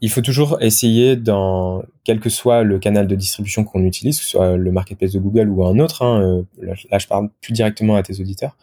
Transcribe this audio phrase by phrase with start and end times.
[0.00, 4.24] il faut toujours essayer, dans quel que soit le canal de distribution qu'on utilise, que
[4.24, 6.42] ce soit le marketplace de Google ou un autre, hein, euh,
[6.90, 8.56] là, je parle plus directement à tes auditeurs,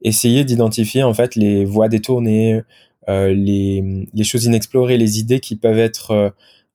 [0.00, 2.62] essayer d'identifier en fait les voies détournées,
[3.08, 6.30] euh, les, choses inexplorées, les idées qui peuvent être euh,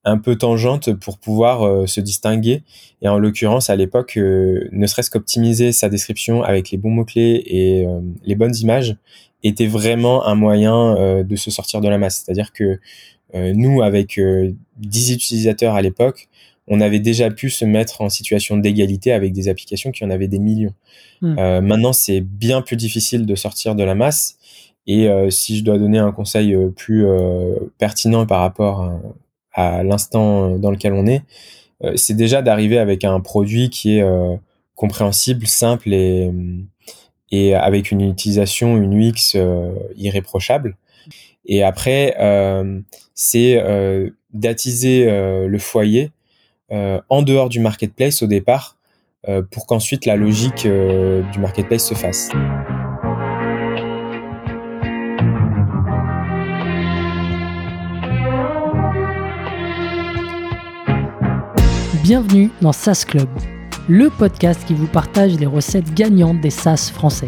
[0.05, 2.63] un peu tangentes pour pouvoir se distinguer.
[3.01, 7.87] Et en l'occurrence, à l'époque, ne serait-ce qu'optimiser sa description avec les bons mots-clés et
[8.25, 8.97] les bonnes images
[9.43, 12.21] était vraiment un moyen de se sortir de la masse.
[12.21, 12.81] C'est-à-dire que
[13.33, 16.29] nous, avec 10 euh, utilisateurs à l'époque,
[16.67, 20.27] on avait déjà pu se mettre en situation d'égalité avec des applications qui en avaient
[20.27, 20.73] des millions.
[21.21, 21.35] Hmm.
[21.37, 24.37] Euh, maintenant, c'est bien plus difficile de sortir de la masse.
[24.85, 27.05] Et si je dois donner un conseil plus
[27.77, 28.99] pertinent par rapport
[29.53, 31.21] à, l'instant dans lequel on est,
[31.95, 34.03] c'est déjà d'arriver avec un produit qui est
[34.75, 36.29] compréhensible, simple et,
[37.31, 39.37] et avec une utilisation, une UX
[39.95, 40.75] irréprochable.
[41.45, 42.79] Et après, euh,
[43.13, 46.11] c'est euh, d'attiser euh, le foyer
[47.07, 48.77] en dehors du marketplace au départ,
[49.51, 52.31] pour qu'ensuite la logique du marketplace se fasse.
[62.01, 63.29] Bienvenue dans SaaS Club,
[63.87, 67.27] le podcast qui vous partage les recettes gagnantes des SaaS français.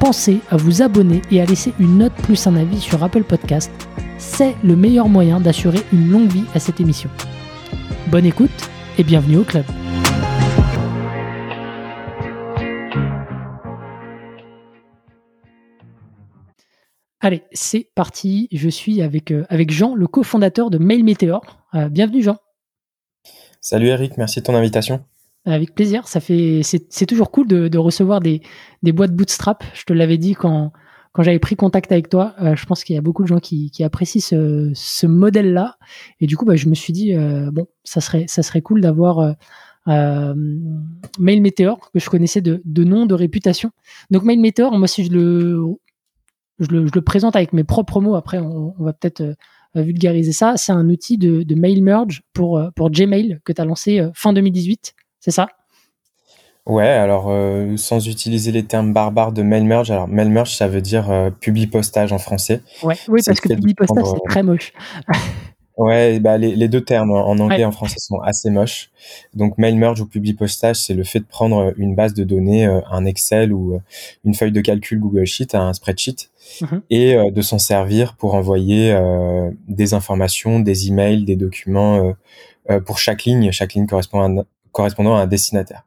[0.00, 3.70] pensez à vous abonner et à laisser une note plus un avis sur Apple Podcast.
[4.18, 7.10] C'est le meilleur moyen d'assurer une longue vie à cette émission.
[8.08, 8.50] Bonne écoute
[8.98, 9.64] et bienvenue au club.
[17.20, 18.48] Allez, c'est parti.
[18.50, 21.42] Je suis avec, euh, Jean, le cofondateur de Mail Meteor.
[21.74, 22.38] Euh, bienvenue Jean.
[23.60, 25.04] Salut Eric, merci de ton invitation.
[25.50, 26.06] Avec plaisir.
[26.06, 28.42] Ça fait, c'est toujours cool de, recevoir des,
[28.82, 29.64] boîtes Bootstrap.
[29.74, 30.72] Je te l'avais dit quand,
[31.12, 32.34] quand j'avais pris contact avec toi.
[32.40, 35.76] Euh, je pense qu'il y a beaucoup de gens qui, apprécient ce, modèle-là.
[36.20, 38.80] Et du coup, bah, je me suis dit, euh, bon, ça serait, ça serait cool
[38.80, 39.34] d'avoir
[39.88, 40.34] euh,
[41.18, 43.70] Mail Meteor, que je connaissais de, de nom, de réputation.
[44.10, 45.62] Donc, Mail Meteor, moi, si je le,
[46.60, 49.34] je le, présente avec mes propres mots, après, on, va peut-être
[49.74, 50.56] vulgariser ça.
[50.56, 54.32] C'est un outil de, de, mail merge pour, pour Gmail que tu as lancé fin
[54.32, 55.48] 2018 c'est ça?
[56.66, 60.68] Ouais, alors euh, sans utiliser les termes barbares de mail merge, alors mail merge ça
[60.68, 62.60] veut dire euh, publi-postage en français.
[62.82, 64.72] Ouais, oui, parce que publi-postage c'est très moche.
[65.78, 68.90] ouais, bah, les, deux termes en anglais et en français sont assez moches.
[69.34, 72.80] Donc mail merge ou publi-postage, c'est le fait de prendre une base de données, euh,
[72.90, 73.80] un Excel ou
[74.24, 76.28] une feuille de calcul Google Sheet, un spreadsheet,
[76.60, 76.82] mhm.
[76.90, 78.94] et de s'en servir pour envoyer
[79.66, 82.14] des informations, des emails, des documents
[82.84, 83.50] pour chaque ligne.
[83.50, 85.84] Chaque ligne correspond à correspondant à un destinataire.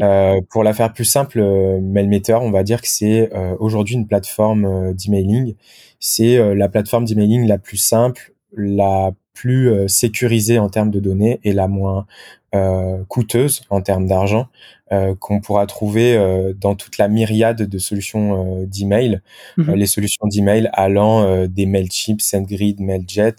[0.00, 3.94] Euh, pour la faire plus simple, euh, Mailmeter, on va dire que c'est euh, aujourd'hui
[3.94, 5.54] une plateforme d'emailing.
[6.00, 11.40] C'est euh, la plateforme d'emailing la plus simple, la plus sécurisée en termes de données
[11.44, 12.06] et la moins
[13.08, 14.48] coûteuse en termes d'argent
[15.18, 16.18] qu'on pourra trouver
[16.58, 19.20] dans toute la myriade de solutions d'email.
[19.58, 19.74] Mhm.
[19.74, 23.34] les solutions d'email allant des Mailchimp, SendGrid, Mailjet,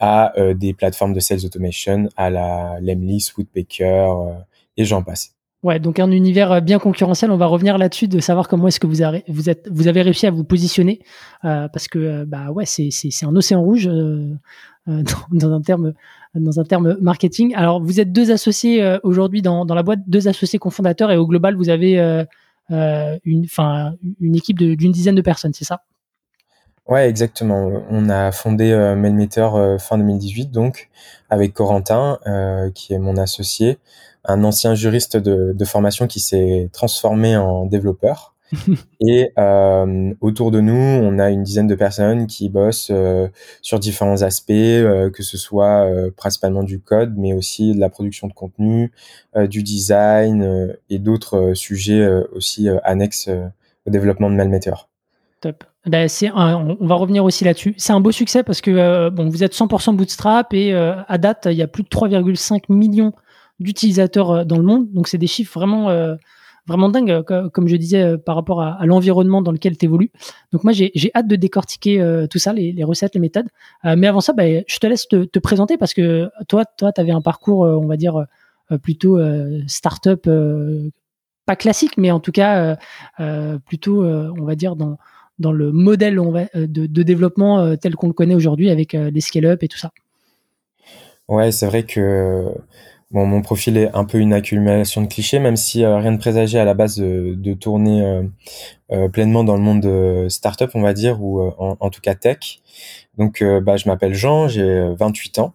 [0.00, 4.34] à euh, des plateformes de sales automation, à la Lemly, Woodpecker euh,
[4.76, 5.34] et j'en passe.
[5.64, 7.32] Ouais, donc un univers euh, bien concurrentiel.
[7.32, 10.02] On va revenir là-dessus de savoir comment est-ce que vous avez, vous êtes, vous avez
[10.02, 11.00] réussi à vous positionner
[11.42, 12.90] parce que bah ouais, c'est
[13.22, 13.86] un océan rouge
[14.86, 15.94] dans, un terme
[16.34, 17.54] dans un terme marketing.
[17.56, 21.26] Alors vous êtes deux associés aujourd'hui dans dans la boîte, deux associés cofondateurs et au
[21.26, 21.98] global vous avez
[22.70, 23.46] une
[24.20, 25.82] une équipe d'une dizaine de personnes, c'est ça?
[26.88, 27.82] Ouais, exactement.
[27.90, 30.88] On a fondé euh, Mailmeter euh, fin 2018, donc
[31.28, 33.78] avec Corentin, euh, qui est mon associé,
[34.24, 38.34] un ancien juriste de, de formation qui s'est transformé en développeur.
[39.00, 42.90] et euh, autour de nous, on a une dizaine de personnes qui bossent
[43.60, 45.86] sur différents aspects, que ce soit
[46.16, 48.90] principalement du code, mais aussi de la production de contenu,
[49.36, 53.28] du design et d'autres sujets aussi annexes
[53.86, 54.72] au développement de Mailmeter.
[55.42, 55.64] Top.
[55.88, 57.74] Ben, on va revenir aussi là-dessus.
[57.78, 61.18] C'est un beau succès parce que euh, bon, vous êtes 100% bootstrap et euh, à
[61.18, 63.12] date, il y a plus de 3,5 millions
[63.58, 64.92] d'utilisateurs euh, dans le monde.
[64.92, 65.88] Donc, c'est des chiffres vraiment,
[66.66, 70.10] vraiment dingue, comme je disais, par rapport à, l'environnement dans lequel tu évolues.
[70.52, 73.48] Donc moi, j'ai hâte de décortiquer tout ça, les, recettes, les méthodes.
[73.84, 77.12] mais avant ça, bah, je te laisse te, présenter parce que toi, toi, tu avais
[77.12, 78.26] un parcours, on va dire,
[78.82, 79.18] plutôt
[79.66, 80.28] start-up,
[81.46, 82.76] pas classique, mais en tout cas,
[83.64, 84.98] plutôt, on va dire, dans
[85.38, 89.68] dans le modèle de, de, développement tel qu'on le connaît aujourd'hui avec les scale-up et
[89.68, 89.90] tout ça.
[91.28, 92.52] Ouais, c'est vrai que
[93.10, 96.58] mon profil est un peu une accumulation de clichés, même si euh, rien de présagé
[96.58, 98.22] à la base de, tourner euh,
[98.92, 102.60] euh, pleinement dans le monde de startup, on va dire, ou en, tout cas tech.
[103.16, 105.54] Donc, bah, je m'appelle Jean, j'ai 28 ans.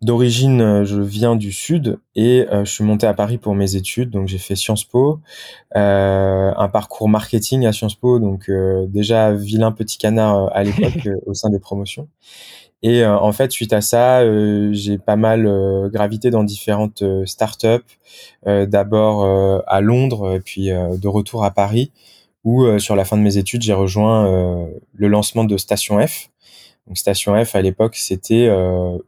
[0.00, 4.10] D'origine, je viens du sud et je suis monté à Paris pour mes études.
[4.10, 5.20] Donc, j'ai fait Sciences Po,
[5.74, 8.48] un parcours marketing à Sciences Po, donc
[8.86, 12.08] déjà vilain petit canard à l'époque au sein des promotions.
[12.82, 17.02] Et euh, en fait, suite à ça, euh, j'ai pas mal euh, gravité dans différentes
[17.24, 17.68] startups.
[18.46, 21.92] D'abord à Londres, puis de retour à Paris,
[22.44, 24.24] où sur la fin de mes études, j'ai rejoint
[24.94, 26.30] le lancement de Station F.
[26.94, 28.48] Station F à l'époque, c'était,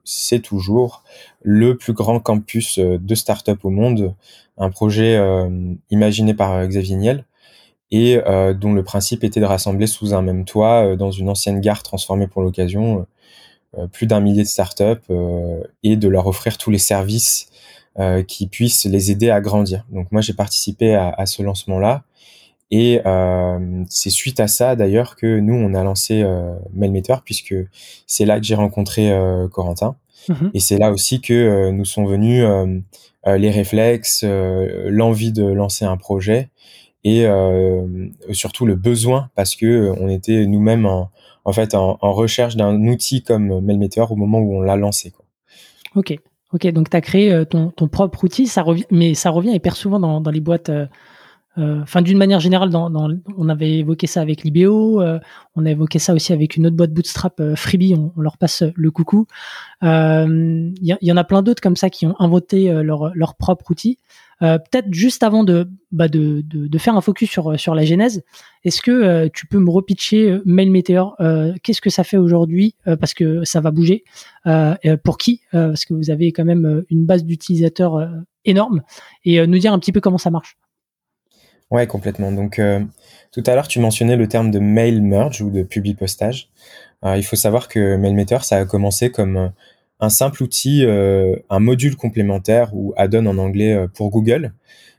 [0.04, 1.02] c'est toujours
[1.42, 4.14] le plus grand campus de start-up au monde,
[4.58, 5.18] un projet
[5.90, 7.24] imaginé par Xavier Niel
[7.90, 8.20] et
[8.54, 12.26] dont le principe était de rassembler sous un même toit dans une ancienne gare transformée
[12.26, 13.06] pour l'occasion
[13.78, 17.48] euh, plus d'un millier de startups euh, et de leur offrir tous les services
[18.00, 19.86] euh, qui puissent les aider à grandir.
[19.90, 22.02] Donc moi j'ai participé à, à, ce lancement-là
[22.70, 27.54] et euh, c'est suite à ça d'ailleurs que nous on a lancé euh, Mailmeter puisque
[28.06, 29.96] c'est là que j'ai rencontré euh, Corentin
[30.28, 30.50] mhm.
[30.54, 32.44] et c'est là aussi que nous sont venus
[33.26, 36.48] les réflexes, l'envie de lancer un projet
[37.04, 37.26] et
[38.32, 41.10] surtout le besoin parce que on était nous-mêmes en,
[41.44, 45.10] en fait en, recherche d'un outil comme Mailmeteor au moment où on l'a lancé.
[45.10, 45.24] Quoi.
[45.96, 46.16] Ok,
[46.52, 46.66] ok.
[46.68, 49.76] Donc tu as créé euh, ton, ton, propre outil, ça revient, mais ça revient hyper
[49.76, 50.70] souvent dans, dans les boîtes.
[51.58, 55.02] Euh, euh, enfin, d'une manière générale, on avait évoqué ça avec Libéo,
[55.56, 58.90] on a évoqué ça aussi avec une autre boîte Bootstrap, Freebie, on, leur passe le
[58.90, 59.26] coucou.
[59.82, 63.98] Il y, en a plein d'autres comme ça qui ont inventé leur, propre outil.
[64.42, 65.44] Euh, peut-être juste avant
[65.92, 66.42] bah, de,
[66.78, 68.22] faire un focus sur, la genèse,
[68.64, 71.16] est-ce que euh, tu peux me repitcher euh, Mail Meteor
[71.62, 74.04] Qu'est-ce que ça fait aujourd'hui Parce que ça va bouger.
[75.04, 78.08] pour qui Parce que vous avez quand même une base d'utilisateurs
[78.44, 78.82] énorme.
[79.24, 80.56] Et nous dire un petit peu comment ça marche.
[81.70, 82.32] Ouais, complètement.
[82.32, 82.60] Donc,
[83.32, 86.48] tout à l'heure, tu mentionnais le terme de mail merge ou de publi postage.
[87.04, 89.52] il faut savoir que Mailmeter, ça a commencé comme
[90.00, 94.52] un simple outil, euh, un module complémentaire ou add-on en anglais euh, pour Google.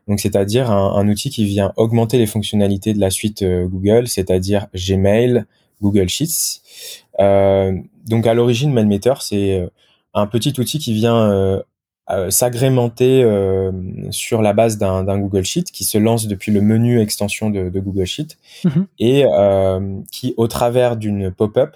[0.08, 4.68] Donc, c'est-à-dire un, outil qui vient augmenter les fonctionnalités de la suite euh, Google, c'est-à-dire
[4.74, 5.46] Gmail,
[5.82, 6.62] Google Sheets.
[7.20, 9.68] donc, à l'origine, Mailmeter, c'est
[10.14, 11.64] un petit outil qui vient
[12.30, 13.25] s'agrémenter
[14.10, 18.06] sur la base d'un Google Sheet qui se lance depuis le menu extension de, Google
[18.06, 18.86] Sheet mm-hmm.
[19.00, 19.25] et
[20.12, 21.75] qui, au travers d'une pop-up,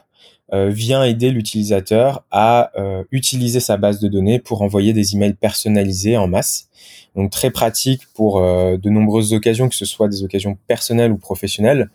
[0.54, 5.34] euh, vient aider l'utilisateur à euh, utiliser sa base de données pour envoyer des emails
[5.34, 6.70] personnalisés en masse.
[7.16, 11.18] Donc très pratique pour euh, de nombreuses occasions, que ce soit des occasions personnelles ou
[11.18, 11.90] professionnelles.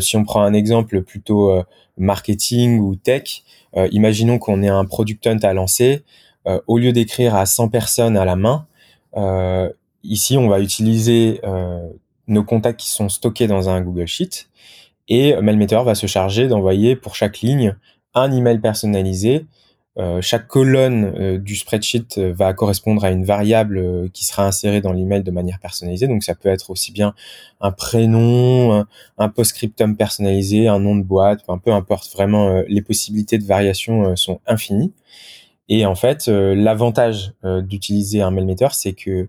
[0.00, 1.62] si on prend un exemple plutôt
[1.96, 3.44] marketing ou tech,
[3.92, 6.02] imaginons qu'on ait un product hunt à lancer.
[6.66, 8.66] Au lieu d'écrire à 100 personnes à la main,
[10.02, 11.40] ici on va utiliser
[12.28, 14.48] nos contacts qui sont stockés dans un Google Sheet
[15.08, 17.76] et Mailmeter va se charger d'envoyer pour chaque ligne
[18.14, 19.46] un email personnalisé.
[19.98, 24.82] Euh, chaque colonne euh, du spreadsheet euh, va correspondre à une variable qui sera insérée
[24.82, 26.06] dans l'email de manière personnalisée.
[26.06, 27.14] Donc ça peut être aussi bien
[27.62, 28.84] un prénom,
[29.16, 32.12] un, post-scriptum personnalisé, un nom de boîte, un peu importe.
[32.12, 34.92] Vraiment, les possibilités de variation sont infinies.
[35.68, 39.28] Et en fait, l'avantage d'utiliser un mailmeter, c'est que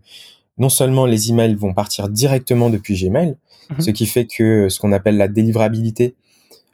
[0.58, 3.36] non seulement les emails vont partir directement depuis Gmail,
[3.70, 3.82] mhm.
[3.82, 6.16] ce qui fait que ce qu'on appelle la délivrabilité,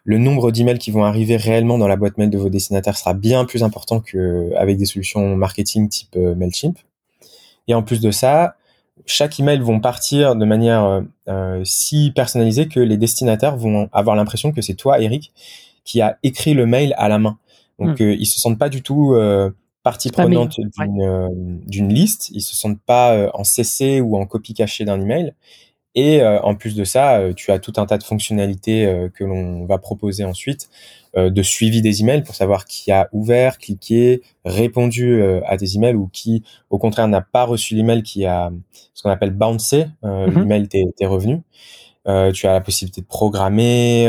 [0.06, 3.14] le nombre d'emails qui vont arriver réellement dans la boîte mail de vos destinataires sera
[3.14, 6.78] bien plus important qu'avec des solutions marketing type euh, Mailchimp.
[7.70, 8.56] Et en plus de ça,
[9.06, 14.18] chaque email vont partir de manière euh, euh, si personnalisée que les destinataires vont avoir
[14.18, 15.32] l'impression que c'est toi, Eric,
[15.86, 17.38] qui a écrit le mail à la main.
[17.84, 18.16] Donc, hmm.
[18.20, 19.16] ils se sentent pas du tout
[19.84, 22.30] partie prenante d'une liste.
[22.30, 25.34] Ils se sentent pas en CC ou en copie cachée d'un email.
[25.96, 29.10] Et euh, en plus de ça, euh, tu as tout un tas de fonctionnalités euh,
[29.10, 30.70] que l'on va proposer ensuite
[31.16, 36.10] de suivi des emails pour savoir qui a ouvert, cliqué, répondu à tes emails ou
[36.12, 38.52] qui, au contraire, n'a pas reçu l'email qui a
[38.96, 40.40] ce qu'on appelle bouncé, mm-hmm.
[40.40, 41.44] l'email t'est revenu.
[42.34, 44.08] tu as la possibilité de programmer,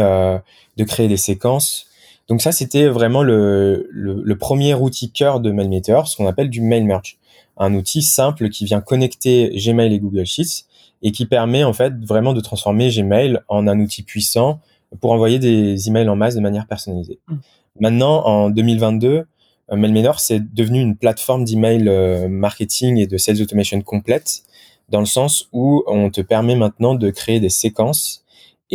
[0.79, 1.89] de créer des séquences.
[2.29, 6.49] Donc ça, c'était vraiment le, le, le, premier outil cœur de MailMeter, ce qu'on appelle
[6.49, 7.19] du Mail Merge.
[7.57, 10.65] Un outil simple qui vient connecter Gmail et Google Sheets
[11.03, 14.61] et qui permet en fait vraiment de transformer Gmail en un outil puissant
[15.01, 17.19] pour envoyer des emails en masse de manière personnalisée.
[17.29, 17.37] Mm.
[17.81, 19.27] Maintenant, en 2022,
[19.73, 24.43] euh, Mailmenor, c'est devenu une plateforme d'email euh, marketing et de sales automation complète,
[24.89, 28.24] dans le sens où on te permet maintenant de créer des séquences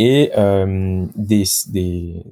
[0.00, 2.24] et euh, des, des,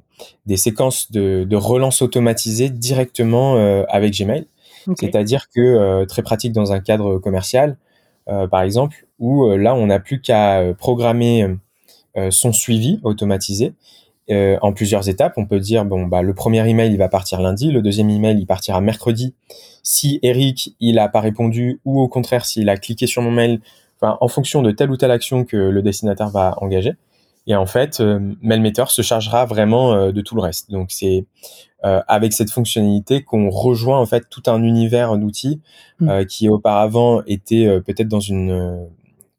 [0.47, 4.47] des, séquences de, de relance automatisées directement euh, avec Gmail.
[4.97, 7.77] C'est-à-dire que euh, très pratique dans un cadre commercial,
[8.51, 11.47] par exemple, où là on n'a plus qu'à programmer
[12.29, 13.73] son suivi automatisé
[14.29, 15.33] en plusieurs étapes.
[15.37, 18.37] On peut dire bon bah le premier email il va partir lundi, le deuxième email
[18.37, 19.33] il partira mercredi.
[19.81, 23.61] Si Eric il a pas répondu ou au contraire s'il a cliqué sur mon mail,
[23.99, 26.93] enfin en fonction de telle ou telle action que le destinataire va engager.
[27.47, 30.69] Et en fait, euh, MailMeter se chargera vraiment euh, de tout le reste.
[30.71, 31.25] Donc c'est
[31.83, 35.61] euh, avec cette fonctionnalité qu'on rejoint en fait tout un univers d'outils
[35.99, 36.25] mmh.
[36.25, 38.87] qui auparavant était peut-être dans une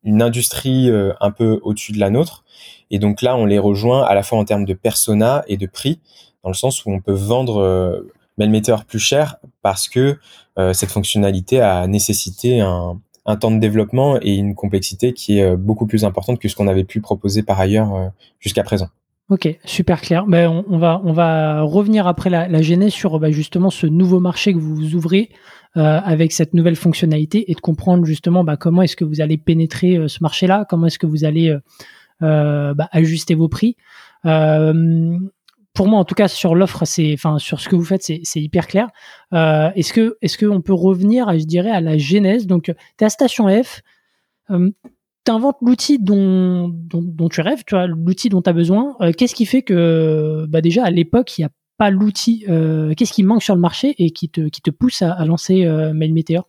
[0.02, 0.90] une industrie
[1.20, 2.42] un peu au-dessus de la nôtre
[2.90, 5.66] et donc là, on les rejoint à la fois en termes de persona et de
[5.66, 6.00] prix,
[6.42, 10.18] dans le sens où on peut vendre euh, Mailmeter plus cher parce que
[10.58, 15.44] euh, cette fonctionnalité a nécessité un, un, temps de développement et une complexité qui est
[15.44, 18.08] euh, beaucoup plus importante que ce qu'on avait pu proposer par ailleurs euh,
[18.38, 18.88] jusqu'à présent.
[19.28, 20.26] Ok, super clair.
[20.26, 24.52] Ben, on, va, on va revenir après la, genèse sur ben, justement ce nouveau marché
[24.52, 25.30] que vous ouvrez
[25.76, 29.38] euh, avec cette nouvelle fonctionnalité et de comprendre justement ben, comment est-ce que vous allez
[29.38, 31.56] pénétrer ce marché-là, comment est-ce que vous allez
[32.20, 33.76] bah, ajuster vos prix?
[35.70, 38.02] Euh, pour moi, en tout cas, sur l'offre, c'est, enfin, sur ce que vous faites,
[38.02, 38.88] c'est, hyper clair.
[39.32, 42.46] Euh, est-ce que, est-ce qu'on peut revenir, je dirais, à la genèse?
[42.46, 43.82] Donc, tu es à Station F,
[44.50, 44.70] euh,
[45.24, 48.96] tu inventes l'outil dont, dont, tu rêves, tu vois, l'outil dont tu as besoin.
[49.16, 52.44] qu'est-ce qui fait que, bah, déjà, à l'époque, il n'y a pas l'outil,
[52.96, 55.64] qu'est-ce qui manque sur le marché et qui te, qui te pousse à, à lancer
[55.94, 56.46] Mail Meteor?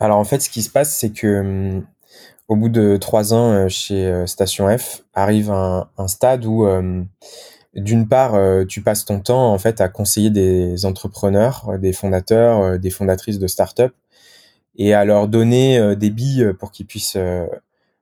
[0.00, 1.84] Alors, en fait, ce qui se passe, c'est que hum,
[2.50, 7.04] au bout de trois ans euh, chez euh, Station F, arrive un, stade où, euh,
[7.76, 12.90] d'une part, tu passes ton temps en fait à conseiller des entrepreneurs, des fondateurs, des
[12.90, 13.94] fondatrices de start-up,
[14.74, 17.18] et à leur donner des billes pour qu'ils puissent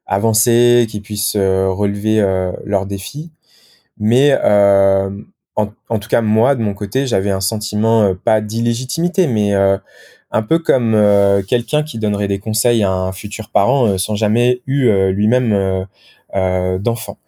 [0.07, 2.23] avancer, qu'ils puissent relever
[2.65, 3.31] leurs défis.
[3.99, 4.35] Mais
[5.55, 9.53] en, tout cas, moi, de mon côté, j'avais un sentiment pas d'illégitimité, mais
[10.31, 14.15] un peu comme euh, quelqu'un qui donnerait des conseils à un futur parent euh, sans
[14.15, 15.87] jamais eu euh, lui-même
[16.81, 17.19] d'enfant.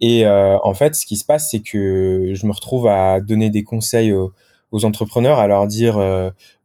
[0.00, 3.62] Et en fait, ce qui se passe, c'est que je me retrouve à donner des
[3.62, 5.94] conseils aux, entrepreneurs, à leur dire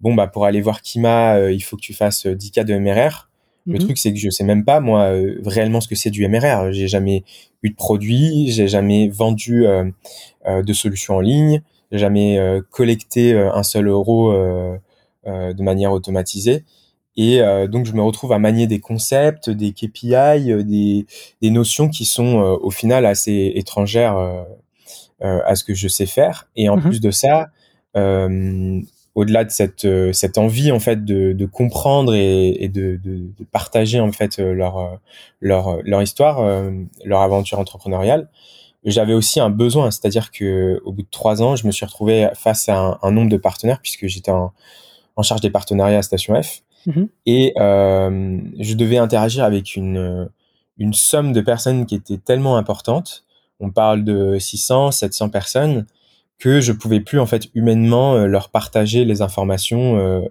[0.01, 3.29] bon bah pour aller voir Kima, il faut que tu fasses 10 cas de MRR.
[3.65, 3.79] Le mhm.
[3.79, 5.11] truc, c'est que je sais même pas moi
[5.45, 6.71] réellement ce que c'est du MRR.
[6.71, 7.23] J'ai jamais
[7.63, 9.65] eu de produit, j'ai jamais vendu
[10.45, 12.37] de solutions en ligne, j'ai jamais
[12.71, 14.77] collecté un seul euro euh,
[15.27, 16.63] de manière automatisée.
[17.17, 20.13] Et euh, donc, je me retrouve à manier des concepts, des KPI,
[20.51, 21.07] euh, des,
[21.41, 24.15] des notions qui sont au final assez étrangères
[25.19, 26.47] à ce que je sais faire.
[26.55, 27.49] Et en mmh plus de ça,
[29.15, 33.43] au-delà de cette, cette envie en fait de, de comprendre et, et de, de, de,
[33.51, 34.99] partager en fait leur
[35.41, 36.61] leur, leur histoire,
[37.03, 38.29] leur aventure entrepreneuriale,
[38.85, 42.29] j'avais aussi un besoin, c'est-à-dire que au bout de trois ans, je me suis retrouvé
[42.35, 44.53] face à un, un nombre de partenaires puisque j'étais en
[45.17, 46.61] en charge des partenariats à Station F.
[46.85, 47.09] Mhm.
[47.25, 50.29] Et euh, je devais interagir avec une,
[50.77, 53.25] une somme de personnes qui était tellement importante.
[53.59, 55.85] On parle de 600, 700 personnes
[56.39, 60.21] que je pouvais plus en fait humainement euh, leur partager les informations euh,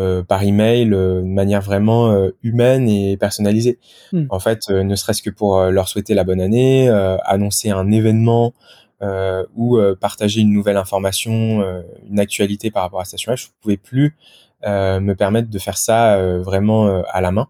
[0.00, 3.78] euh, par email euh, de manière vraiment euh, humaine et personnalisée.
[4.12, 4.24] Hmm.
[4.30, 6.88] En fait, ne serait-ce que pour leur souhaiter la bonne année,
[7.24, 8.54] annoncer un événement
[9.02, 13.40] euh, ou euh, partager une nouvelle information, euh, une actualité par rapport à Station F,
[13.40, 14.16] je ne pouvais plus
[14.64, 17.48] me permettre de faire ça vraiment à la main.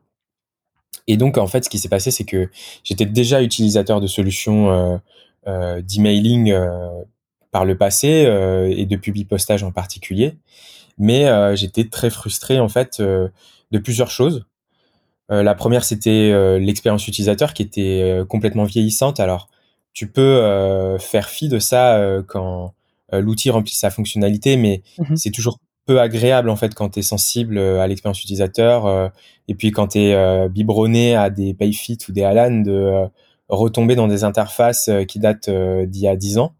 [1.06, 2.48] Et donc, en fait, ce qui s'est passé, c'est que
[2.84, 4.98] j'étais déjà utilisateur de solutions
[5.46, 6.56] d'emailing
[7.50, 8.08] par le passé
[8.74, 10.38] et de publipostage en particulier,
[10.96, 14.46] mais j'étais très frustré en fait de plusieurs choses.
[15.28, 19.20] la première, c'était l'expérience utilisateur qui était complètement vieillissante.
[19.20, 19.50] Alors,
[19.92, 22.74] tu peux euh, faire fi de ça euh, quand
[23.12, 27.00] euh, l'outil remplit sa fonctionnalité, mais mmh c'est toujours peu agréable en fait quand tu
[27.00, 29.10] es sensible à l'expérience utilisateur
[29.48, 33.08] et puis quand tu es biberonné à des Payfit ou des Alan de
[33.48, 36.54] retomber dans des interfaces qui datent d'il y a 10 ans.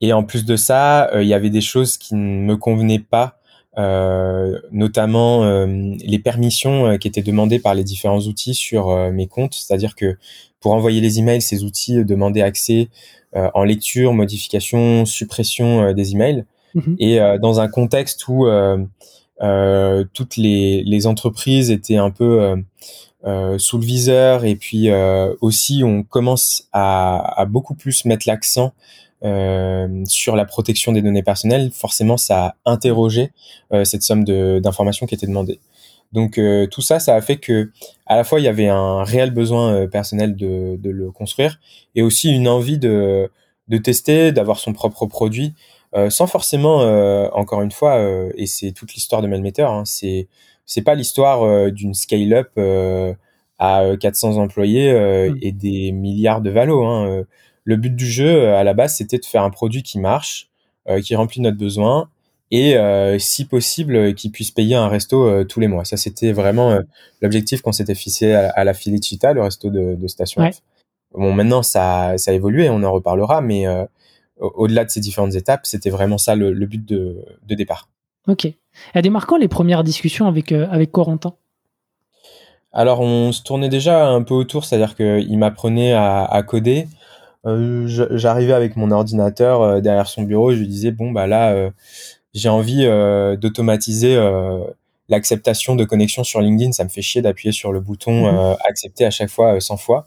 [0.00, 3.40] Et en plus de ça, il y avait des choses qui ne me convenaient pas,
[3.76, 9.54] notamment les permissions qui étaient demandées par les différents outils sur mes comptes.
[9.54, 10.16] C'est-à-dire que
[10.60, 12.88] pour envoyer les emails, ces outils demandaient accès
[13.36, 16.44] euh, en lecture, modification, suppression euh, des emails.
[16.74, 16.96] Mhm.
[17.00, 18.46] Et euh, dans un contexte où
[20.12, 22.56] toutes les, les, entreprises étaient un peu
[23.58, 24.88] sous le viseur et puis
[25.40, 28.72] aussi on commence à, à beaucoup plus mettre l'accent
[30.06, 33.32] sur la protection des données personnelles, forcément ça a interrogé
[33.84, 35.60] cette somme d'informations qui était demandée.
[36.12, 36.38] Donc
[36.70, 37.70] tout ça, ça a fait que
[38.06, 41.58] à la fois il y avait un réel besoin personnel de, de, le construire
[41.94, 43.30] et aussi une envie de,
[43.68, 45.54] de tester, d'avoir son propre produit.
[45.94, 49.84] Euh, sans forcément, euh, encore une fois, euh, et c'est toute l'histoire de Melmeter, hein,
[49.84, 50.28] c'est
[50.66, 52.48] c'est pas l'histoire d'une scale-up
[53.58, 55.38] à 400 employés mm.
[55.42, 56.84] et des milliards de valos.
[56.86, 57.24] Hein.
[57.64, 60.50] Le but du jeu, à la base, c'était de faire un produit qui marche,
[61.02, 62.10] qui remplit notre besoin,
[62.50, 62.76] et
[63.18, 65.86] si possible, qui puisse payer un resto tous les mois.
[65.86, 66.78] Ça, c'était vraiment
[67.22, 70.60] l'objectif qu'on s'était fixé à, la Felicita, le resto de, de Station F.
[71.14, 73.66] Bon, maintenant, ça, ça a évolué, on en reparlera, mais
[74.38, 77.88] au-delà de ces différentes étapes, c'était vraiment ça le, but de, départ.
[78.26, 78.48] Ok.
[78.94, 81.34] a des marquants les premières discussions avec, euh, avec Corentin?
[82.72, 86.88] Alors, on se tournait déjà un peu autour, c'est-à-dire qu'il m'apprenait à, coder.
[87.46, 87.84] Euh,
[88.16, 91.70] j'arrivais avec mon ordinateur euh, derrière son bureau, je lui disais, bon, bah là,
[92.34, 92.84] j'ai envie
[93.38, 94.18] d'automatiser
[95.08, 96.72] l'acceptation de connexion sur LinkedIn.
[96.72, 100.06] Ça me fait chier d'appuyer sur le bouton mmh accepter à chaque fois 100 fois.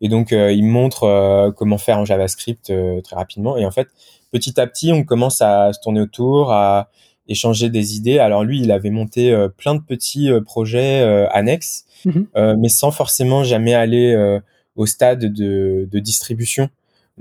[0.00, 3.56] Et donc, euh, il montre euh, comment faire en JavaScript euh, très rapidement.
[3.56, 3.88] Et en fait,
[4.32, 6.88] petit à petit, on commence à se tourner autour, à
[7.26, 8.18] échanger des idées.
[8.18, 12.26] Alors lui, il avait monté plein de petits projets annexes, mhm.
[12.58, 14.40] mais sans forcément jamais aller
[14.78, 16.70] au stade de, de distribution.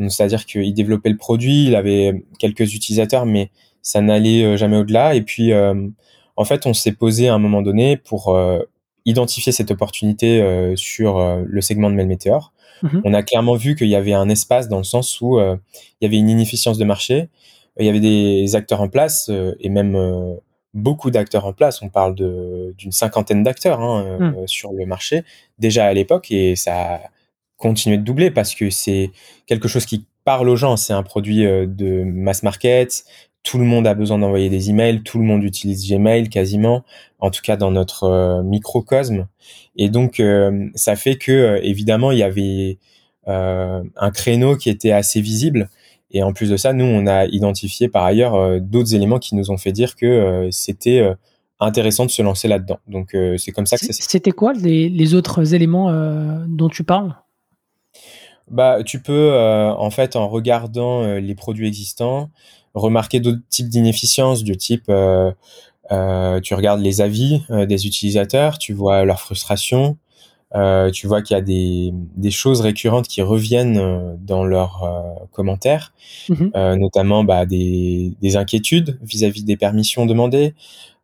[0.08, 3.50] C'est-à-dire qu'il développait le produit, il avait quelques utilisateurs, mais
[3.82, 5.16] ça n'allait jamais au-delà.
[5.16, 8.40] Et puis, en fait, on s'est posé à un moment donné pour
[9.06, 12.54] identifier cette opportunité sur le segment de Mail Meteor.
[12.84, 13.02] Mhm.
[13.04, 15.58] On a clairement vu qu'il y avait un espace dans le sens où euh,
[16.00, 17.30] il y avait une inefficience de marché,
[17.80, 20.36] il y avait des acteurs en place euh, et même euh,
[20.74, 21.82] beaucoup d'acteurs en place.
[21.82, 24.48] On parle d'une cinquantaine d'acteurs hein, mhm.
[24.48, 25.24] sur le marché
[25.60, 27.02] déjà à l'époque et ça
[27.58, 29.12] a continué de doubler parce que c'est
[29.46, 30.78] quelque chose qui parle aux gens.
[30.78, 33.04] C'est un produit de mass market.
[33.44, 35.04] Tout le monde a besoin d'envoyer des emails.
[35.04, 36.84] Tout le monde utilise Gmail quasiment,
[37.20, 39.28] en tout cas dans notre microcosme.
[39.78, 42.78] Et donc, euh, ça fait que, euh, évidemment, il y avait
[43.28, 45.70] euh, un créneau qui était assez visible.
[46.12, 49.52] Et en plus de ça, nous, on a identifié par ailleurs d'autres éléments qui nous
[49.52, 51.06] ont fait dire que c'était
[51.60, 52.80] intéressant de se lancer là-dedans.
[52.88, 55.92] Donc, c'est comme ça que ça C'était quoi les, autres éléments
[56.48, 57.14] dont tu parles?
[58.50, 62.30] Bah, tu peux, en fait, en regardant les produits existants,
[62.74, 64.90] remarquer d'autres types d'inefficience, du type
[65.92, 69.98] euh, tu regardes les avis euh, des utilisateurs, tu vois leur frustration,
[70.56, 75.94] euh, tu vois qu'il y a des, des, choses récurrentes qui reviennent dans leurs commentaires,
[76.30, 76.52] mhm.
[76.78, 80.56] notamment bah, des, des, inquiétudes vis-à-vis des permissions demandées,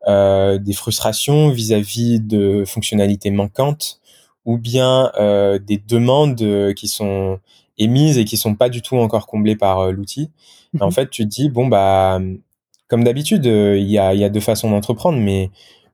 [0.08, 4.00] des frustrations vis-à-vis de fonctionnalités manquantes,
[4.46, 5.12] ou bien
[5.66, 7.40] des demandes qui sont
[7.78, 10.30] émises et qui sont pas du tout encore comblées par l'outil.
[10.80, 10.92] En mhm.
[10.92, 12.20] fait, tu te dis bon bah
[12.94, 15.50] comme d'habitude, euh, il y, a, deux façons d'entreprendre, mais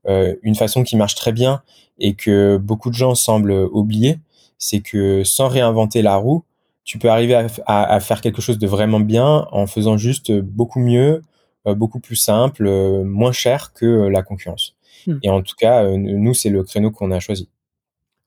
[0.09, 1.62] euh, une façon qui marche très bien
[1.97, 4.19] et que beaucoup de gens semblent oublier,
[4.57, 6.43] c'est que sans réinventer la roue,
[6.83, 11.21] tu peux arriver à, faire quelque chose de vraiment bien en faisant juste beaucoup mieux,
[11.67, 12.69] euh, beaucoup plus simple,
[13.05, 14.75] moins cher que la concurrence.
[15.07, 15.19] Hmm.
[15.23, 17.47] Et en tout cas, nous, c'est le créneau qu'on a choisi.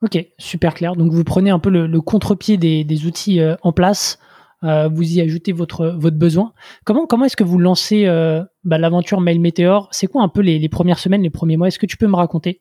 [0.02, 0.96] Ok, super clair.
[0.96, 4.18] Donc vous prenez un peu le, contre-pied des, outils en place
[4.64, 6.52] euh, vous y ajoutez votre, besoin.
[6.84, 10.68] Comment, est-ce que vous lancez euh, bah, l'aventure Mail Meteor C'est quoi un peu les,
[10.68, 11.68] premières semaines, les premiers mois?
[11.68, 12.60] Est-ce que tu peux me raconter?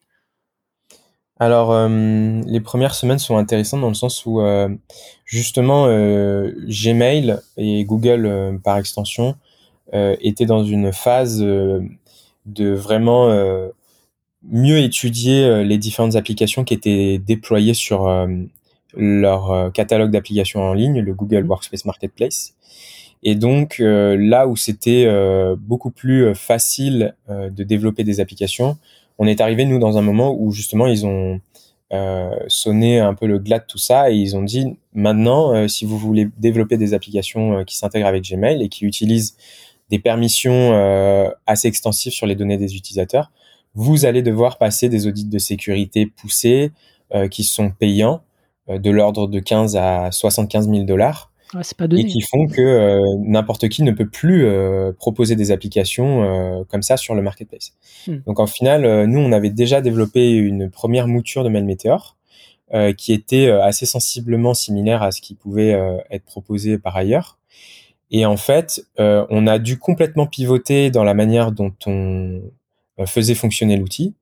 [1.40, 4.42] Alors, euh, les premières semaines sont intéressantes dans le sens où,
[5.26, 9.36] justement, Gmail et Google, par extension,
[9.94, 13.30] étaient dans une phase de vraiment
[14.44, 18.08] mieux étudier les différentes applications qui étaient déployées sur
[18.96, 21.50] leur euh, catalogue d'applications en ligne, le Google mmh.
[21.50, 22.54] Workspace Marketplace.
[23.24, 28.78] Et donc euh, là où c'était euh, beaucoup plus facile de développer des applications,
[29.20, 31.40] on est arrivé nous dans un moment où justement ils ont
[32.48, 35.98] sonné un peu le glas de tout ça et ils ont dit maintenant si vous
[35.98, 39.36] voulez développer des applications qui s'intègrent avec Gmail et qui utilisent
[39.90, 40.72] des permissions
[41.46, 43.30] assez extensives sur les données des utilisateurs,
[43.74, 46.72] vous allez devoir passer des audits de sécurité poussés
[47.30, 48.22] qui sont payants
[48.72, 51.32] euh, de l'ordre de 15 à 75 000 dollars.
[52.00, 56.82] et qui font que euh, n'importe qui ne peut plus euh, proposer des applications comme
[56.82, 57.74] ça sur le marketplace.
[58.08, 58.20] Hmm.
[58.26, 62.18] Donc en final, nous, on avait déjà développé une première mouture de MailMeteor
[62.98, 65.78] qui était assez sensiblement similaire à ce qui pouvait
[66.10, 67.38] être proposé par ailleurs.
[68.12, 72.42] Et en fait, on a dû complètement pivoter dans la manière dont on
[73.06, 74.16] faisait fonctionner l'outil.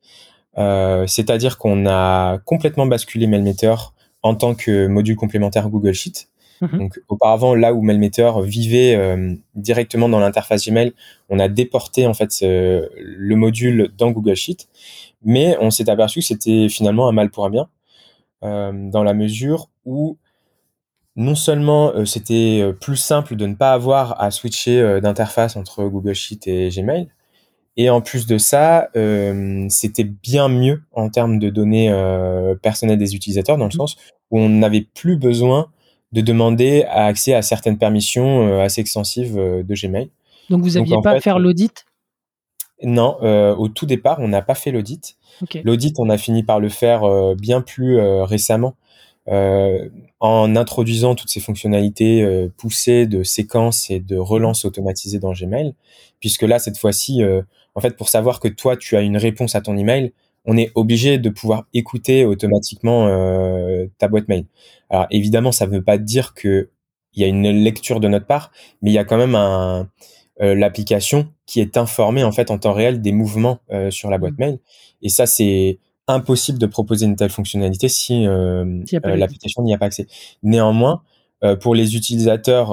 [0.55, 3.75] c'est-à-dire qu'on a complètement basculé Mailmeter
[4.23, 6.27] en tant que module complémentaire Google Sheet.
[6.61, 6.77] Mhm.
[6.77, 10.93] Donc auparavant, là où Mailmeter vivait euh, directement dans l'interface Gmail,
[11.29, 14.67] on a déporté en fait le module dans Google Sheet,
[15.23, 17.69] mais on s'est aperçu que c'était finalement un mal pour un bien,
[18.43, 20.17] euh, dans la mesure où
[21.15, 26.13] non seulement euh, c'était plus simple de ne pas avoir à switcher d'interface entre Google
[26.13, 27.07] Sheet et Gmail,
[27.79, 32.97] et en plus de ça, euh, c'était bien mieux en termes de données euh, personnelles
[32.97, 33.71] des utilisateurs, dans le mmh.
[33.71, 33.95] sens
[34.31, 35.71] où on n'avait plus besoin
[36.11, 40.09] de demander accès à certaines permissions euh, assez extensives de Gmail.
[40.49, 41.85] Donc vous n'aviez pas à faire l'audit?
[42.83, 45.15] Non, au tout départ, on n'a pas fait l'audit.
[45.63, 47.01] L'audit, on a fini par le faire
[47.35, 48.75] bien plus récemment.
[49.27, 55.75] en introduisant toutes ces fonctionnalités poussées de séquences et de relance automatisées dans Gmail,
[56.21, 57.21] puisque là, cette fois-ci,
[57.75, 60.13] en fait, pour savoir que toi, tu as une réponse à ton email,
[60.45, 64.45] on est obligé de pouvoir écouter automatiquement euh, ta boîte mail.
[64.89, 66.69] Alors évidemment, ça ne veut pas dire que
[67.13, 68.51] il y a une lecture de notre part,
[68.81, 69.89] mais il y a quand même un
[70.41, 74.17] euh, l'application qui est informée en fait en temps réel des mouvements euh, sur la
[74.17, 74.39] boîte mmh.
[74.39, 74.59] mail.
[75.01, 78.25] Et ça, c'est impossible de proposer une telle fonctionnalité si,
[79.03, 80.07] l'application n'y a pas accès.
[80.41, 81.03] Néanmoins,
[81.61, 82.71] pour les utilisateurs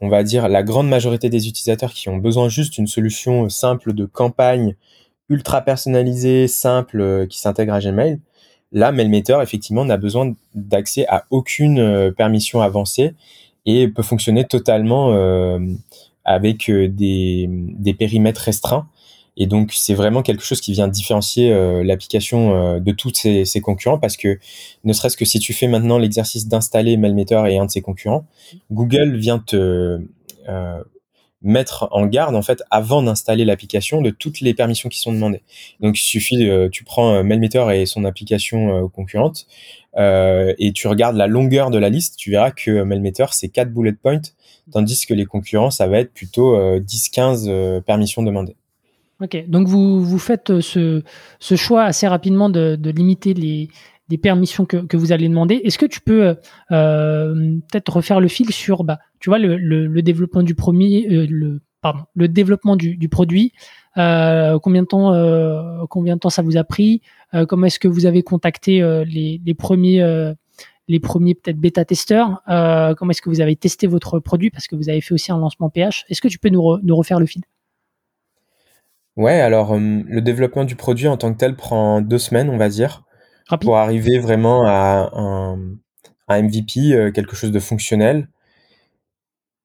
[0.00, 3.92] on va dire, la grande majorité des utilisateurs qui ont besoin juste d'une solution simple
[3.92, 4.76] de campagne
[5.28, 8.20] ultra personnalisée, simple, euh, qui s'intègre à Gmail,
[8.72, 13.14] là, MailMeter, effectivement, n'a besoin d'accès à aucune euh, permission avancée
[13.66, 15.58] et peut fonctionner totalement euh,
[16.24, 18.86] avec des, des, périmètres restreints.
[19.38, 21.50] Et donc, c'est vraiment quelque chose qui vient différencier
[21.84, 24.38] l'application de tous ses, concurrents parce que,
[24.84, 28.26] ne serait-ce que si tu fais maintenant l'exercice d'installer MailMeter et un de ses concurrents,
[28.70, 30.00] Google vient te
[31.42, 35.42] mettre en garde en fait avant d'installer l'application de toutes les permissions qui sont demandées.
[35.80, 39.46] Donc il suffit, euh, tu prends euh, Mailmeter et son application euh, concurrente
[40.00, 43.92] et tu regardes la longueur de la liste, tu verras que Mailmeter c'est 4 bullet
[43.92, 44.20] points,
[44.70, 48.54] tandis que les concurrents ça va être plutôt 10-15 permissions demandées.
[49.20, 51.02] Ok, donc vous, vous faites ce,
[51.40, 53.68] ce choix assez rapidement de, de limiter les,
[54.08, 55.56] des permissions que, que vous allez demander.
[55.56, 56.34] Est-ce que tu peux euh,
[56.72, 61.26] euh, peut-être refaire le fil sur, bah, tu vois, le, le, développement du premier, euh,
[61.28, 63.52] le pardon, le développement du, du produit.
[63.94, 67.02] combien de temps, combien de temps ça vous a pris
[67.48, 70.34] Comment est-ce que vous avez contacté les, les premiers
[70.88, 74.74] les premiers peut-être bêta testeurs Comment est-ce que vous avez testé votre produit Parce que
[74.74, 76.04] vous avez fait aussi un lancement PH.
[76.08, 77.42] Est-ce que tu peux nous, nous refaire le fil?
[79.18, 82.70] Ouais, alors le développement du produit en tant que tel prend deux semaines, on va
[82.70, 83.02] dire
[83.56, 85.58] pour arriver vraiment à un,
[86.28, 88.28] MVP, euh, quelque chose de fonctionnel.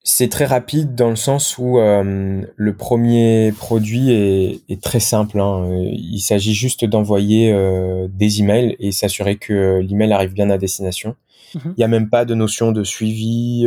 [0.05, 5.39] C'est très rapide dans le sens où euh, le premier produit est, très simple.
[5.39, 5.65] Hein.
[5.91, 11.15] Il s'agit juste d'envoyer euh, des emails et s'assurer que l'email arrive bien à destination.
[11.55, 11.61] Mhm.
[11.65, 13.65] Il n'y a même pas de notion de suivi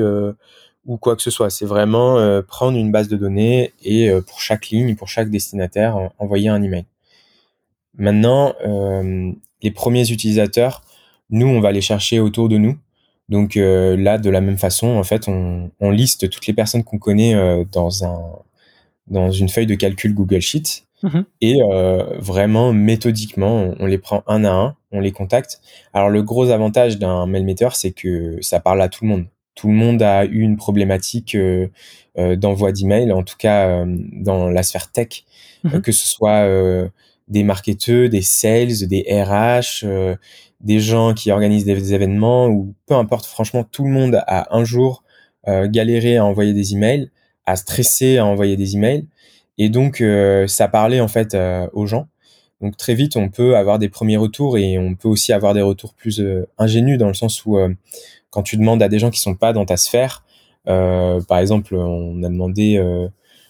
[0.86, 1.50] ou quoi que ce soit.
[1.50, 6.48] C'est vraiment prendre une base de données et pour chaque ligne, pour chaque destinataire, envoyer
[6.48, 6.84] un email.
[7.98, 8.54] Maintenant,
[9.62, 10.82] les premiers utilisateurs,
[11.30, 12.76] nous, on va les chercher autour de nous.
[13.28, 16.98] Donc euh, là, de la même façon, en fait, on, liste toutes les personnes qu'on
[16.98, 18.20] connaît euh, dans un
[19.08, 21.24] dans une feuille de calcul Google Sheet mhm.
[21.40, 25.60] et euh, vraiment méthodiquement, on, les prend un à un, on les contacte.
[25.92, 29.26] Alors le gros avantage d'un mailmeter, c'est que ça parle à tout le monde.
[29.56, 31.36] Tout le monde a eu une problématique
[32.16, 35.24] d'envoi d'email, en tout cas dans la sphère tech,
[35.64, 35.82] mhm.
[35.82, 36.46] que ce soit
[37.28, 40.16] des marketeurs, des sales, des RH, euh,
[40.60, 43.26] des gens qui organisent des événements ou peu importe.
[43.26, 45.02] Franchement, tout le monde a un jour
[45.48, 47.10] euh, galéré à envoyer des emails,
[47.44, 49.06] à stresser à envoyer des emails,
[49.58, 51.36] et donc euh, ça parlait en fait
[51.72, 52.08] aux gens.
[52.62, 55.60] Donc très vite, on peut avoir des premiers retours et on peut aussi avoir des
[55.60, 56.22] retours plus
[56.56, 57.58] ingénus dans le sens où
[58.36, 60.22] quand tu demandes à des gens qui sont pas dans ta sphère,
[60.66, 62.78] par exemple, on a demandé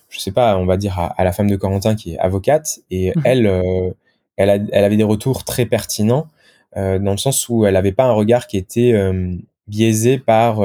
[0.09, 3.13] je sais pas, on va dire à, la femme de Corentin qui est avocate et
[3.15, 3.23] mhm.
[3.25, 3.91] elle, euh,
[4.37, 6.29] elle, elle, avait des retours très pertinents
[6.77, 9.35] euh, dans le sens où elle n'avait pas un regard qui était euh,
[9.67, 10.61] biaisé par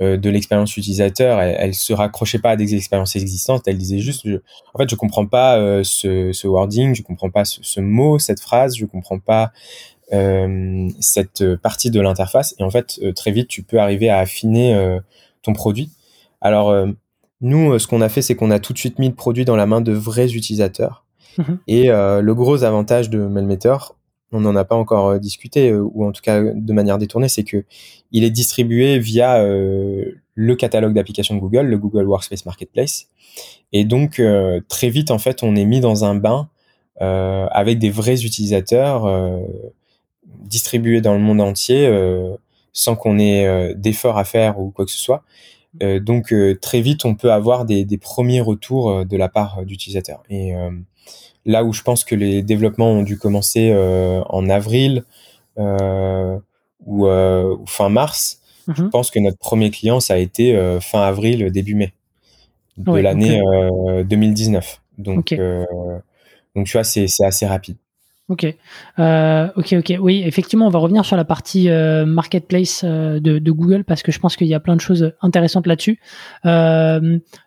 [0.00, 1.40] de l'expérience utilisateur.
[1.40, 3.62] Elle, elle, se raccrochait pas à des expériences existantes.
[3.66, 4.26] Elle disait juste,
[4.74, 8.40] en fait, je comprends pas ce, ce, wording, je comprends pas ce, ce, mot, cette
[8.40, 9.50] phrase, je comprends pas
[11.00, 12.54] cette partie de l'interface.
[12.58, 14.98] Et en fait, très vite, tu peux arriver à affiner
[15.42, 15.90] ton produit.
[16.40, 16.72] Alors
[17.40, 19.44] nous, euh, ce qu'on a fait, c'est qu'on a tout de suite mis le produit
[19.44, 21.04] dans la main de vrais utilisateurs.
[21.38, 21.58] Mhm.
[21.68, 23.76] Et euh, le gros avantage de Mailmeter,
[24.32, 27.44] on n'en a pas encore euh, discuté, ou en tout cas de manière détournée, c'est
[27.44, 27.64] que
[28.10, 33.08] il est distribué via le catalogue d'applications de Google, le Google Workspace Marketplace.
[33.72, 34.22] Et donc
[34.68, 36.48] très vite, en fait, on est mis dans un bain
[36.98, 39.04] avec des vrais utilisateurs
[40.40, 41.90] distribués dans le monde entier
[42.72, 45.24] sans qu'on ait d'efforts à faire ou quoi que ce soit.
[45.80, 50.22] donc très vite, on peut avoir des, des premiers retours de la part d'utilisateurs.
[50.30, 50.52] Et
[51.44, 53.74] là où je pense que les développements ont dû commencer
[54.28, 55.04] en avril
[55.56, 58.38] ou, ou, fin mars,
[58.68, 58.90] je mhm.
[58.90, 61.92] pense que notre premier client, ça a été euh, fin avril, début mai
[62.76, 63.40] de l'année
[64.04, 64.80] 2019.
[64.98, 65.64] Euh, donc, euh,
[66.54, 67.76] donc tu vois, c'est assez rapide.
[68.28, 68.44] Ok,
[68.98, 69.94] ok, ok.
[70.00, 71.68] Oui, effectivement, on va revenir sur la partie
[72.06, 75.98] marketplace de, Google parce que je pense qu'il y a plein de choses intéressantes là-dessus.
[76.44, 77.00] La,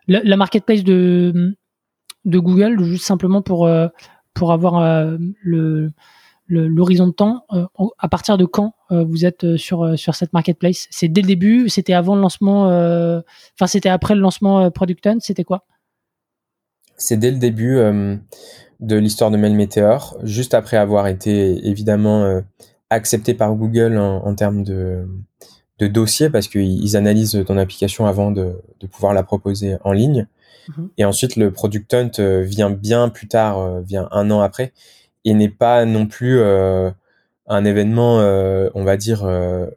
[0.07, 1.55] la, marketplace de,
[2.25, 3.69] Google, juste simplement pour
[4.33, 4.81] pour avoir
[5.43, 5.91] le
[6.51, 7.65] l'horizon de temps, euh,
[7.97, 10.87] à partir de quand euh, vous êtes euh, sur sur cette marketplace?
[10.89, 11.69] C'est dès le début?
[11.69, 15.17] C'était avant le lancement Enfin, c'était après le lancement Product Hunt?
[15.19, 15.65] C'était quoi?
[16.97, 17.79] C'est dès le début
[18.81, 22.41] de l'histoire de Mail Meteor, juste après avoir été évidemment
[22.89, 25.07] accepté par Google en, termes de,
[25.79, 30.27] de dossier, parce qu'ils analysent ton application avant de, de, pouvoir la proposer en ligne.
[30.69, 30.89] Mhm.
[30.97, 34.73] Et ensuite, le Product Hunt vient bien plus tard, vient un an après
[35.25, 36.89] et n'est pas non plus euh,
[37.47, 39.67] un événement, euh, on va dire, euh,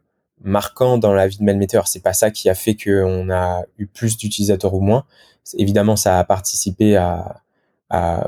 [0.42, 1.80] marquant dans la vie de Mailmeter.
[1.86, 5.04] C'est pas ça qui a fait qu'on a eu plus d'utilisateurs ou moins.
[5.58, 7.42] Évidemment, ça a participé à,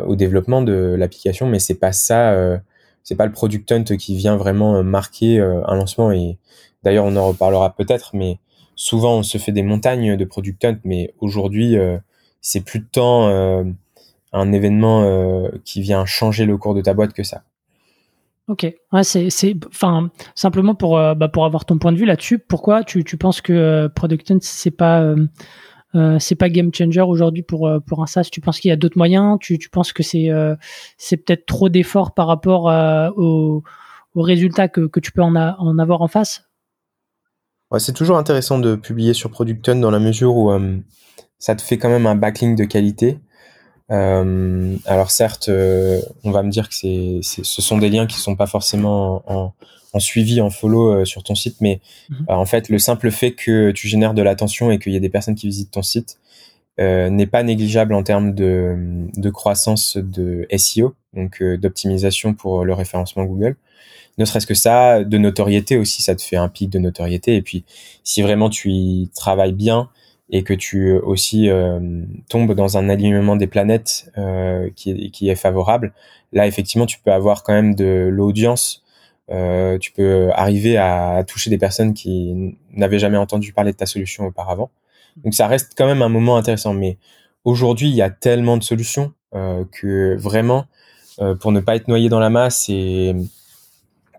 [0.06, 2.32] au développement de l'application, mais c'est pas ça.
[2.32, 2.58] Euh,
[3.02, 6.10] c'est pas le product hunt qui vient vraiment marquer un lancement.
[6.10, 6.38] Et
[6.82, 8.40] d'ailleurs, on en reparlera peut-être, mais
[8.74, 11.76] souvent on se fait des montagnes de product hunt, mais aujourd'hui,
[12.40, 13.28] c'est plus temps
[14.36, 17.42] un événement euh, qui vient changer le cours de ta boîte que ça.
[18.48, 22.38] Ok, ouais, c'est, enfin, simplement pour, euh, bah, pour avoir ton point de vue là-dessus,
[22.38, 25.14] pourquoi tu, tu penses que euh, Product Hunt c'est pas
[26.18, 28.98] c'est pas game changer aujourd'hui pour pour un SaaS Tu penses qu'il y a d'autres
[28.98, 30.30] moyens Tu, penses que c'est
[30.98, 32.64] c'est peut-être trop d'efforts par rapport
[33.16, 33.62] aux,
[34.14, 36.44] aux, résultats que, que tu peux en, en avoir en face?
[37.78, 40.50] C'est toujours intéressant de publier sur Product Hunt dans la mesure où
[41.38, 43.18] ça te fait quand même un backlink de qualité.
[43.92, 48.18] Euh, alors certes, euh, on va me dire que c'est, ce sont des liens qui
[48.18, 49.52] sont pas forcément en, en
[49.98, 51.80] suivi, en follow euh, sur ton site, mais
[52.10, 52.26] mhm.
[52.28, 55.08] en fait, le simple fait que tu génères de l'attention et qu'il y ait des
[55.08, 56.18] personnes qui visitent ton site
[56.78, 58.76] n'est pas négligeable en termes de,
[59.16, 63.56] de croissance de SEO, donc d'optimisation pour le référencement Google.
[64.18, 67.34] Ne serait-ce que ça, de notoriété aussi, ça te fait un pic de notoriété.
[67.34, 67.64] Et puis,
[68.04, 69.88] si vraiment tu y travailles bien,
[70.30, 71.78] et que tu aussi euh,
[72.28, 75.92] tombes dans un alignement des planètes euh, qui, est, qui est favorable,
[76.32, 78.82] là effectivement tu peux avoir quand même de l'audience,
[79.30, 83.86] euh, tu peux arriver à, toucher des personnes qui n'avaient jamais entendu parler de ta
[83.86, 84.70] solution auparavant.
[85.24, 86.74] Donc ça reste quand même un moment intéressant.
[86.74, 86.98] Mais
[87.44, 90.66] aujourd'hui il y a tellement de solutions euh, que vraiment
[91.40, 93.16] pour ne pas être noyé dans la masse et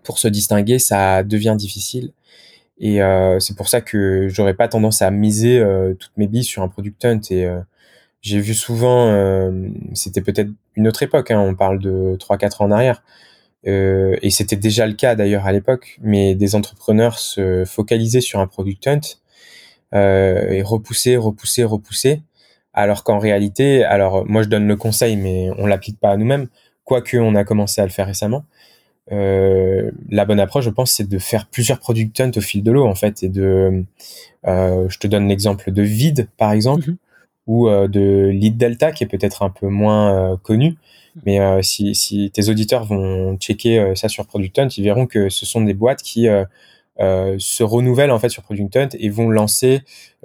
[0.02, 2.12] pour se distinguer, ça devient difficile.
[2.80, 6.44] Et euh, c'est pour ça que j'aurais pas tendance à miser euh, toutes mes billes
[6.44, 7.20] sur un product hunt.
[7.30, 7.60] Et euh,
[8.22, 12.66] j'ai vu souvent, euh, c'était peut-être une autre époque, hein, on parle de 3-4 ans
[12.66, 13.02] en arrière.
[13.64, 18.46] Et c'était déjà le cas d'ailleurs à l'époque, mais des entrepreneurs se focalisaient sur un
[18.46, 19.00] product hunt
[19.92, 22.22] et repousser, repousser, repousser.
[22.72, 26.48] Alors qu'en réalité, alors moi je donne le conseil, mais on l'applique pas à nous-mêmes,
[26.84, 28.44] quoique on a commencé à le faire récemment
[29.12, 32.70] euh, la bonne approche, je pense, c'est de faire plusieurs product hunt au fil de
[32.70, 33.84] l'eau, en fait, et de,
[34.46, 36.96] euh, je te donne l'exemple de Vide, par exemple, mhm.
[37.48, 40.76] Ou euh, de Lead Delta, qui est peut-être un peu moins connu,
[41.26, 45.46] mais si, si, tes auditeurs vont checker ça sur Product Hunt, ils verront que ce
[45.46, 46.28] sont des boîtes qui
[46.96, 49.80] se renouvellent en fait sur Product Hunt et vont lancer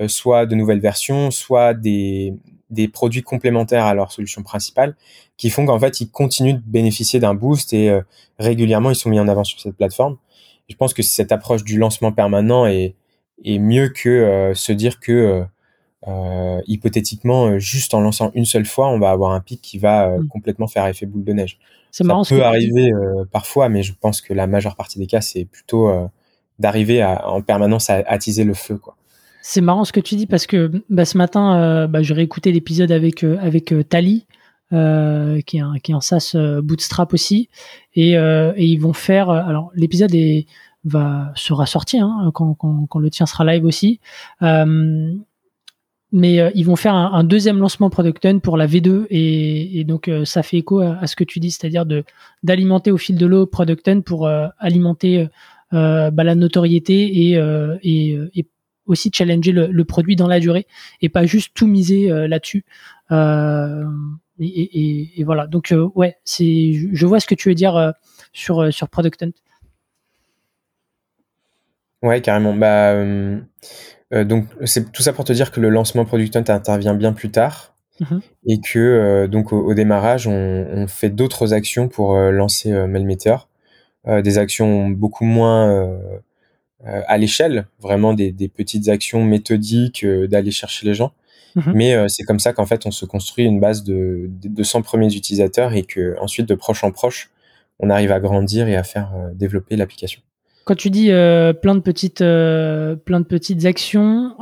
[0.06, 2.36] soit de nouvelles versions, soit des,
[2.74, 4.96] des produits complémentaires à leur solution principale
[5.38, 8.02] qui font qu'en fait ils continuent de bénéficier d'un boost et euh,
[8.40, 10.18] régulièrement ils sont mis en avant sur cette plateforme.
[10.70, 12.96] Je pense que cette approche du lancement permanent est,
[13.46, 15.46] est mieux que euh, se dire que
[16.08, 20.18] euh, hypothétiquement juste en lançant une seule fois on va avoir un pic qui va
[20.18, 20.28] mm.
[20.28, 21.60] complètement faire effet boule de neige.
[21.92, 22.92] Ça marrant, peut arriver
[23.32, 25.92] parfois, mais je pense que la majeure partie des cas c'est plutôt
[26.58, 28.96] d'arriver en permanence à attiser le feu quoi.
[29.46, 32.54] C'est marrant ce que tu dis parce que bah, ce matin, euh, bah, j'ai réécouté
[32.54, 34.26] l'épisode avec euh, avec euh, Tali,
[34.72, 37.50] euh, qui est un qui est un SaaS Bootstrap aussi,
[37.94, 39.30] et, et ils vont faire.
[39.30, 40.16] Alors l'épisode
[40.86, 44.00] va sera sorti hein, quand, quand, quand, le tien sera live aussi.
[46.13, 50.43] Mais ils vont faire un, deuxième lancement Product Hunt pour la V2 et, donc ça
[50.43, 52.04] fait écho à, ce que tu dis, c'est-à-dire de
[52.43, 55.28] d'alimenter au fil de l'eau Product Hunt pour alimenter
[55.71, 57.39] bah, la notoriété et,
[57.84, 58.47] et,
[58.86, 60.67] aussi challenger le, produit dans la durée
[61.02, 62.65] et pas juste tout miser euh, là-dessus.
[63.12, 63.86] Euh,
[64.39, 65.47] et, voilà.
[65.47, 67.93] Donc ouais, je vois ce que tu veux dire
[68.34, 69.32] sur sur Product Hunt.
[72.02, 72.54] Ouais, carrément.
[72.54, 72.95] Bah,
[74.26, 77.32] donc c'est tout ça pour te dire que le lancement Product Hunt intervient bien plus
[77.32, 78.21] tard mhm.
[78.45, 83.38] et que donc au, démarrage on, fait d'autres actions pour lancer Mailmeter,
[84.08, 85.89] des actions beaucoup moins
[86.84, 91.13] à l'échelle, vraiment des, des, petites actions méthodiques d'aller chercher les gens.
[91.56, 91.73] Mhm.
[91.76, 94.82] Mais euh, c'est comme ça qu'en fait, on se construit une base de, de 100
[94.82, 97.30] premiers utilisateurs et que ensuite, de proche en proche,
[97.80, 100.21] on arrive à grandir et à faire euh, développer l'application.
[100.65, 104.36] Quand tu dis euh, plein de petites, plein de petites actions,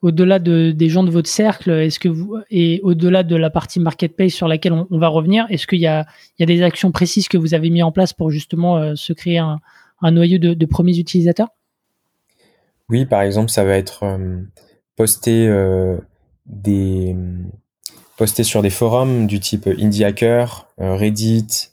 [0.00, 3.80] au-delà de, des gens de votre cercle, est-ce que vous et au-delà de la partie
[3.80, 6.06] marketplace sur laquelle on, va revenir, est-ce qu'il y a,
[6.38, 9.12] il y a des actions précises que vous avez mis en place pour justement se
[9.12, 9.60] créer un,
[10.02, 11.48] noyau de, de, premiers utilisateurs?
[12.88, 14.04] Oui, par exemple, ça va être
[14.98, 15.96] poster euh,
[16.46, 17.16] des
[18.16, 21.68] poster sur des forums du type Indie Hacker, euh, Reddit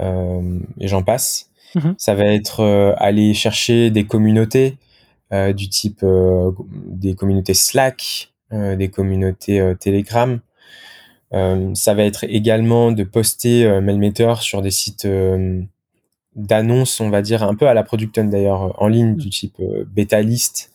[0.00, 1.49] euh, et j'en passe.
[1.74, 1.94] Mhm.
[1.98, 4.76] Ça va être aller chercher des communautés
[5.32, 6.04] du type
[6.86, 10.40] des communautés Slack, des communautés Telegram.
[11.30, 15.06] ça va être également de poster Mailmeter sur des sites
[16.34, 19.16] d'annonces, on va dire, un peu à la Product d'ailleurs, en ligne, mhm.
[19.16, 19.62] du type
[19.94, 20.70] Betalist,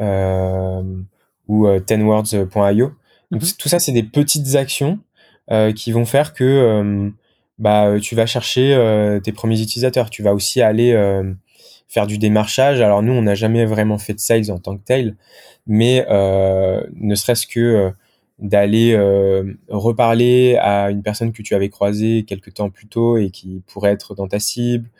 [0.00, 0.82] euh,
[1.48, 2.92] ou euh, tenwords.io.
[3.30, 3.40] Mhm.
[3.58, 4.98] Tout ça, c'est des petites actions
[5.50, 7.10] euh, qui vont faire que euh,
[7.62, 10.10] bah, tu vas chercher tes premiers utilisateurs.
[10.10, 10.92] Tu vas aussi aller
[11.88, 12.80] faire du démarchage.
[12.80, 15.16] Alors nous, on n'a jamais vraiment fait de sales en tant que tel,
[15.66, 17.90] mais ne serait-ce que
[18.38, 18.96] d'aller
[19.68, 23.92] reparler à une personne que tu avais croisée quelques temps plus tôt et qui pourrait
[23.92, 24.90] être dans ta cible,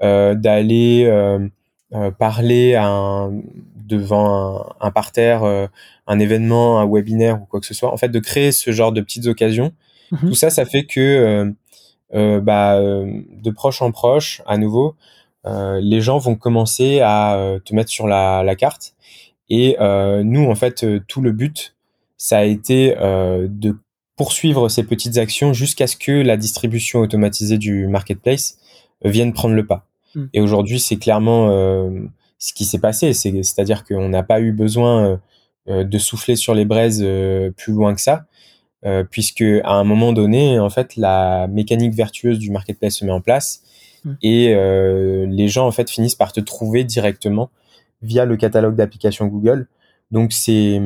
[0.00, 1.08] d'aller
[2.18, 3.32] parler à un,
[3.86, 5.66] devant un, parterre, euh,
[6.06, 7.92] un événement, un webinaire ou quoi que ce soit.
[7.92, 9.72] En fait, de créer ce genre de petites occasions.
[10.10, 10.28] Mhm.
[10.28, 11.52] Tout ça, ça fait que euh, euh,
[12.16, 14.94] bah, de proche en proche, à nouveau,
[15.44, 18.94] les gens vont commencer à te mettre sur la, la carte.
[19.48, 21.76] Et nous, en fait, tout le but,
[22.16, 23.76] ça a été de
[24.16, 28.58] poursuivre ces petites actions jusqu'à ce que la distribution automatisée du marketplace
[29.04, 29.86] vienne prendre le pas.
[30.14, 30.26] Hmm.
[30.32, 31.48] Et aujourd'hui, c'est clairement
[32.38, 33.12] ce qui s'est passé.
[33.12, 35.16] C'est-à-dire qu'on n'a pas eu besoin euh,
[35.68, 38.26] euh, de souffler sur les braises euh, plus loin que ça,
[39.10, 43.20] puisque à un moment donné, en fait, la mécanique vertueuse du marketplace se met en
[43.20, 43.62] place
[44.04, 44.12] mmh.
[44.22, 44.54] et
[45.26, 47.50] les gens en fait finissent par te trouver directement
[48.02, 49.66] via le catalogue d'applications Google.
[50.12, 50.80] Donc c'est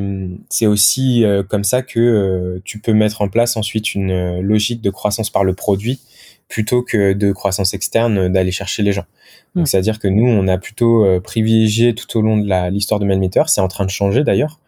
[0.49, 5.29] c'est aussi comme ça que tu peux mettre en place ensuite une logique de croissance
[5.29, 6.01] par le produit
[6.51, 9.07] plutôt que de croissance externe d'aller chercher les gens.
[9.55, 9.67] Donc, hmm.
[9.67, 13.45] c'est-à-dire que nous, on a plutôt euh, privilégié tout au long de l'histoire de Mailmeter.
[13.47, 14.59] C'est en train de changer d'ailleurs.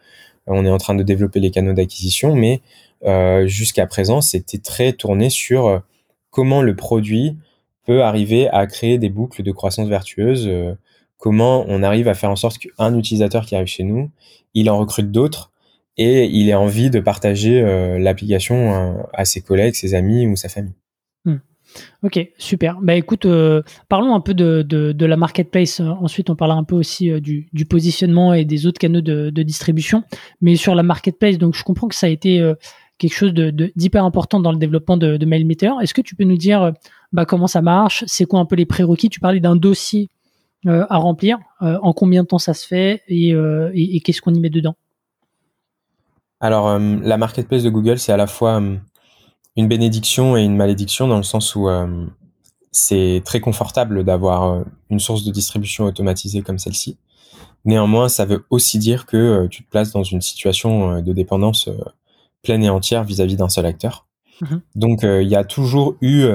[0.46, 2.60] On est en train de développer les canaux d'acquisition, mais
[3.04, 5.78] euh, jusqu'à présent, c'était très tourné sur euh,
[6.30, 7.36] comment le produit
[7.84, 10.48] peut arriver à créer des boucles de croissance vertueuse.
[11.18, 14.10] comment on arrive à faire en sorte qu'un utilisateur qui arrive chez nous,
[14.54, 15.50] il en recrute d'autres
[15.96, 17.60] et il ait envie de partager
[17.98, 20.76] l'application à ses collègues, ses amis ou sa famille.
[22.02, 22.80] Ok, super.
[22.80, 25.80] Bah écoute, euh, parlons un peu de, de, la marketplace.
[25.80, 29.30] Ensuite, on parlera un peu aussi euh, du, du, positionnement et des autres canaux de,
[29.30, 30.02] de, distribution.
[30.40, 32.54] Mais sur la marketplace, donc je comprends que ça a été euh,
[32.98, 35.72] quelque chose d'hyper important dans le développement de, de MailMeter.
[35.80, 36.72] Est-ce que tu peux nous dire
[37.12, 38.04] bah, comment ça marche?
[38.06, 39.08] C'est quoi un peu les prérequis?
[39.08, 40.08] Tu parlais d'un dossier
[40.64, 41.38] à remplir.
[41.60, 43.02] en combien de temps ça se fait?
[43.08, 43.30] Et,
[43.74, 44.76] et qu'est-ce qu'on y met dedans?
[46.38, 48.62] Alors, la marketplace de Google, c'est à la fois
[49.56, 52.06] une bénédiction et une malédiction dans le sens où euh,
[52.70, 56.96] c'est très confortable d'avoir euh, une source de distribution automatisée comme celle-ci.
[57.64, 61.68] Néanmoins, ça veut aussi dire que euh, tu te places dans une situation de dépendance
[62.42, 64.06] pleine et entière vis-à-vis d'un seul acteur.
[64.40, 64.60] Mhm.
[64.74, 66.26] Donc, il y a toujours eu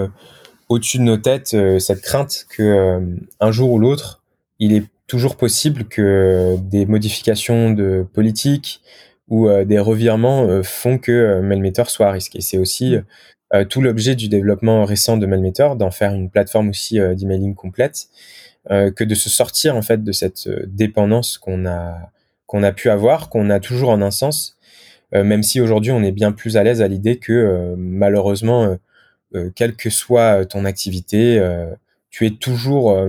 [0.69, 3.01] au-dessus de nos têtes cette crainte que
[3.41, 4.21] un jour ou l'autre,
[4.59, 8.81] il est toujours possible que des modifications de politique,
[9.27, 12.41] où euh, des revirements euh, font que euh, Mailmeter soit risqué.
[12.41, 12.95] C'est aussi
[13.69, 18.09] tout l'objet du développement récent de Mailmeter, d'en faire une plateforme aussi d'emailing complète,
[18.69, 22.11] que de se sortir en fait de cette dépendance qu'on a
[22.45, 24.57] qu'on a pu avoir, qu'on a toujours en un sens,
[25.13, 28.77] même si aujourd'hui on est bien plus à l'aise à l'idée que malheureusement,
[29.55, 31.41] quelle que soit ton activité,
[32.09, 33.01] tu es toujours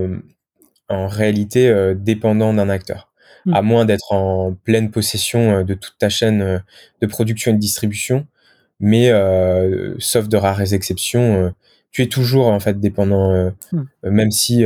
[0.88, 3.07] en réalité dépendant d'un acteur.
[3.48, 3.54] Mm.
[3.54, 6.58] à moins d'être en pleine possession euh, de toute ta chaîne euh,
[7.00, 8.26] de production et de distribution.
[8.78, 11.52] Mais euh, sauf de rares exceptions,
[11.90, 13.84] tu es toujours en fait dépendant, mm.
[14.04, 14.64] même si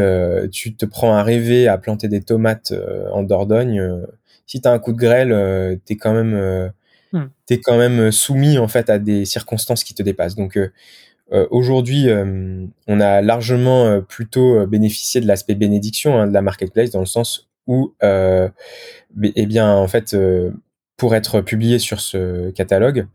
[0.51, 2.74] tu te prends à rêver à planter des tomates
[3.11, 3.83] en Dordogne.
[4.47, 6.72] si tu as un coup de grêle, tu es quand même
[7.49, 10.35] es quand même soumis en fait à des circonstances qui te dépassent.
[10.35, 10.59] Donc
[11.51, 12.09] aujourd'hui,
[12.87, 17.49] on a largement plutôt bénéficié de l'aspect bénédiction hein, de la marketplace dans le sens
[17.67, 20.17] où, eh bien, en fait,
[20.97, 23.07] pour être publié sur ce catalogue,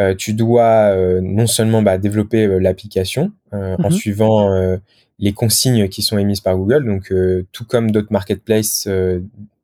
[0.00, 3.90] euh, tu dois euh, non seulement bah, développer euh, l'application en Mhm.
[3.90, 4.78] suivant
[5.18, 7.12] les consignes qui sont émises par Google, donc
[7.52, 8.88] tout comme d'autres marketplaces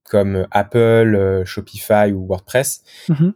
[0.05, 3.35] comme Apple, Shopify ou WordPress, Mhm.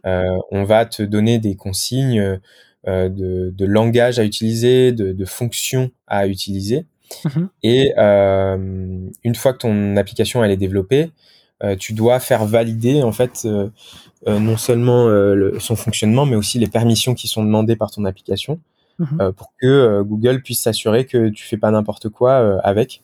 [0.51, 2.39] on va te donner des consignes
[2.87, 6.85] de, de, langage à utiliser, de, de fonctions à utiliser.
[7.25, 7.49] Mhm.
[7.63, 11.11] Et une fois que ton application elle est développée,
[11.79, 13.45] tu dois faire valider en fait
[14.27, 17.91] euh, non seulement euh, le, son fonctionnement, mais aussi les permissions qui sont demandées par
[17.91, 18.59] ton application
[18.99, 19.21] Mhm.
[19.21, 23.01] euh, pour que Google puisse s'assurer que tu fais pas n'importe quoi avec.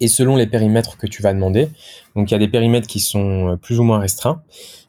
[0.00, 1.68] Et selon les périmètres que tu vas demander,
[2.14, 4.42] donc il y a des périmètres qui sont plus ou moins restreints.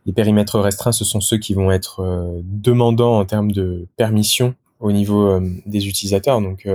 [0.05, 4.93] Les périmètres restreints, ce sont ceux qui vont être demandants en termes de permission au
[4.93, 6.41] niveau des utilisateurs.
[6.41, 6.65] Donc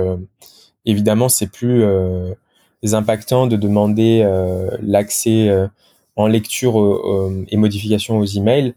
[0.85, 1.83] évidemment, c'est plus
[2.83, 4.27] impactant de demander
[4.81, 5.49] l'accès
[6.15, 8.73] en lecture euh, et modification aux emails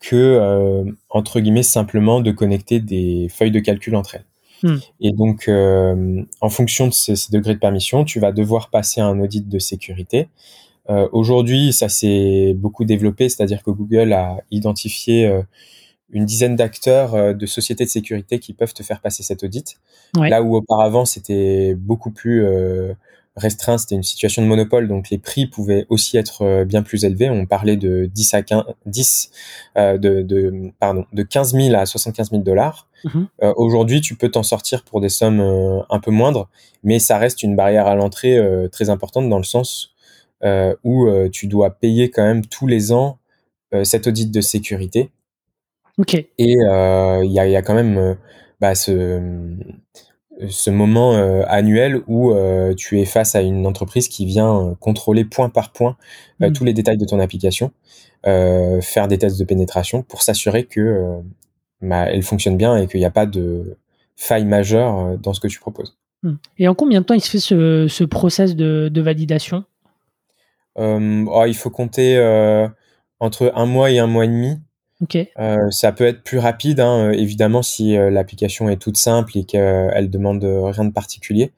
[0.00, 4.24] que euh, entre guillemets simplement de connecter des feuilles de calcul entre elles.
[4.62, 4.78] Hmm.
[5.00, 9.00] Et donc, euh, en fonction de ces, ces, degrés de permission, tu vas devoir passer
[9.00, 10.28] un audit de sécurité.
[10.90, 15.42] Euh, Aujourd'hui, ça s'est beaucoup développé, c'est-à-dire que Google a identifié euh,
[16.12, 19.78] une dizaine d'acteurs euh, de sociétés de sécurité qui peuvent te faire passer cet audit.
[20.16, 20.28] Ouais.
[20.28, 22.44] Là où auparavant, c'était beaucoup plus
[23.36, 27.04] restreint, c'était une situation de monopole, donc les prix pouvaient aussi être euh, bien plus
[27.04, 27.30] élevés.
[27.30, 29.30] On parlait de 10 à 15, 10,
[29.76, 32.88] euh, de, de, pardon, de 15 000 à 75 000 dollars.
[33.04, 33.28] Mhm.
[33.42, 36.48] Euh, Aujourd'hui, tu peux t'en sortir pour des sommes euh, un peu moindres,
[36.82, 39.94] mais ça reste une barrière à l'entrée euh, très importante dans le sens
[40.42, 43.18] euh, où tu dois payer quand même tous les ans
[43.84, 45.10] cet audit de sécurité.
[46.00, 46.14] Ok.
[46.14, 48.16] Et il y a, y, a, quand même
[48.60, 49.20] bah, ce
[50.48, 54.74] ce moment euh, annuel où euh, tu es face à une entreprise qui vient euh,
[54.74, 55.96] contrôler point par point
[56.40, 56.52] mmh.
[56.52, 57.72] tous les détails de ton application,
[58.24, 61.20] faire des tests de pénétration pour s'assurer que
[61.80, 63.76] bah, elle fonctionne bien et qu'il n'y a pas de
[64.16, 65.96] faille majeure dans ce que tu proposes.
[66.22, 66.34] Mmh.
[66.58, 69.64] Et en combien de temps il se fait ce, ce process de, de validation?
[70.76, 72.18] Oh, Il faut compter
[73.20, 74.58] entre un mois et un mois et demi.
[75.02, 75.30] Okay.
[75.38, 79.44] Euh, ça peut être plus rapide, hein, évidemment, si euh, l'application est toute simple et
[79.44, 81.52] qu'elle demande rien de particulier.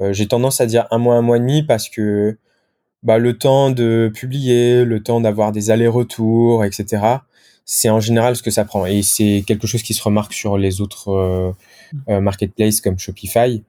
[0.00, 2.36] Euh, J'ai tendance à dire un mois, un mois et demi parce que
[3.04, 7.02] bah, le temps de publier, le temps d'avoir des allers-retours, etc.,
[7.64, 8.86] c'est en général ce que ça prend.
[8.86, 11.54] Et c'est quelque chose qui se remarque sur les autres
[12.08, 13.62] marketplaces comme Shopify.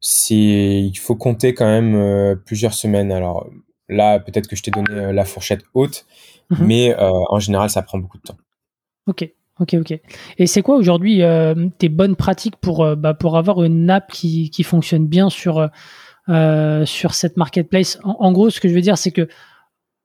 [0.00, 3.12] C'est, il faut compter quand même plusieurs semaines.
[3.12, 3.50] Alors
[3.90, 6.06] là, peut-être que je t'ai donné la fourchette haute,
[6.48, 6.64] mmh.
[6.64, 8.38] mais en général, ça prend beaucoup de temps.
[9.06, 9.28] Ok,
[9.58, 10.00] ok, ok.
[10.38, 14.10] Et c'est quoi aujourd'hui euh, tes bonnes pratiques pour, euh, bah, pour avoir une app
[14.12, 15.68] qui, qui fonctionne bien sur,
[16.28, 17.98] euh, sur cette marketplace?
[18.04, 19.28] En, gros, ce que je veux dire, c'est que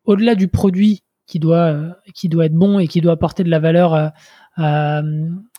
[0.05, 1.75] au-delà du produit qui doit,
[2.15, 4.13] qui doit être bon et qui doit apporter de la valeur à,
[4.55, 5.01] à,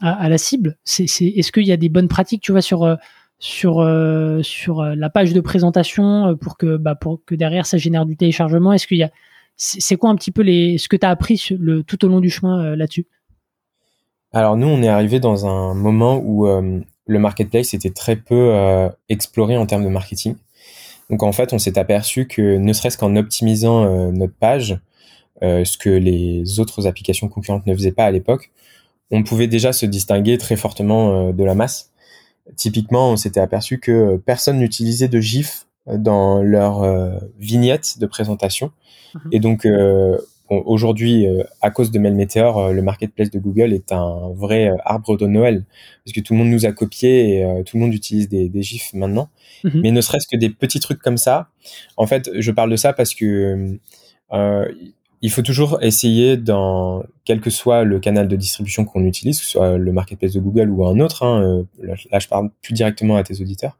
[0.01, 2.97] à la cible, c'est, c'est, est-ce qu'il y a des bonnes pratiques, tu vois, sur,
[3.39, 3.87] sur,
[4.43, 8.73] sur la page de présentation pour que, bah, pour que derrière ça génère du téléchargement?
[8.73, 9.11] Est-ce qu'il y a
[9.61, 12.21] c'est quoi un petit peu les, ce que tu as appris le, tout au long
[12.21, 13.07] du chemin là-dessus?
[14.33, 18.51] Alors nous, on est arrivé dans un moment où euh, le marketplace était très peu
[18.55, 20.37] euh, exploré en termes de marketing.
[21.09, 24.79] Donc en fait, on s'est aperçu que ne serait-ce qu'en optimisant euh, notre page,
[25.41, 28.51] ce que les autres applications concurrentes ne faisaient pas à l'époque,
[29.13, 31.93] on pouvait déjà se distinguer très fortement de la masse.
[32.57, 36.85] Typiquement, on s'était aperçu que personne n'utilisait de GIF dans leur
[37.39, 38.73] vignette de présentation.
[39.15, 39.19] Mmh.
[39.31, 39.65] Et donc,
[40.51, 44.77] aujourd'hui, euh, à cause de Mailmeteor, euh, le marketplace de Google est un vrai euh,
[44.85, 45.65] arbre de Noël
[46.05, 48.63] parce que tout le monde nous a copié et tout le monde utilise des, des
[48.63, 49.29] gifs maintenant.
[49.65, 49.81] Mmh.
[49.81, 51.49] Mais ne serait-ce que des petits trucs comme ça.
[51.97, 53.79] En fait, je parle de ça parce que
[55.21, 59.45] il faut toujours essayer dans quel que soit le canal de distribution qu'on utilise, que
[59.45, 61.25] ce soit le marketplace de Google ou un autre.
[61.25, 63.77] Hein, là, je parle plus directement à tes auditeurs.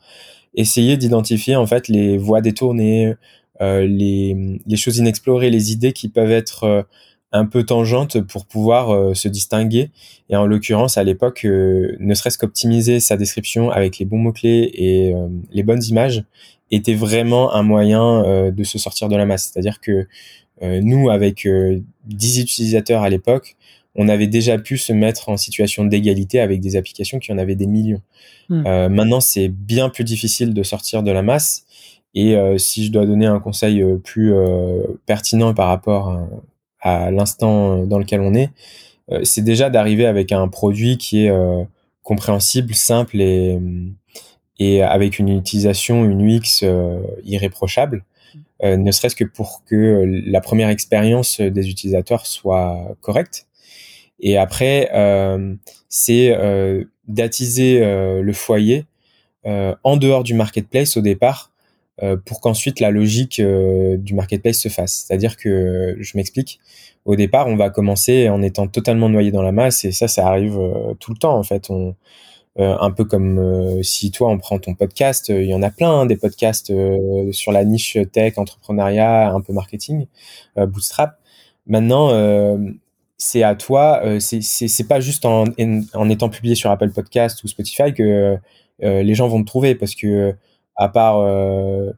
[0.55, 3.15] Essayer d'identifier en fait les voies détournées,
[3.61, 6.83] les, les, choses inexplorées, les idées qui peuvent être euh,
[7.33, 9.91] un peu tangentes pour pouvoir euh, se distinguer.
[10.31, 15.15] Et en l'occurrence, à l'époque, ne serait-ce qu'optimiser sa description avec les bons mots-clés et
[15.51, 16.25] les bonnes images
[16.71, 19.51] était vraiment un moyen de se sortir de la masse.
[19.51, 20.07] C'est-à-dire que
[20.61, 21.49] nous, avec
[22.05, 23.57] 10 utilisateurs à l'époque,
[23.99, 27.57] on avait déjà pu se mettre en situation d'égalité avec des applications qui en avaient
[27.57, 28.01] des millions.
[28.49, 28.65] Mmh.
[28.65, 31.65] Euh, maintenant, c'est bien plus difficile de sortir de la masse.
[32.21, 34.35] Et euh, si je dois donner un conseil euh, plus
[35.07, 36.19] pertinent par rapport
[36.81, 38.51] à, à l'instant dans lequel on est,
[39.23, 41.33] c'est déjà d'arriver avec un produit qui est
[42.03, 43.59] compréhensible, simple et,
[44.59, 46.63] et avec une utilisation, une UX
[47.25, 48.05] irréprochable.
[48.63, 53.47] ne serait-ce que pour que la première expérience des utilisateurs soit correcte.
[54.21, 54.91] Et après,
[55.89, 56.37] c'est
[57.07, 58.85] d'attiser le foyer
[59.47, 61.58] en dehors du marketplace au départ euh,
[62.25, 65.05] pour qu'ensuite la logique euh, du marketplace se fasse.
[65.07, 66.61] C'est-à-dire que, je m'explique,
[67.05, 70.29] au départ, on va commencer en étant totalement noyé dans la masse et ça, ça
[70.29, 71.71] arrive euh, tout le temps en fait.
[71.71, 71.95] On,
[72.61, 76.07] un peu comme si toi on prend ton podcast, il y en a plein hein,
[76.07, 76.73] des podcasts
[77.31, 80.07] sur la niche tech, entrepreneuriat, un peu marketing,
[80.57, 81.21] bootstrap.
[81.69, 82.11] Maintenant,
[83.17, 85.45] c'est à toi, c'est pas juste en,
[85.95, 88.37] en, étant publié sur Apple Podcast ou Spotify que
[88.81, 90.35] les gens vont te trouver parce que
[90.79, 91.91] à part euh,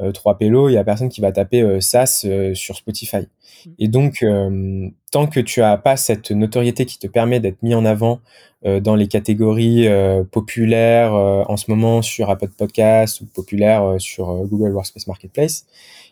[0.00, 2.24] euh, trois pélos, il y a personne qui va taper euh, SaaS
[2.54, 3.26] sur Spotify.
[3.66, 3.70] Mm.
[3.80, 4.24] Et donc,
[5.10, 8.20] tant que tu as pas cette notoriété qui te permet d'être mis en avant
[8.64, 9.86] dans les catégories
[10.32, 15.64] populaires en ce moment sur Apple Podcast ou populaires sur Google Workspace Marketplace,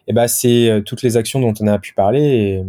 [0.07, 2.65] et eh ben c'est toutes les actions dont on a pu parler et,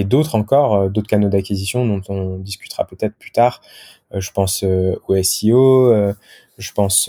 [0.00, 3.62] et d'autres encore, d'autres canaux d'acquisition dont on discutera peut-être plus tard.
[4.14, 6.12] je pense au SEO,
[6.58, 7.08] je pense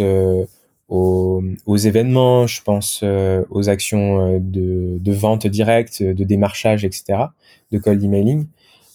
[0.89, 7.19] aux, événements, je pense euh, aux actions euh, de, vente directe, de démarchage, etc.,
[7.71, 8.45] de cold emailing.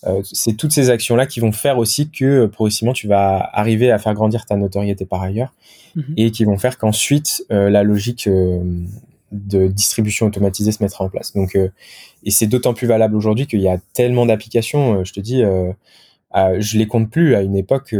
[0.06, 3.98] Euh, c'est toutes ces actions-là qui vont faire aussi que progressivement tu vas arriver à
[3.98, 5.52] faire grandir ta notoriété par ailleurs
[5.96, 6.14] mhm.
[6.16, 11.34] et qui vont faire qu'ensuite la logique de distribution automatisée se mettra en place.
[11.34, 15.02] Donc, et c'est d'autant plus valable aujourd'hui qu'il y a tellement d'applications.
[15.02, 15.42] je te dis,
[16.32, 17.34] je les compte plus.
[17.34, 17.92] À une époque,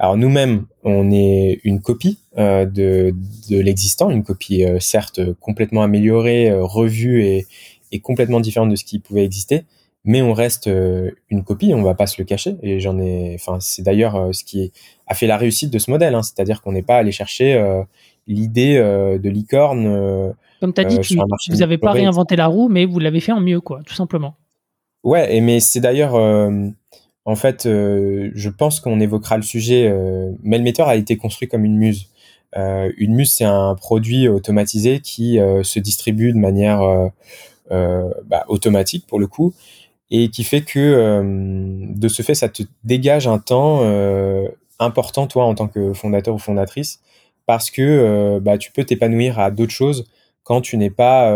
[0.00, 3.14] alors nous-mêmes, on est une copie euh, de,
[3.50, 7.46] de l'existant, une copie euh, certes complètement améliorée, euh, revue et,
[7.92, 9.64] et, complètement différente de ce qui pouvait exister,
[10.06, 10.70] mais on reste
[11.28, 12.56] une copie, on va pas se le cacher.
[12.62, 14.72] Et j'en ai, enfin c'est d'ailleurs ce qui
[15.06, 17.62] a fait la réussite de ce modèle, hein, c'est-à-dire qu'on n'est pas allé chercher
[18.26, 20.32] l'idée de licorne.
[20.60, 20.98] Comme tu as dit,
[21.50, 24.36] vous n'avez pas réinventé la roue, mais vous l'avez fait en mieux, quoi, tout simplement.
[25.02, 26.14] Ouais, et mais c'est d'ailleurs
[27.30, 29.88] en fait, euh, je pense qu'on évoquera le sujet.
[29.88, 32.08] Euh, Mailmeter a été construit comme une muse.
[32.56, 36.80] Euh, une muse, c'est un produit automatisé qui euh, se distribue de manière
[37.70, 39.54] bah, automatique pour le coup,
[40.10, 43.88] et qui fait que de ce fait, ça te dégage un temps
[44.80, 47.00] important toi en tant que fondateur ou fondatrice,
[47.46, 50.08] parce que bah, tu peux t'épanouir à d'autres choses
[50.42, 51.32] quand tu n'es pas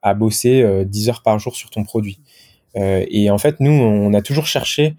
[0.00, 2.18] à bosser 10 heures par jour sur ton produit.
[2.74, 4.96] et en fait, nous, on a toujours cherché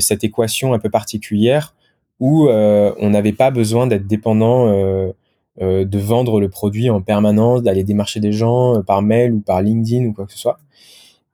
[0.00, 1.74] cette équation un peu particulière
[2.20, 5.12] où euh, on n'avait pas besoin d'être dépendant euh,
[5.60, 10.06] de vendre le produit en permanence, d'aller démarcher des gens par mail ou par LinkedIn
[10.06, 10.58] ou quoi que ce soit.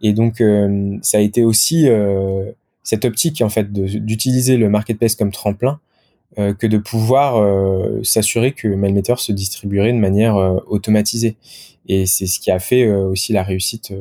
[0.01, 0.43] Et donc,
[1.03, 1.89] ça a été aussi
[2.83, 5.79] cette optique en fait d'utiliser le marketplace comme tremplin
[6.37, 7.43] que de pouvoir
[8.05, 11.37] s'assurer que Mailmeter se distribuerait de manière automatisée.
[11.87, 13.93] Et c'est ce qui a fait aussi la réussite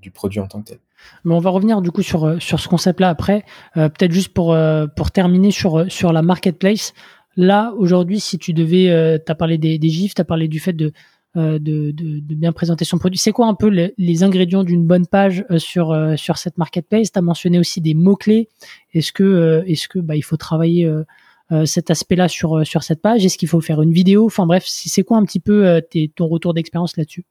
[0.00, 0.78] du produit en tant que tel.
[1.24, 3.44] Mais on va revenir du coup sur, euh, sur ce concept-là après.
[3.76, 6.92] Euh, peut-être juste pour, euh, pour terminer sur, sur la marketplace.
[7.36, 10.60] Là, aujourd'hui, si tu devais, tu as parlé des, des GIFs, tu as parlé du
[10.60, 10.92] fait de,
[11.34, 13.18] de, bien présenter son produit.
[13.18, 17.10] C'est quoi un peu les, ingrédients d'une bonne page sur, sur cette marketplace?
[17.10, 18.48] Tu as mentionné aussi des mots-clés.
[18.92, 20.88] Est-ce que, que bah, faut travailler
[21.64, 23.24] cet aspect-là sur, sur cette page?
[23.24, 24.26] Est-ce qu'il faut faire une vidéo?
[24.26, 27.24] Enfin bref, c'est quoi un petit peu tes, ton retour d'expérience là-dessus?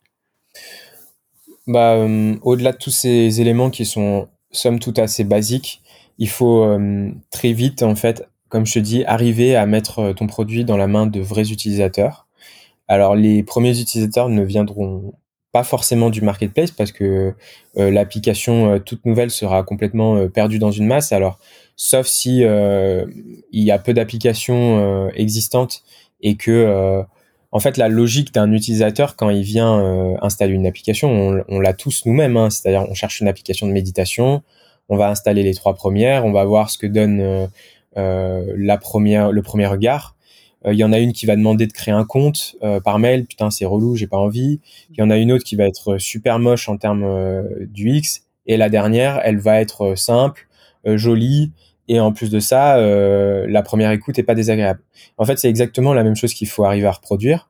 [1.67, 5.81] Bah, euh, au-delà de tous ces éléments qui sont somme toute assez basiques,
[6.17, 10.13] il faut euh, très vite, en fait, comme je te dis, arriver à mettre euh,
[10.13, 12.27] ton produit dans la main de vrais utilisateurs.
[12.87, 15.13] Alors, les premiers utilisateurs ne viendront
[15.53, 17.35] pas forcément du marketplace parce que
[17.75, 21.11] l'application toute nouvelle sera complètement perdue dans une masse.
[21.11, 21.37] Alors,
[21.75, 25.83] sauf si il y a peu d'applications existantes
[26.21, 27.05] et que
[27.53, 31.73] en fait, la logique d'un utilisateur quand il vient euh, installer une application, on, l'a
[31.73, 32.35] tous nous-mêmes.
[32.35, 32.49] Hein.
[32.49, 34.41] C'est-à-dire, on cherche une application de méditation,
[34.89, 37.45] on va installer les trois premières, on va voir ce que donne euh,
[37.95, 40.15] euh la première, le premier regard.
[40.65, 43.25] Euh, il y en a une qui va demander de créer un compte par mail.
[43.27, 44.59] Putain, c'est relou, j'ai pas envie.
[44.89, 48.23] Il y en a une autre qui va être super moche en termes du X.
[48.47, 50.47] Et la dernière, elle va être simple,
[50.85, 51.51] jolie
[51.87, 54.79] et en plus de ça, euh, la première écoute est pas désagréable.
[55.17, 57.49] En fait, c'est exactement la même chose qu'il faut arriver à reproduire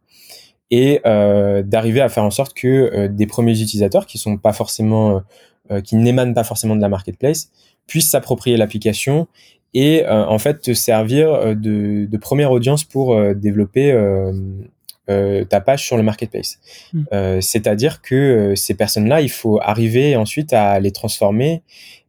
[0.71, 4.53] et euh, d'arriver à faire en sorte que euh, des premiers utilisateurs qui sont pas
[4.53, 5.21] forcément,
[5.71, 7.51] euh, qui n'émanent pas forcément de la marketplace,
[7.85, 9.27] puissent s'approprier l'application
[9.75, 13.91] et en fait te servir de, de première audience pour développer
[15.07, 16.59] ta page sur le marketplace.
[16.93, 17.41] Mmh.
[17.41, 21.63] C'est-à-dire que ces personnes-là, il faut arriver ensuite à les transformer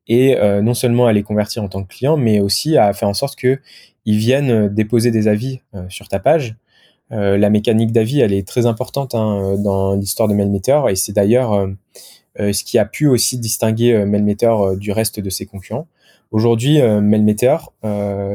[0.09, 3.15] et non seulement à les convertir en tant que clients, mais aussi à faire en
[3.15, 3.59] sorte que
[4.05, 6.57] ils viennent déposer des avis sur ta page.
[7.11, 11.69] la mécanique d'avis, elle est très importante hein, dans l'histoire de Mailmeter et c'est d'ailleurs
[12.39, 15.87] ce qui a pu aussi distinguer Mailmeter du reste de ses concurrents.
[16.33, 17.57] Aujourd'hui, Mailmeter,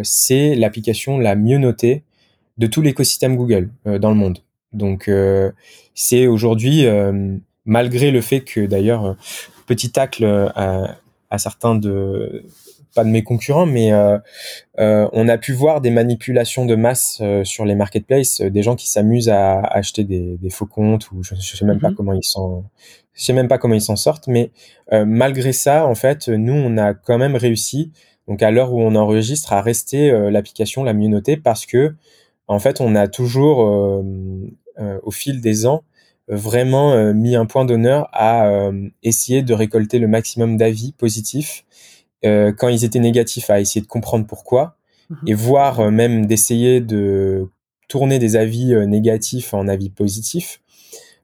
[0.04, 2.04] c'est l'application la mieux notée
[2.58, 4.40] de tout l'écosystème Google dans le monde.
[4.74, 5.10] Donc
[5.94, 6.86] c'est aujourd'hui,
[7.66, 9.16] malgré le fait que d'ailleurs,
[9.68, 10.96] petit tacle à,
[11.30, 12.46] à certains de
[12.96, 14.18] pas de mes concurrents, mais euh,
[14.80, 18.76] euh, on a pu voir des manipulations de masse euh, sur les marketplaces, des gens
[18.76, 21.96] qui s'amusent à, acheter des, des, faux comptes ou je, je sais même pas mhm.
[21.96, 22.64] comment ils s'en,
[23.14, 24.52] je sais même pas comment ils s'en sortent, mais
[24.92, 27.92] malgré ça, en fait, nous on a quand même réussi,
[28.28, 31.94] donc à l'heure où on enregistre, à rester l'application la mieux notée parce que
[32.48, 33.60] en fait on a toujours
[34.78, 35.84] au fil des ans
[36.30, 41.66] vraiment euh, mis un point d'honneur à euh, essayer de récolter le maximum d'avis positifs.
[42.24, 44.76] Euh, quand ils étaient négatifs, à essayer de comprendre pourquoi
[45.10, 45.18] mhm.
[45.28, 47.50] et voire même d'essayer de
[47.88, 50.62] tourner des avis négatifs en avis positifs.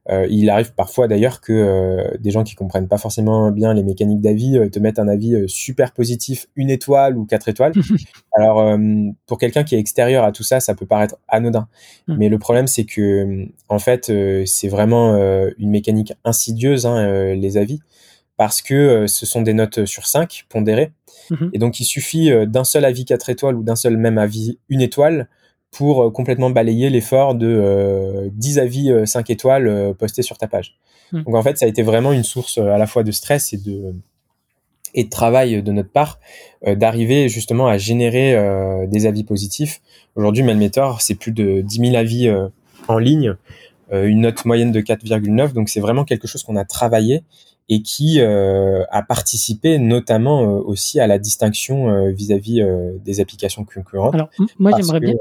[0.09, 3.81] Euh, il arrive parfois d'ailleurs que euh, des gens qui comprennent pas forcément bien les
[3.81, 7.73] mécaniques d'avis te mettent un avis super positif, une étoile ou quatre étoiles.
[8.37, 8.77] Alors
[9.25, 11.67] pour quelqu'un qui est extérieur à tout ça, ça peut paraître anodin,
[12.07, 12.17] mm.
[12.17, 14.11] mais le problème c'est que en fait
[14.45, 15.15] c'est vraiment
[15.57, 17.79] une mécanique insidieuse hein, les avis
[18.37, 20.91] parce que ce sont des notes sur 5 pondérées.
[21.31, 21.49] Mm-hmm.
[21.53, 24.81] Et donc il suffit d'un seul avis 4 étoiles ou d'un seul même avis une
[24.81, 25.29] étoile
[25.75, 30.37] pour euh, complètement balayer l'effort de euh, 10 avis 5 euh, étoiles euh, postés sur
[30.37, 30.77] ta page.
[31.11, 31.23] Hmm.
[31.23, 33.57] Donc en fait, ça a été vraiment une source à la fois de stress et
[33.57, 33.93] de
[34.97, 36.21] et de travail de notre part
[36.65, 38.33] d'arriver justement à générer
[38.87, 39.81] des avis positifs.
[40.15, 42.33] Aujourd'hui, Mailmeter, c'est plus de 10 000 avis
[42.87, 43.35] en ligne,
[43.91, 45.51] une note moyenne de 4,9.
[45.51, 47.23] Donc c'est vraiment quelque chose qu'on a travaillé
[47.67, 52.65] et qui a participé notamment aussi à la distinction vis-à-vis
[53.03, 54.15] des applications concurrentes.
[54.15, 55.15] Alors moi j'aimerais bien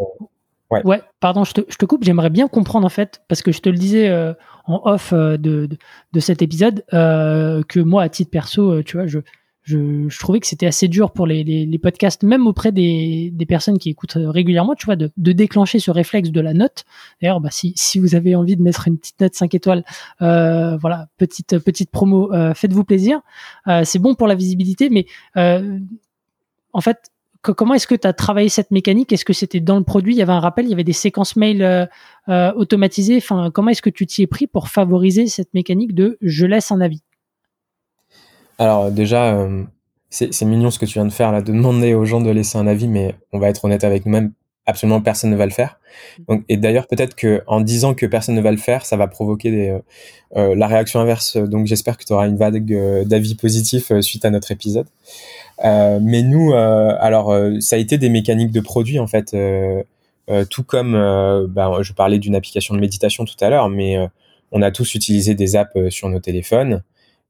[0.85, 1.03] Ouais.
[1.21, 2.05] pardon, je te, je te coupe.
[2.05, 4.33] J'aimerais bien comprendre en fait, parce que je te le disais euh,
[4.67, 5.69] en off euh, de,
[6.13, 9.19] de, cet épisode, euh, que moi, à titre perso, tu vois, je,
[9.63, 13.47] je, je trouvais que c'était assez dur pour les, les, podcasts, même auprès des, des
[13.47, 16.85] personnes qui écoutent régulièrement, tu vois, de, de déclencher ce réflexe de la note.
[17.21, 19.85] D'ailleurs, bah, si, si vous avez envie de mettre une petite note 5 étoiles,
[20.21, 23.21] voilà, petite, petite promo, faites-vous plaisir.
[23.85, 27.11] C'est bon pour la visibilité, mais en fait,
[27.53, 29.13] comment est-ce que tu as travaillé cette mécanique?
[29.13, 30.15] Est-ce que c'était dans le produit?
[30.15, 31.87] Il y avait un rappel, il y avait des séquences mail euh,
[32.29, 33.17] euh, automatisées.
[33.19, 36.71] Enfin, comment est-ce que tu t'y es pris pour favoriser cette mécanique de je laisse
[36.71, 37.03] un avis
[38.59, 39.63] Alors déjà, euh,
[40.11, 42.59] c'est mignon ce que tu viens de faire là, de demander aux gens de laisser
[42.59, 44.33] un avis, mais on va être honnête avec nous-mêmes,
[44.67, 45.79] absolument personne ne va le faire.
[46.29, 49.07] Donc, et d'ailleurs, peut-être que en disant que personne ne va le faire, ça va
[49.09, 49.79] provoquer des,
[50.35, 51.37] la réaction inverse.
[51.37, 52.65] Donc, j'espère que tu auras une vague
[53.05, 54.87] d'avis positifs suite à notre épisode.
[55.63, 59.37] Euh, mais nous, euh, alors euh, ça a été des mécaniques de produits en fait,
[60.51, 60.93] tout comme
[61.49, 63.97] bah, je parlais d'une application de méditation tout à l'heure, mais
[64.53, 66.83] on a tous utilisé des apps sur nos téléphones.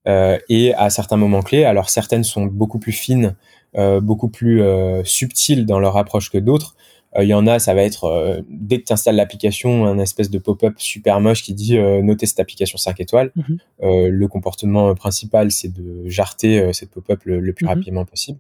[0.06, 3.34] et à certains moments clés, alors certaines sont beaucoup plus fines,
[3.76, 4.62] beaucoup plus
[5.04, 6.76] subtiles dans leur approche que d'autres.
[7.16, 9.98] Il euh, y en a, ça va être euh, dès que tu installes l'application, un
[9.98, 13.30] espèce de pop-up super moche qui dit euh, notez cette application 5 étoiles.
[13.36, 13.58] Mhm.
[13.82, 17.70] le comportement principal, c'est de jarter cette pop-up le, plus mhm.
[17.70, 18.38] rapidement possible.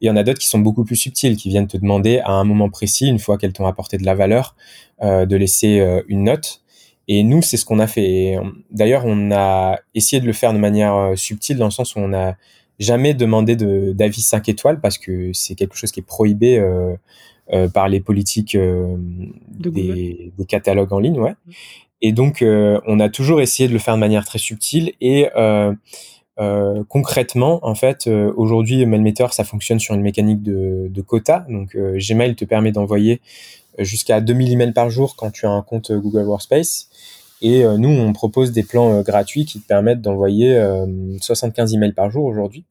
[0.00, 2.32] Il y en a d'autres qui sont beaucoup plus subtiles, qui viennent te demander à
[2.32, 4.56] un moment précis, une fois qu'elles t'ont apporté de la valeur,
[5.02, 6.62] de laisser une note.
[7.06, 8.36] Et nous, c'est ce qu'on a fait.
[8.70, 12.08] D'ailleurs, on a essayé de le faire de manière subtile dans le sens où on
[12.08, 12.36] n'a
[12.78, 16.58] jamais demandé d'avis 5 étoiles parce que c'est quelque chose qui est prohibé
[17.72, 18.96] par les politiques euh,
[19.58, 21.34] des, des, catalogues en ligne, ouais.
[21.46, 21.50] Mm.
[22.02, 25.28] Et donc, euh, on a toujours essayé de le faire de manière très subtile et
[26.88, 31.44] concrètement, en fait, aujourd'hui, Mailmeter, ça fonctionne sur une mécanique de, de quota.
[31.50, 33.20] Donc, Gmail te permet d'envoyer
[33.78, 36.88] jusqu'à 2000 emails par jour quand tu as un compte Google Workspace.
[37.42, 40.58] Et nous, on propose des plans gratuits qui te permettent d'envoyer
[41.20, 42.64] 75 emails par jour aujourd'hui.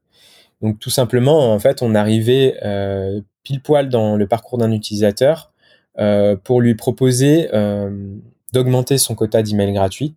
[0.62, 5.52] Donc tout simplement, en fait, on arrivait euh, pile poil dans le parcours d'un utilisateur
[5.98, 8.16] euh, pour lui proposer euh,
[8.54, 10.16] d'augmenter son quota d'emails gratuits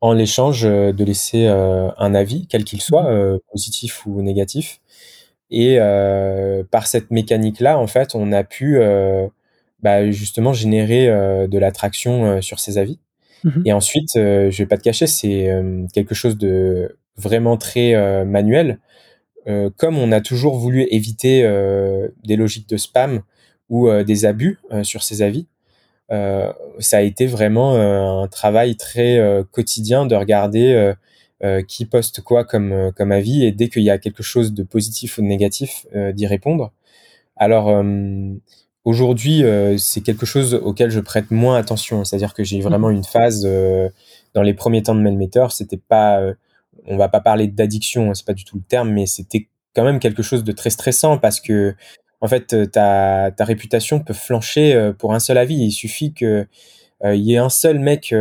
[0.00, 3.38] en l'échange de laisser un avis, quel qu'il soit, mhm.
[3.50, 4.82] positif ou négatif.
[5.50, 5.78] Et
[6.70, 8.78] par cette mécanique-là, en fait, on a pu
[9.80, 11.06] bah, justement générer
[11.48, 12.98] de l'attraction sur ces avis.
[13.44, 13.62] Mhm.
[13.64, 15.48] Et ensuite, je vais pas te cacher, c'est
[15.94, 18.80] quelque chose de vraiment très manuel.
[19.46, 23.22] Euh, comme on a toujours voulu éviter euh, des logiques de spam
[23.68, 25.46] ou euh, des abus sur ces avis,
[26.10, 29.18] ça a été vraiment un travail très
[29.50, 30.92] quotidien de regarder
[31.66, 35.18] qui poste quoi comme comme avis et dès qu'il y a quelque chose de positif
[35.18, 36.72] ou de négatif d'y répondre.
[37.36, 37.82] Alors
[38.84, 39.42] aujourd'hui
[39.78, 42.96] c'est quelque chose auquel je prête moins attention, c'est-à-dire que j'ai vraiment mmh.
[42.96, 43.48] une phase
[44.34, 46.20] dans les premiers temps de Mailmeter, c'était pas
[46.86, 49.84] on va pas parler d'addiction, hein, c'est pas du tout le terme, mais c'était quand
[49.84, 51.74] même quelque chose de très stressant parce que
[52.20, 55.56] en fait ta, ta réputation peut flancher pour un seul avis.
[55.56, 56.46] Il suffit que
[57.04, 58.14] il y ait un seul mec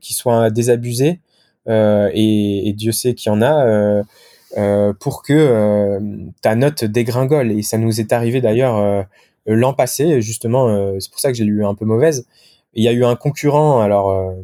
[0.00, 1.20] qui soit désabusé
[1.68, 4.02] et, et, Dieu sait qu'il y en a
[4.56, 6.00] euh, pour que euh,
[6.40, 7.52] ta note dégringole.
[7.52, 9.02] Et ça nous est arrivé d'ailleurs euh,
[9.46, 12.26] l'an passé, justement, c'est pour ça que j'ai eu un peu mauvaise.
[12.74, 14.34] Il y a eu un concurrent, alors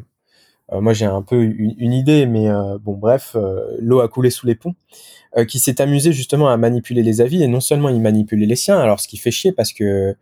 [0.81, 2.49] moi j'ai un peu une, idée, mais
[2.83, 3.37] bon bref,
[3.79, 4.75] l'eau a coulé sous les ponts,
[5.49, 8.79] qui s'est amusé justement à manipuler les avis, et non seulement il manipulait les siens,
[8.79, 10.17] alors ce qui fait chier parce que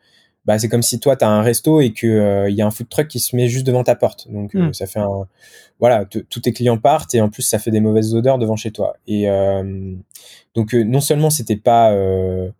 [0.46, 2.70] bah, c'est comme si toi tu as un resto et que il y a un
[2.70, 4.30] food truck qui se met juste devant ta porte.
[4.30, 4.72] Donc hmm.
[4.72, 5.26] ça fait un
[5.80, 8.70] voilà, tous tes clients partent et en plus ça fait des mauvaises odeurs devant chez
[8.70, 8.96] toi.
[9.06, 9.94] Et euh,
[10.54, 12.50] donc euh, non seulement c'était pas euh,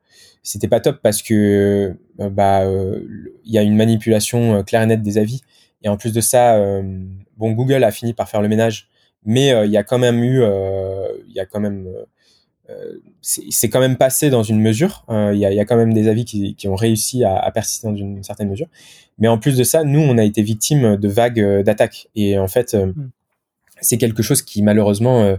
[0.42, 5.18] c'était pas top parce que bah il y a une manipulation claire et nette des
[5.18, 5.42] avis
[5.82, 6.58] et en plus de ça
[7.36, 8.88] bon Google a fini par faire le ménage
[9.24, 10.42] mais il y a quand même eu
[11.28, 11.88] il y a quand même
[13.20, 15.04] c'est quand même passé dans une mesure.
[15.08, 17.50] Il y, a, y, a, quand même des avis qui, qui ont réussi à, à
[17.50, 18.68] persister dans une certaine mesure.
[19.20, 22.08] Mais en plus de ça, nous, on a été victime de vagues euh, d'attaques.
[22.16, 23.10] Et en fait, euh, mm.
[23.80, 25.36] c'est quelque chose qui malheureusement euh,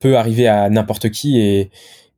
[0.00, 1.38] peut arriver à n'importe qui.
[1.38, 1.70] Et,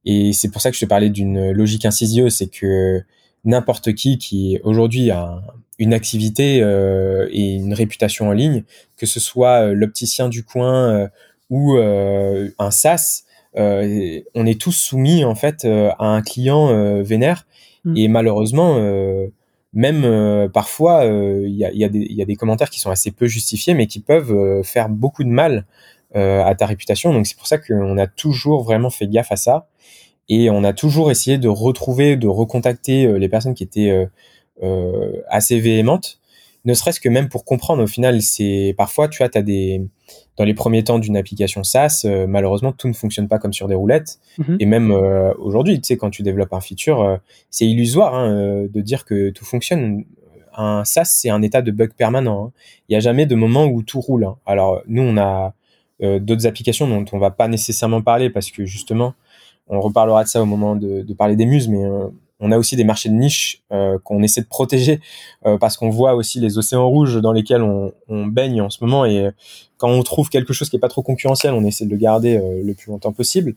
[0.04, 3.02] et c'est pour ça que je te parlais d'une logique insidieuse, c'est que
[3.44, 5.42] n'importe qui qui aujourd'hui a
[5.78, 8.64] une activité et une réputation en ligne,
[8.98, 11.08] que ce soit l'opticien du coin
[11.48, 13.22] ou un SaaS,
[13.54, 17.46] on est tous soumis en fait à un client vénère.
[17.84, 17.96] Mm.
[17.96, 18.76] Et malheureusement,
[19.72, 22.90] même euh, parfois, euh, il y, a, y, a y, a, des commentaires qui sont
[22.90, 25.66] assez peu justifiés, mais qui peuvent euh, faire beaucoup de mal
[26.12, 27.12] à ta réputation.
[27.12, 29.68] Donc c'est pour ça qu'on a toujours vraiment fait gaffe à ça.
[30.30, 34.08] Et on a toujours essayé de retrouver, de recontacter les personnes qui étaient
[35.28, 36.20] assez véhémentes
[36.64, 39.82] ne serait-ce que même pour comprendre au final c'est parfois tu vois as des
[40.36, 43.68] dans les premiers temps d'une application SaaS euh, malheureusement tout ne fonctionne pas comme sur
[43.68, 44.56] des roulettes mhm.
[44.60, 47.16] et même euh, aujourd'hui tu sais quand tu développes un feature euh,
[47.50, 50.04] c'est illusoire hein, de dire que tout fonctionne
[50.54, 52.52] un SaaS c'est un état de bug permanent hein.
[52.88, 54.36] il n'y a jamais de moment où tout roule hein.
[54.46, 55.54] alors nous on a
[56.02, 59.12] d'autres applications dont on va pas nécessairement parler parce que justement
[59.70, 61.84] on reparlera de ça au moment de, parler des muses mais
[62.40, 65.00] on a aussi des marchés de niche euh, qu'on essaie de protéger
[65.46, 69.04] euh, parce qu'on voit aussi les océans rouges dans lesquels on, baigne en ce moment
[69.04, 69.30] et euh,
[69.76, 72.38] quand on trouve quelque chose qui est pas trop concurrentiel, on essaie de le garder
[72.62, 73.54] le plus longtemps possible.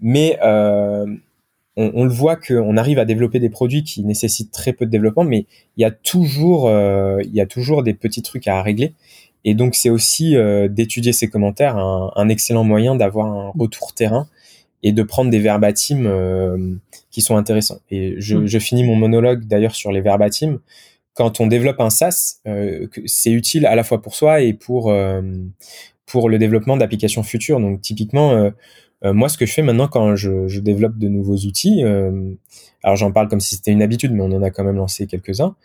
[0.00, 4.90] Mais on, le voit qu'on arrive à développer des produits qui nécessitent très peu de
[4.90, 5.44] développement, mais
[5.76, 8.94] il y a toujours il y a toujours des petits trucs à régler.
[9.44, 10.36] Et donc c'est aussi
[10.70, 14.26] d'étudier ces commentaires un, un excellent moyen d'avoir un retour terrain
[14.82, 16.74] et de prendre des verbatims euh,
[17.10, 17.80] qui sont intéressants.
[17.90, 18.46] Et je, hmm.
[18.46, 20.60] je finis mon monologue d'ailleurs sur les verbatims.
[21.14, 24.90] Quand on développe un SaaS, euh, c'est utile à la fois pour soi et pour
[24.90, 25.20] euh,
[26.06, 27.58] pour le développement d'applications futures.
[27.58, 28.52] Donc typiquement,
[29.04, 31.82] euh, moi, ce que je fais maintenant quand je, je développe de nouveaux outils,
[32.82, 35.06] alors j'en parle comme si c'était une habitude, mais on en a quand même lancé
[35.06, 35.56] quelques-uns.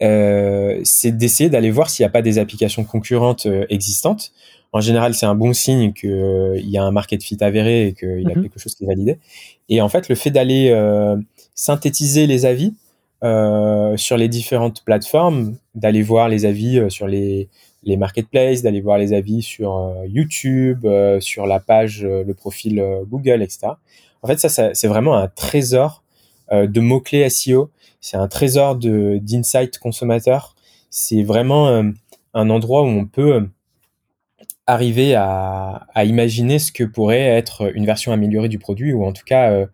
[0.00, 4.32] c'est d'essayer d'aller voir s'il n'y a pas des applications concurrentes existantes
[4.74, 7.92] en général, c'est un bon signe qu'il euh, y a un market fit avéré et
[7.94, 8.42] qu'il y a mhm.
[8.42, 9.20] quelque chose qui est validé.
[9.68, 11.16] Et en fait, le fait d'aller euh,
[11.54, 12.74] synthétiser les avis
[13.22, 17.48] euh, sur les différentes plateformes, d'aller voir les avis sur les,
[17.84, 20.88] les marketplaces, d'aller voir les avis sur YouTube,
[21.20, 23.68] sur la page, le profil Google, etc.
[24.22, 26.02] En fait, ça, ça c'est vraiment un trésor
[26.50, 27.70] de mots-clés SEO.
[28.00, 30.56] C'est un trésor de d'insight consommateur.
[30.90, 31.84] C'est vraiment
[32.34, 33.46] un endroit où on peut
[34.66, 39.12] arriver à, à, imaginer ce que pourrait être une version améliorée du produit ou en
[39.12, 39.66] tout cas euh,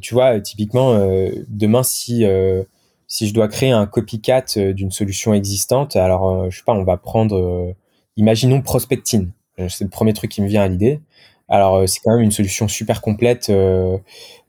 [0.00, 2.62] tu vois typiquement euh, demain si euh,
[3.08, 6.96] si je dois créer un copycat d'une solution existante alors je sais pas on va
[6.96, 7.74] prendre
[8.16, 9.32] imaginons Prospectine.
[9.68, 10.98] C'est le premier truc qui me vient à l'idée.
[11.46, 13.52] Alors c'est quand même une solution super complète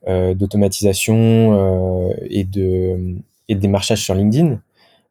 [0.08, 3.18] d'automatisation et de
[3.50, 4.62] et de démarchage sur LinkedIn.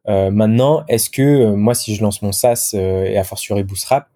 [0.07, 4.07] Maintenant est-ce que moi si je lance mon SaaS et a fortiori Bootstrap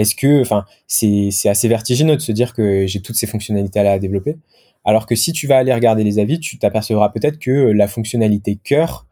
[0.00, 3.98] est-ce que, enfin, c'est assez vertigineux de se dire que j'ai toutes ces fonctionnalités à
[3.98, 4.36] développer.
[4.84, 8.58] Alors que si tu vas aller regarder les avis, tu t'apercevras peut-être que la fonctionnalité
[8.62, 9.06] cœur,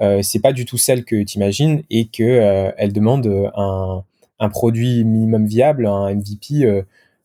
[0.00, 4.04] euh, c'est pas du tout celle que tu imagines et que euh, elle demande un,
[4.38, 6.82] un, produit minimum viable, un MVP euh,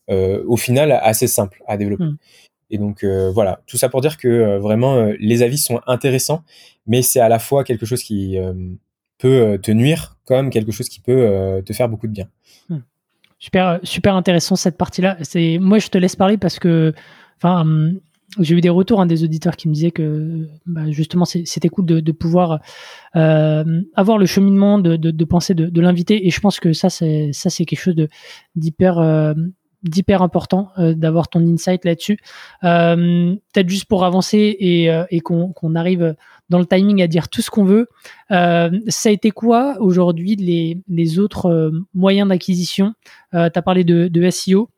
[0.10, 2.04] euh, au final assez simple à développer.
[2.04, 2.18] Hmm.
[2.70, 6.44] Et donc euh, voilà, tout ça pour dire que vraiment les avis sont intéressants,
[6.86, 8.38] mais c'est à la fois quelque chose qui
[9.18, 12.30] peut te nuire comme quelque chose qui peut te faire beaucoup de bien.
[12.70, 12.80] Hmm.
[13.40, 15.18] Super, super intéressant cette partie-là.
[15.22, 16.94] C'est moi, je te laisse parler parce que,
[17.38, 18.00] enfin, hum,
[18.40, 21.86] j'ai eu des retours hein, des auditeurs qui me disaient que bah, justement c'était cool
[21.86, 22.60] de, pouvoir
[23.16, 27.32] euh, avoir le cheminement de, de, de, de l'invité et je pense que ça c'est
[27.32, 28.10] ça c'est quelque chose de
[28.56, 29.34] d'hyper euh,
[29.84, 32.20] d'hyper important euh, d'avoir ton insight là-dessus.
[32.64, 36.16] Euh, Peut-être juste pour avancer et, euh, et qu'on arrive
[36.50, 37.88] dans le timing à dire tout ce qu'on veut.
[38.32, 42.94] Euh, ça a été quoi aujourd'hui les, les autres moyens d'acquisition?
[43.32, 44.70] Tu as parlé de, de SEO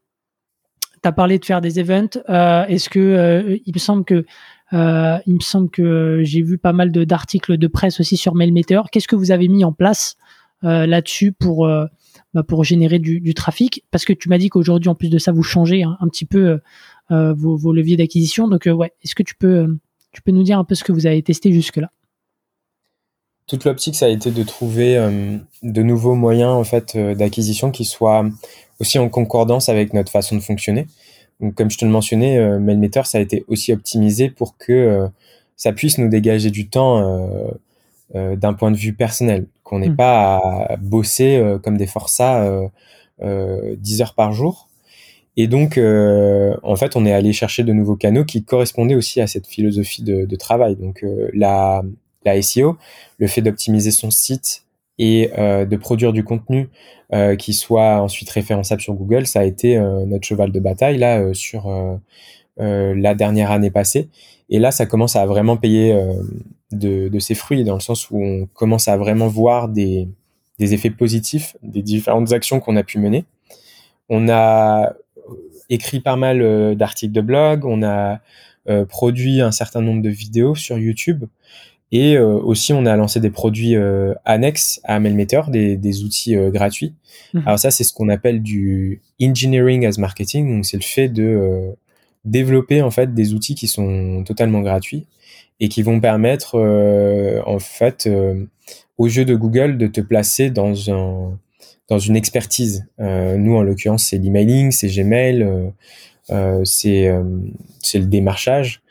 [1.01, 2.19] tu as parlé de faire des events.
[2.29, 4.25] Euh, Est-ce que euh, il me semble que
[4.73, 8.81] euh, il me semble que j'ai vu pas mal d'articles de, presse aussi sur Mailmeter.
[8.91, 10.15] Qu'est-ce que vous avez mis en place
[10.63, 11.85] euh, là-dessus pour euh,
[12.33, 15.31] bah, pour générer du, trafic Parce que tu m'as dit qu'aujourd'hui, en plus de ça,
[15.31, 16.59] vous changez hein, un petit peu
[17.11, 18.47] euh, vos, vos, leviers d'acquisition.
[18.47, 19.77] Donc ouais, est-ce que tu peux
[20.11, 21.91] tu peux nous dire un peu ce que vous avez testé jusque là
[23.49, 27.71] toute l'optique, ça a été de trouver euh, de nouveaux moyens en fait euh, d'acquisition
[27.71, 28.23] qui soient
[28.79, 30.85] aussi en concordance avec notre façon de fonctionner.
[31.39, 35.09] Donc, comme je te le mentionnais, euh, Mailmeter, ça a été aussi optimisé pour que
[35.57, 37.41] ça puisse nous dégager du temps
[38.13, 39.95] d'un point de vue personnel, qu'on n'ait mmh.
[39.95, 42.69] pas à bosser comme des forçats
[43.21, 44.67] 10 heures par jour.
[45.37, 49.27] Et donc, en fait, on est allé chercher de nouveaux canaux qui correspondaient aussi à
[49.27, 50.75] cette philosophie de, de travail.
[50.75, 51.83] Donc, la,
[52.25, 52.77] la SEO,
[53.17, 54.63] le fait d'optimiser son site
[54.97, 56.69] et euh, de produire du contenu
[57.13, 60.97] euh, qui soit ensuite référençable sur Google, ça a été euh, notre cheval de bataille
[60.97, 61.71] là sur
[62.57, 64.09] la dernière année passée.
[64.49, 65.97] Et là, ça commence à vraiment payer
[66.71, 70.07] de, ses fruits dans le sens où on commence à vraiment voir des,
[70.59, 73.25] des effets positifs des différentes actions qu'on a pu mener.
[74.09, 74.93] On a
[75.69, 78.19] écrit pas mal d'articles de blog, on a
[78.87, 81.25] produit un certain nombre de vidéos sur YouTube
[81.91, 86.35] et euh, aussi, on a lancé des produits euh, annexes à Mailmeter, des, des outils
[86.35, 86.93] euh, gratuits.
[87.33, 87.43] Mhm.
[87.45, 90.55] Alors ça, c'est ce qu'on appelle du engineering as marketing.
[90.55, 91.71] Donc c'est le fait de
[92.25, 95.07] développer en fait des outils qui sont totalement gratuits
[95.59, 96.57] et qui vont permettre
[97.45, 98.09] en fait
[98.97, 101.37] aux jeux de Google de te placer dans un
[101.89, 102.87] dans une expertise.
[102.99, 105.47] nous, en l'occurrence, c'est l'emailing, c'est Gmail,
[106.63, 107.11] c'est
[107.81, 108.81] c'est le démarchage.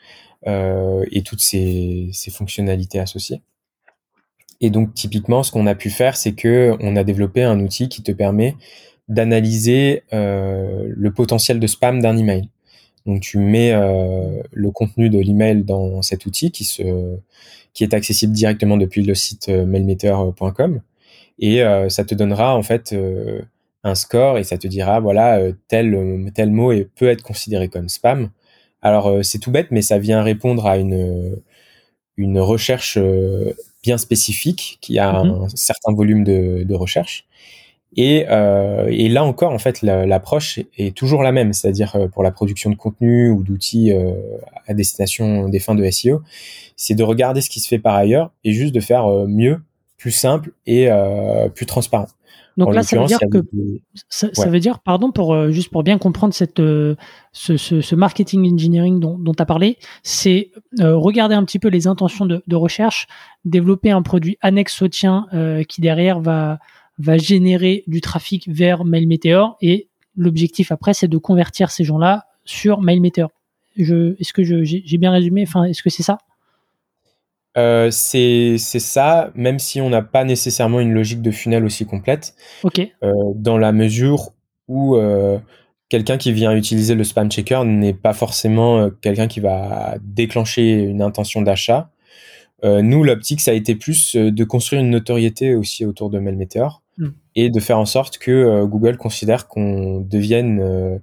[0.47, 3.41] Euh, et toutes ces, ces, fonctionnalités associées.
[4.61, 7.89] Et donc typiquement, ce qu'on a pu faire, c'est que on a développé un outil
[7.89, 8.55] qui te permet
[9.09, 12.47] d'analyser euh, le potentiel de spam d'un email.
[13.05, 17.17] Donc tu mets euh, le contenu de l'email dans cet outil qui se
[17.73, 20.81] qui est accessible directement depuis le site euh, mailmeter.com
[21.39, 23.41] et euh, ça te donnera en fait euh,
[23.83, 28.29] un score et ça te dira voilà tel tel mot peut être considéré comme spam
[28.81, 31.37] alors c'est tout bête, mais ça vient répondre à une
[32.17, 32.97] une recherche
[33.83, 35.43] bien spécifique qui a mhm.
[35.43, 37.25] un certain volume de, de recherche.
[37.95, 42.21] Et, euh, et, là encore, en fait, l'approche est toujours la même, c'est-à-dire euh, pour
[42.21, 43.91] la production de contenu ou d'outils
[44.67, 46.21] à destination des fins de SEO,
[46.75, 49.61] c'est de regarder ce qui se fait par ailleurs et juste de faire mieux,
[49.97, 50.89] plus simple et
[51.55, 52.07] plus transparent.
[52.59, 53.39] Donc là, ça veut dire que
[54.09, 56.95] ça, veut dire, pardon, pour euh, juste pour bien comprendre cette euh,
[57.31, 61.69] ce, ce, ce, marketing engineering dont tu as parlé, c'est euh, regarder un petit peu
[61.69, 63.07] les intentions de, de, recherche,
[63.45, 65.27] développer un produit annexe au tien
[65.69, 66.59] qui derrière va
[66.99, 72.81] va générer du trafic vers MailMeteor et l'objectif après, c'est de convertir ces gens-là sur
[72.81, 73.31] MailMeteor.
[73.77, 75.43] Je, est-ce que j'ai bien résumé?
[75.47, 76.17] Enfin, est-ce que c'est ça?
[77.57, 82.35] Euh, c'est ça, même si on n'a pas nécessairement une logique de funnel aussi complète.
[82.63, 82.79] Ok.
[82.79, 84.33] Euh, dans la mesure
[84.67, 85.39] où euh,
[85.89, 91.01] quelqu'un qui vient utiliser le spam checker n'est pas forcément quelqu'un qui va déclencher une
[91.01, 91.89] intention d'achat.
[92.61, 96.88] Nous, l'optique, ça a été plus de construire une notoriété aussi autour de Mailmeteor mm.
[97.39, 101.01] Et de faire en sorte que Google considère qu'on devienne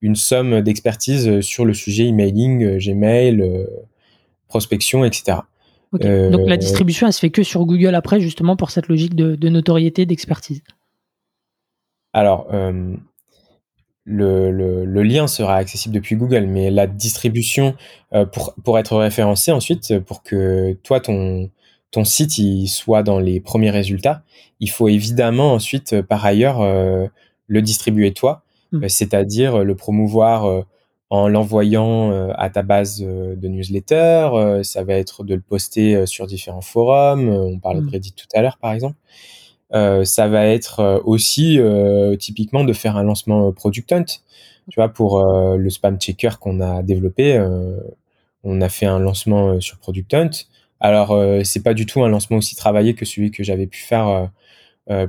[0.00, 3.66] une somme d'expertise sur le sujet emailing, Gmail,
[4.48, 5.38] prospection, etc.
[5.92, 9.14] Donc la euh, distribution, elle se fait que sur Google après, justement pour cette logique
[9.14, 10.62] de, notoriété, d'expertise.
[12.12, 12.94] Alors, euh,
[14.04, 17.74] le, lien sera accessible depuis Google, mais la distribution,
[18.12, 21.50] euh, pour, pour être référencé ensuite, pour que toi, ton,
[21.90, 24.22] ton site il soit dans les premiers résultats,
[24.60, 26.60] il faut évidemment ensuite, par ailleurs,
[27.46, 28.88] le distribuer toi, hmm.
[28.88, 30.64] c'est-à-dire le promouvoir
[31.10, 35.40] en l'envoyant euh, à ta base euh, de newsletter, euh, ça va être de le
[35.40, 37.90] poster sur différents forums, on parlait de mmh.
[37.90, 38.96] Reddit tout à l'heure par exemple.
[39.70, 41.58] ça va être aussi
[42.18, 44.04] typiquement de faire un lancement Product Hunt.
[44.68, 47.38] Tu vois, pour le spam checker qu'on a développé,
[48.42, 50.30] on a fait un lancement sur Product Hunt.
[50.80, 54.30] Alors, c'est pas du tout un lancement aussi travaillé que celui que j'avais pu faire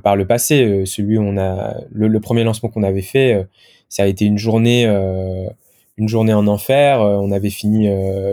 [0.04, 0.84] par le passé.
[0.86, 3.46] celui où on a le, premier lancement qu'on avait fait,
[3.90, 4.86] ça a été une journée,
[5.98, 7.02] une journée en enfer.
[7.02, 7.90] on avait fini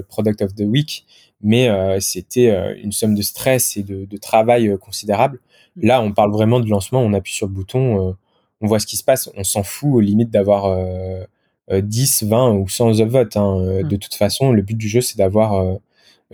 [0.08, 1.04] Product of the Week,
[1.42, 1.68] mais
[2.00, 5.40] c'était une somme de stress et de, de travail considérable.
[5.76, 5.86] Mmh.
[5.86, 7.00] Là, on parle vraiment de lancement.
[7.00, 8.16] On appuie sur le bouton,
[8.60, 9.28] on voit ce qui se passe.
[9.36, 10.76] On s'en fout aux limites d'avoir
[11.70, 13.36] 10, 20 ou 100 votes.
[13.36, 13.82] Hein.
[13.82, 13.88] Mmh.
[13.88, 15.76] De toute façon, le but du jeu, c'est d'avoir euh,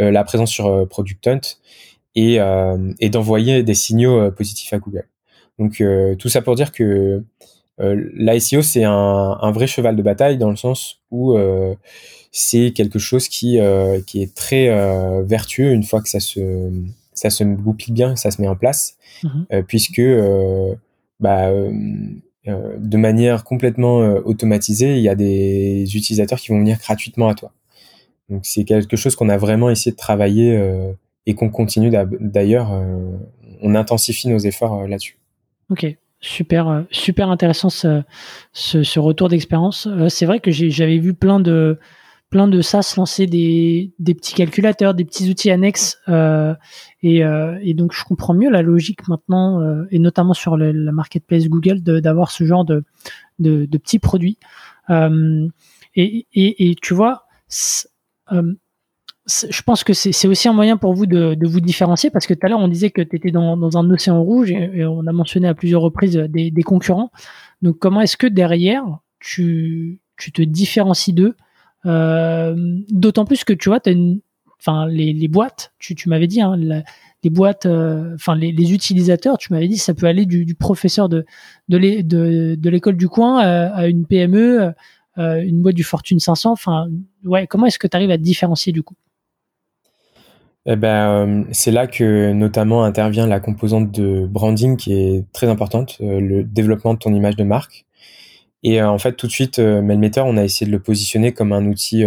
[0.00, 1.40] la présence sur euh, Product Hunt
[2.14, 5.08] et, euh, et d'envoyer des signaux positifs à Google.
[5.58, 5.82] Donc
[6.18, 7.22] tout ça pour dire que
[7.80, 11.74] euh, l'ICO c'est un, un, vrai cheval de bataille dans le sens où euh,
[12.32, 13.58] c'est quelque chose qui
[14.06, 14.68] qui est très
[15.22, 16.70] vertueux une fois que ça se
[17.12, 20.02] ça se goupille bien, ça se met en place, mmh puisque
[21.20, 27.34] bah, de manière complètement automatisée, il y a des utilisateurs qui vont venir gratuitement à
[27.34, 27.52] toi.
[28.30, 30.92] Donc c'est quelque chose qu'on a vraiment essayé de travailler euh,
[31.26, 32.72] et qu'on continue d'ailleurs.
[32.72, 33.16] Euh,
[33.60, 35.18] on intensifie nos efforts euh, là-dessus.
[35.68, 35.86] Ok,
[36.20, 39.88] super, super intéressant ce, retour d'expérience.
[40.08, 41.78] c'est vrai que j'avais vu plein de
[42.30, 46.00] plein de SaaS lancer des, petits calculateurs, des petits outils annexes,
[47.02, 52.30] et, donc je comprends mieux la logique maintenant, et notamment sur la marketplace Google, d'avoir
[52.30, 52.84] ce genre de,
[53.38, 54.38] petits produits.
[55.96, 57.26] Et, tu vois,
[59.26, 62.46] je pense que c'est aussi un moyen pour vous de, vous différencier parce que tout
[62.46, 65.48] à l'heure on disait que tu étais dans, un océan rouge et, on a mentionné
[65.48, 67.10] à plusieurs reprises des, concurrents.
[67.62, 68.84] Donc comment est-ce que derrière
[69.18, 71.36] tu, te différencies d'eux?
[71.86, 72.54] Euh,
[72.90, 73.80] D'autant plus que tu vois,
[74.88, 76.56] les, boîtes, tu, m'avais dit, hein,
[77.22, 81.24] les boîtes, euh, les, utilisateurs, tu m'avais dit ça peut aller du, professeur de
[81.68, 84.70] l'école du coin à une PME euh,
[85.20, 86.88] une boîte du Fortune 500 Enfin,
[87.24, 88.94] ouais, comment est-ce que tu arrives à te différencier du coup?
[90.66, 95.48] Eh ben, euh, c'est là que notamment intervient la composante de branding qui est très
[95.48, 97.86] importante, euh, le développement de ton image de marque.
[98.62, 101.64] Et en fait, tout de suite, Mailmeter, on a essayé de le positionner comme un
[101.64, 102.04] outil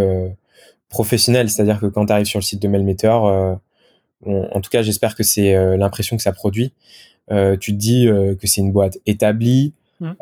[0.87, 5.15] professionnel, c'est-à-dire que quand tu arrives sur le site de Mailmeter, en tout cas, j'espère
[5.15, 6.71] que c'est l'impression que ça produit.
[7.59, 9.73] tu te dis que c'est une boîte établie,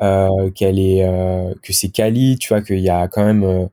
[0.02, 3.66] euh, qu'elle est, euh, que c'est quali, tu vois, qu'il y a quand même euh,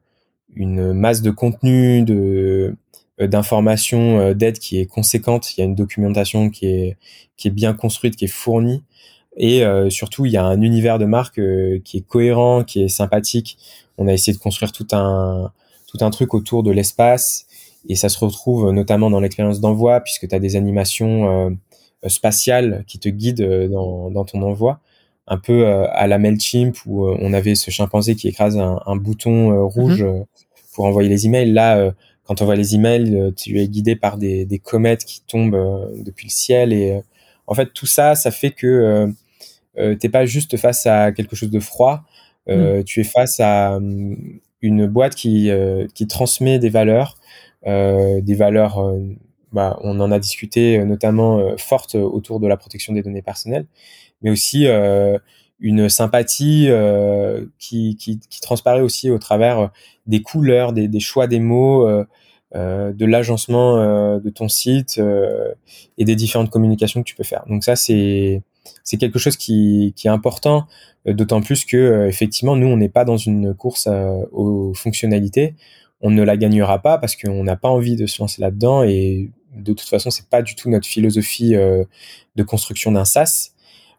[0.54, 2.74] une masse de contenu, de
[3.20, 5.56] d'informations, d'aide qui est conséquente.
[5.56, 6.96] Il y a une documentation qui est
[7.36, 8.84] qui est bien construite, qui est fournie,
[9.36, 11.40] et surtout il y a un univers de marque
[11.82, 13.58] qui est cohérent, qui est sympathique.
[13.98, 15.50] On a essayé de construire tout un
[15.88, 17.46] tout un truc autour de l'espace
[17.88, 21.58] et ça se retrouve notamment dans l'expérience d'envoi puisque tu as des animations
[22.06, 24.80] spatiales qui te guident dans, dans ton envoi
[25.28, 28.96] un peu euh, à la Mailchimp où euh, on avait ce chimpanzé qui écrase un,
[28.96, 30.24] bouton euh, rouge mhm.
[30.72, 31.52] pour envoyer les emails.
[31.52, 31.92] Là,
[32.24, 36.32] quand on voit les emails, tu es guidé par des, comètes qui tombent depuis le
[36.32, 37.00] ciel et
[37.46, 39.12] en fait tout ça, ça fait que
[39.78, 42.02] euh, t'es pas juste face à quelque chose de froid,
[42.48, 42.84] mhm.
[42.84, 45.50] tu es face à hum, une boîte qui
[45.94, 47.18] qui transmet des valeurs,
[47.64, 48.94] des valeurs.
[49.50, 53.64] Bah, on en a discuté notamment fortes autour de la protection des données personnelles,
[54.22, 55.18] mais aussi euh,
[55.60, 59.66] une sympathie euh, qui, qui, qui, transparaît aussi au travers euh,
[60.06, 62.04] des couleurs, des, des choix des mots, euh,
[62.92, 63.76] de l'agencement
[64.18, 64.98] de ton site
[65.98, 67.44] et des différentes communications que tu peux faire.
[67.46, 68.42] Donc ça, c'est
[68.84, 70.66] c'est quelque chose qui, qui est important,
[71.04, 73.86] d'autant plus que effectivement, nous, on n'est pas dans une course
[74.32, 75.56] aux fonctionnalités.
[76.00, 79.30] On ne la gagnera pas parce qu'on n'a pas envie de se lancer là-dedans et
[79.54, 83.52] de toute façon, c'est pas du tout notre philosophie de construction d'un SaaS.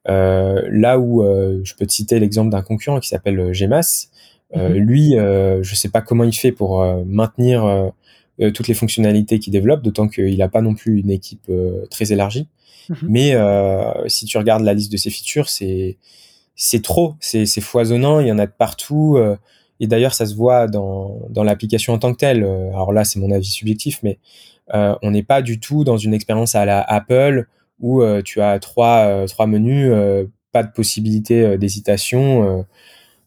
[0.08, 4.08] Euh, là où euh, je peux te citer l'exemple d'un concurrent qui s'appelle euh, Gemas,
[4.56, 4.74] mhm.
[4.74, 7.92] lui, je sais pas comment il fait pour maintenir
[8.56, 11.52] toutes les fonctionnalités qu'il développe, d'autant qu'il n'a pas non plus une équipe
[11.92, 12.48] très élargie.
[12.90, 12.98] Mhm.
[13.04, 13.36] Mais
[14.08, 15.98] si tu regardes la liste de ses features, c'est
[16.56, 19.20] c'est trop, c'est foisonnant, il y en a de partout.
[19.80, 22.44] et d'ailleurs, ça se voit dans, dans l'application en tant que telle.
[22.44, 24.18] Alors là, c'est mon avis subjectif, mais
[24.74, 27.46] on n'est pas du tout dans une expérience à la Apple
[27.80, 32.66] où euh, tu as trois, euh, trois menus, euh, pas de possibilité d'hésitation.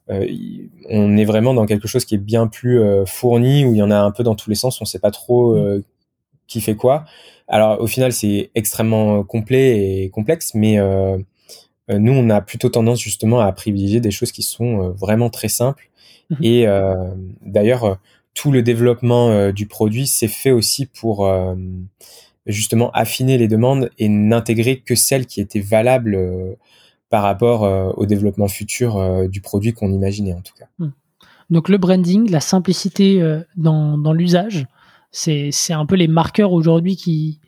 [0.09, 3.93] on est vraiment dans quelque chose qui est bien plus fourni, où il y en
[3.93, 5.83] a un peu dans tous les sens, on sait pas trop mmh.
[6.49, 7.05] qui fait quoi.
[7.47, 10.79] Alors au final, c'est extrêmement complet et complexe, mais
[11.89, 15.89] nous, on a plutôt tendance justement à privilégier des choses qui sont vraiment très simples.
[16.31, 16.37] Mmh.
[16.43, 16.67] Et
[17.41, 17.99] d'ailleurs,
[18.35, 21.25] tout le développement du produit s'est fait aussi pour
[22.47, 26.55] justement affiner les demandes et n'intégrer que celles qui étaient valables euh,
[27.09, 30.67] par rapport euh, au développement futur euh, du produit qu'on imaginait en tout cas.
[30.79, 30.91] Hmm.
[31.51, 33.23] Donc le branding, la simplicité
[33.57, 34.67] dans, dans l'usage,
[35.11, 37.41] c'est un peu les marqueurs aujourd'hui qui,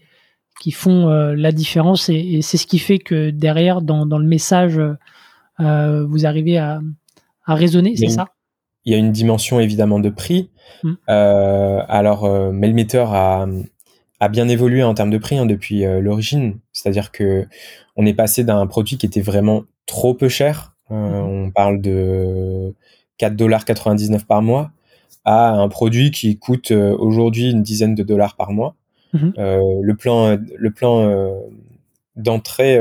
[0.61, 4.78] qui font la différence et, c'est ce qui fait que derrière, dans, dans le message,
[5.59, 6.82] vous arrivez à,
[7.47, 8.28] à raisonner, c'est ça?
[8.84, 10.51] Il y a une dimension évidemment de prix.
[10.82, 10.92] Mmh.
[11.07, 13.47] alors, Melmeter a,
[14.25, 17.47] a bien évolué en termes de prix hein, depuis l'origine, c'est-à-dire que
[17.97, 20.75] on est passé d'un produit qui était vraiment trop peu cher.
[20.91, 20.95] Mmh.
[20.95, 22.75] On parle de
[23.20, 24.70] 4,99$ par mois
[25.25, 28.75] à un produit qui coûte euh, aujourd'hui une dizaine de dollars par mois.
[29.12, 29.33] Mhm.
[29.39, 31.39] Euh, le plan, le plan euh,
[32.16, 32.79] d'entrée,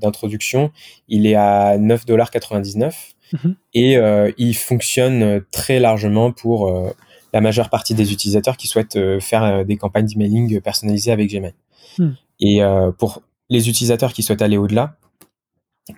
[0.00, 0.70] d'introduction,
[1.08, 2.92] il est à 9,99$
[3.32, 3.54] mhm.
[3.74, 3.96] et
[4.38, 6.72] il fonctionne très largement pour
[7.38, 11.54] la majeure partie des utilisateurs qui souhaitent faire des campagnes d'emailing personnalisées avec Gmail.
[11.98, 12.16] Mhm.
[12.40, 12.60] Et
[12.98, 14.96] pour les utilisateurs qui souhaitent aller au-delà,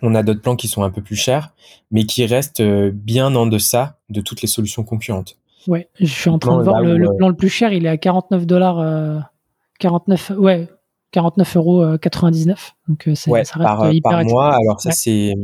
[0.03, 1.53] on a d'autres plans qui sont un peu plus chers,
[1.91, 5.38] mais qui restent bien en deçà de toutes les solutions concurrentes.
[5.66, 7.97] Ouais, je suis en train de voir le, plan le plus cher, il est à
[7.97, 9.24] 49 dollars,
[9.78, 10.68] 49, ouais,
[11.12, 12.76] 49 euros 99.
[12.88, 14.55] Donc euh, ça reste par, hyper par mois.
[14.55, 15.34] Alors ça c'est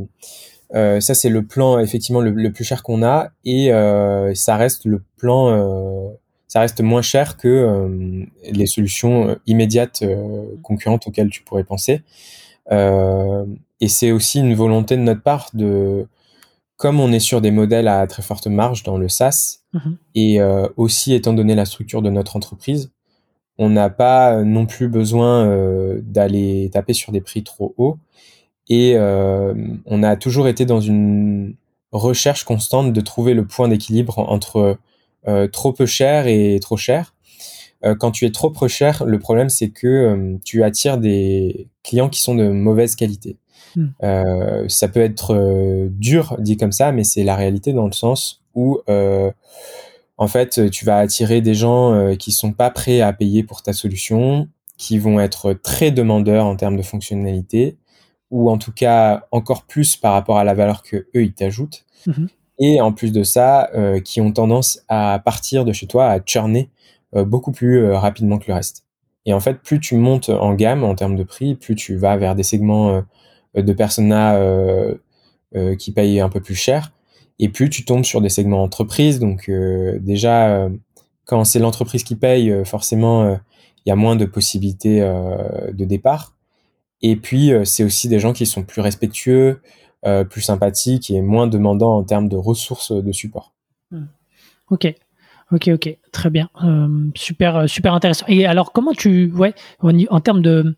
[0.74, 4.84] euh, ça c'est le plan effectivement le, plus cher qu'on a et euh, ça reste
[4.84, 6.16] le plan
[6.48, 10.04] ça reste moins cher que les solutions immédiates
[10.62, 12.02] concurrentes auxquelles tu pourrais penser.
[12.70, 16.06] et c'est aussi une volonté de notre part de
[16.76, 19.96] comme on est sur des modèles à très forte marge dans le SaaS, mhm.
[20.14, 22.92] et euh, aussi étant donné la structure de notre entreprise,
[23.58, 27.96] on n'a pas non plus besoin euh, d'aller taper sur des prix trop hauts.
[28.68, 29.54] Et euh,
[29.86, 31.54] on a toujours été dans une
[31.92, 34.78] recherche constante de trouver le point d'équilibre entre
[35.50, 37.14] trop peu cher et trop cher.
[37.98, 42.20] quand tu es trop peu cher, le problème c'est que tu attires des clients qui
[42.20, 43.36] sont de mauvaise qualité.
[43.76, 43.88] Hmm.
[44.02, 47.92] Euh, ça peut être euh, dur dit comme ça, mais c'est la réalité dans le
[47.92, 49.30] sens où euh,
[50.16, 53.74] en fait tu vas attirer des gens qui sont pas prêts à payer pour ta
[53.74, 54.48] solution,
[54.78, 57.76] qui vont être très demandeurs en termes de fonctionnalité,
[58.36, 61.84] ou en tout cas encore plus par rapport à la valeur que eux ils t'ajoutent.
[62.06, 62.28] Mhm.
[62.58, 63.70] Et en plus de ça,
[64.02, 66.70] qui ont tendance à partir de chez toi, à churner
[67.12, 68.86] beaucoup plus rapidement que le reste.
[69.26, 72.16] Et en fait, plus tu montes en gamme en termes de prix, plus tu vas
[72.16, 73.02] vers des segments
[73.56, 74.94] euh, de personas euh,
[75.56, 76.92] euh, qui payent un peu plus cher.
[77.38, 79.50] Et plus tu tombes sur des segments entreprises, donc
[80.00, 80.70] déjà
[81.26, 86.34] quand c'est l'entreprise qui paye, forcément il y a moins de possibilités de départ.
[87.02, 89.60] Et puis, c'est aussi des gens qui sont plus respectueux,
[90.30, 93.52] plus sympathiques et moins demandants en termes de ressources de support.
[93.90, 94.06] Hmm.
[94.70, 94.92] Ok,
[95.52, 96.48] ok, ok, très bien,
[97.14, 98.26] super, super intéressant.
[98.28, 100.76] Et alors, comment tu, ouais, en termes de,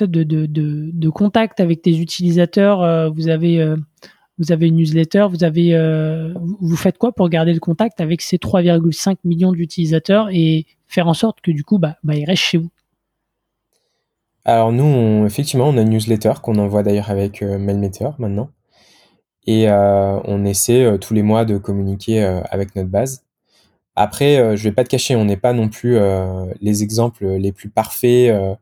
[0.00, 0.46] de,
[0.92, 3.76] de, contact avec tes utilisateurs euh, Vous avez euh,
[4.38, 8.22] vous avez une newsletter, vous avez euh, vous faites quoi pour garder le contact avec
[8.22, 12.42] ces 3,5 millions d'utilisateurs et faire en sorte que du coup bah, bah ils restent
[12.42, 12.70] chez vous?
[14.44, 18.50] Alors nous effectivement on a une newsletter qu'on envoie d'ailleurs avec Mailmeter maintenant
[19.46, 23.24] et on essaie tous les mois de communiquer avec notre base.
[23.94, 25.96] Après je vais pas te cacher, on n'est pas non plus
[26.60, 28.58] les exemples les plus parfaits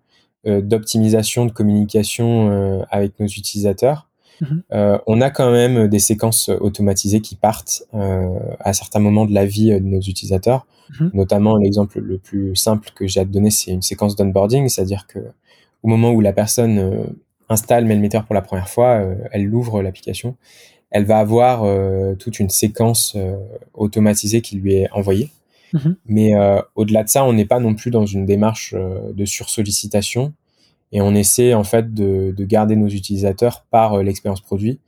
[0.47, 4.09] euh, d'optimisation de communication euh, avec nos utilisateurs.
[4.41, 4.63] Mhm.
[4.73, 9.45] Euh, on a quand même des séquences automatisées qui partent à certains moments de la
[9.45, 10.67] vie de nos utilisateurs.
[10.99, 11.11] Mhm.
[11.13, 15.07] Notamment, l'exemple le plus simple que j'ai à te donner, c'est une séquence d'onboarding, c'est-à-dire
[15.07, 15.19] que
[15.83, 17.15] au moment où la personne
[17.49, 19.03] installe Mailmeter pour la première fois,
[19.33, 20.37] elle ouvre l'application,
[20.91, 21.65] elle va avoir
[22.19, 23.17] toute une séquence
[23.75, 25.31] automatisée qui lui est envoyée.
[25.73, 25.97] Mhm.
[26.07, 29.25] Mais euh, au-delà de ça, on n'est pas non plus dans une démarche euh, de
[29.25, 30.33] sursollicitation
[30.93, 34.81] et on essaie en fait de, de garder nos utilisateurs par euh, l'expérience produit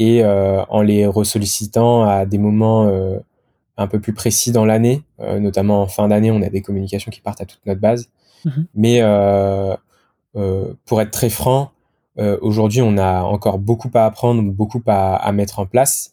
[0.00, 2.88] et en les ressollicitant à des moments
[3.76, 7.20] un peu plus précis dans l'année, notamment en fin d'année, on a des communications qui
[7.20, 8.08] partent à toute notre base.
[8.44, 8.66] Mhm.
[8.76, 9.00] Mais
[10.84, 11.72] pour être très franc,
[12.16, 16.12] aujourd'hui, on a encore beaucoup à apprendre, beaucoup à, mettre en place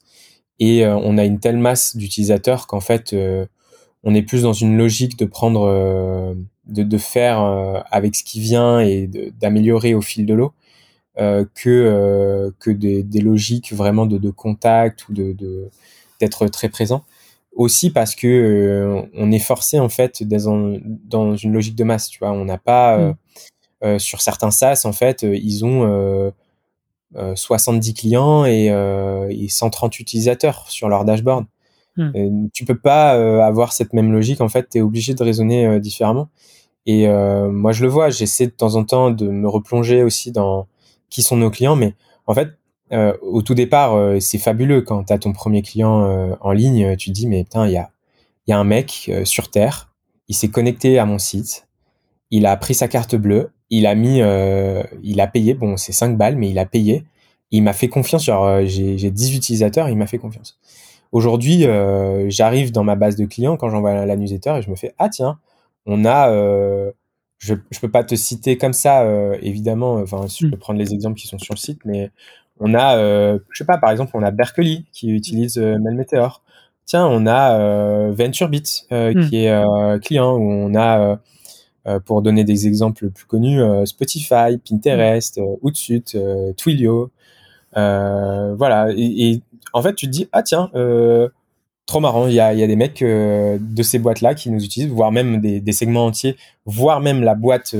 [0.59, 3.13] et on a une telle masse d'utilisateurs qu'en fait
[4.05, 6.35] on est plus dans une logique de prendre, euh,
[6.67, 9.09] de, faire euh, avec ce qui vient et
[9.41, 10.53] d'améliorer au fil de l'eau
[11.17, 15.13] euh, que que des, logiques vraiment de, contact ou
[16.19, 17.03] d'être très présent.
[17.55, 22.09] Aussi parce que on est forcé en fait dans, dans une logique de masse.
[22.09, 23.15] Tu vois, on n'a pas mm.
[23.97, 26.31] Sur certains SaaS en fait, ils ont
[27.35, 28.65] 70 clients et,
[29.29, 31.45] et 130 utilisateurs sur leur dashboard.
[31.97, 32.49] Hmm.
[32.53, 34.41] tu peux pas euh, avoir cette même logique.
[34.41, 36.29] En fait, tu es obligé de raisonner euh, différemment.
[36.85, 38.09] Et euh, moi, je le vois.
[38.09, 40.67] J'essaie de temps en temps de me replonger aussi dans
[41.09, 41.75] qui sont nos clients.
[41.75, 41.95] Mais
[42.27, 42.49] en fait,
[43.21, 46.95] au tout départ, c'est fabuleux quand tu as ton premier client en ligne.
[46.97, 47.89] Tu te dis, mais putain, il y a,
[48.47, 49.91] y a un mec sur Terre.
[50.27, 51.67] Il s'est connecté à mon site.
[52.29, 53.49] Il a pris sa carte bleue.
[53.69, 54.19] Il a mis,
[55.03, 57.05] il a payé, bon, c'est 5 balles, mais il a payé.
[57.51, 58.25] Il m'a fait confiance.
[58.25, 60.59] Genre, j'ai 10 utilisateurs, il m'a fait confiance.
[61.11, 61.65] Aujourd'hui,
[62.27, 65.09] j'arrive dans ma base de clients quand j'envoie la newsletter et je me fais, ah
[65.09, 65.39] tiens,
[65.85, 66.29] on a,
[67.39, 69.05] je, je peux pas te citer comme ça,
[69.41, 70.59] évidemment, enfin, je peux mm.
[70.59, 72.11] prendre les exemples qui sont sur le site, mais
[72.59, 76.43] on a, je sais pas, par exemple, on a Berkeley qui utilise Melmeteor
[76.85, 79.29] tiens, on a euh, VentureBeat euh, hmm.
[79.29, 81.19] qui est euh, client, où on a,
[82.05, 85.39] pour donner des exemples plus connus, Spotify, Pinterest.
[85.61, 86.17] Hootsuite,
[86.57, 87.11] Twilio.
[87.73, 88.87] voilà.
[88.95, 89.41] Et,
[89.73, 90.71] en fait, tu te dis, ah tiens,
[91.85, 95.41] trop marrant, il y a, des mecs de ces boîtes-là qui nous utilisent, voire même
[95.41, 97.75] des, segments entiers, voire même la boîte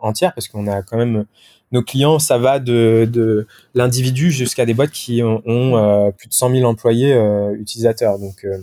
[0.00, 1.26] entière, parce qu'on a quand même
[1.74, 6.50] nos clients, ça va de, l'individu jusqu'à des boîtes qui ont, euh, plus de 100
[6.50, 8.18] 000 employés euh, utilisateurs.
[8.18, 8.58] Donc, euh,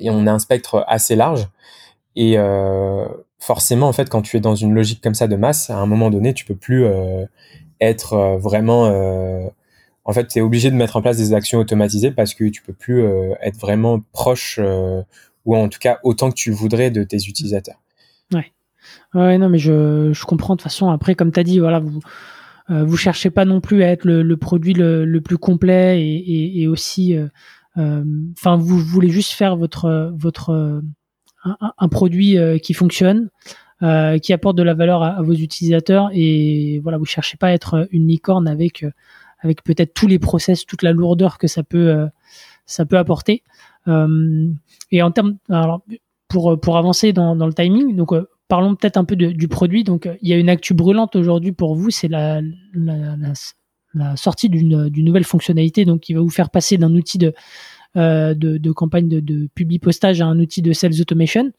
[0.00, 1.46] et on a un spectre assez large.
[2.16, 2.36] Et
[3.38, 5.86] forcément, en fait, quand tu es dans une logique comme ça de masse, à un
[5.86, 6.86] moment donné, tu peux plus
[7.80, 8.84] être vraiment.
[10.04, 12.62] en fait, tu es obligé de mettre en place des actions automatisées parce que tu
[12.62, 13.04] peux plus
[13.42, 14.60] être vraiment proche
[15.44, 17.80] ou en tout cas autant que tu voudrais de tes utilisateurs.
[18.32, 18.52] Ouais.
[19.14, 20.88] Ouais, non, mais je, je comprends de toute façon.
[20.90, 22.00] Après, comme tu as dit, voilà, vous
[22.70, 26.00] euh, vous cherchez pas non plus à être le, le produit le, le, plus complet
[26.02, 27.26] et, et, et aussi, euh,
[27.76, 28.04] euh,
[28.38, 30.82] enfin, vous voulez juste faire votre votre
[31.44, 33.30] un, produit qui fonctionne,
[34.22, 37.88] qui apporte de la valeur à, vos utilisateurs et voilà, vous cherchez pas à être
[37.90, 38.84] une licorne avec
[39.40, 42.06] avec peut-être tous les process, toute la lourdeur que ça peut
[42.66, 43.42] ça peut apporter.
[43.86, 45.82] et en termes, alors
[46.28, 48.12] pour pour avancer dans, le timing, donc
[48.48, 49.84] parlons peut-être un peu du produit.
[49.84, 52.40] Donc, il y a une actu brûlante aujourd'hui pour vous, c'est la,
[52.74, 57.32] la, sortie d'une nouvelle fonctionnalité donc qui va vous faire passer d'un outil de,
[57.96, 61.52] euh, de, campagne de, de publi-postage à un outil de sales automation.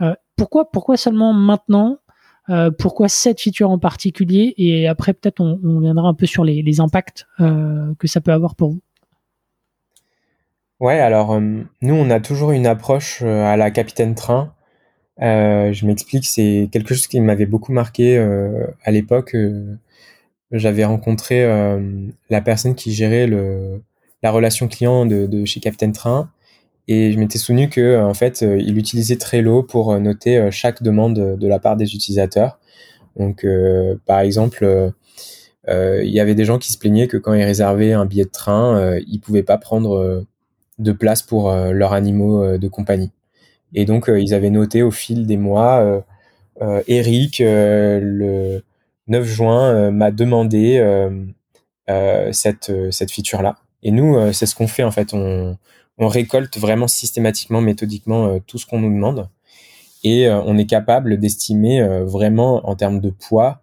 [0.00, 1.98] Euh, pourquoi, pourquoi seulement maintenant?
[2.48, 4.54] Euh, Pourquoi cette feature en particulier?
[4.56, 8.70] Et après, peut-être, on, viendra un peu sur les, impacts que ça peut avoir pour
[8.70, 8.80] vous.
[10.78, 14.54] Ouais, alors nous, on a toujours une approche à la capitaine train
[15.20, 18.16] je m'explique, c'est quelque chose qui m'avait beaucoup marqué
[18.84, 19.36] à l'époque.
[20.50, 21.44] J'avais rencontré
[22.30, 23.82] la personne qui gérait le,
[24.22, 26.30] la relation client de, chez Captain Train
[26.88, 31.48] et je m'étais souvenu que en fait il utilisait Trello pour noter chaque demande de
[31.48, 32.58] la part des utilisateurs.
[33.16, 33.46] Donc
[34.06, 34.92] par exemple,
[35.68, 38.30] il y avait des gens qui se plaignaient que quand ils réservaient un billet de
[38.30, 40.24] train, ils pouvaient pas prendre
[40.78, 43.12] de place pour leurs animaux de compagnie.
[43.74, 46.00] Et donc, euh, ils avaient noté au fil des mois, euh,
[46.62, 48.62] euh, Eric, le
[49.08, 50.78] 9 juin, m'a demandé
[52.32, 53.56] cette, cette feature-là.
[53.82, 55.14] Et nous, c'est ce qu'on fait en fait.
[55.14, 55.56] On,
[55.98, 59.28] récolte vraiment systématiquement, méthodiquement tout ce qu'on nous demande.
[60.02, 63.60] Et on est capable d'estimer vraiment en termes de poids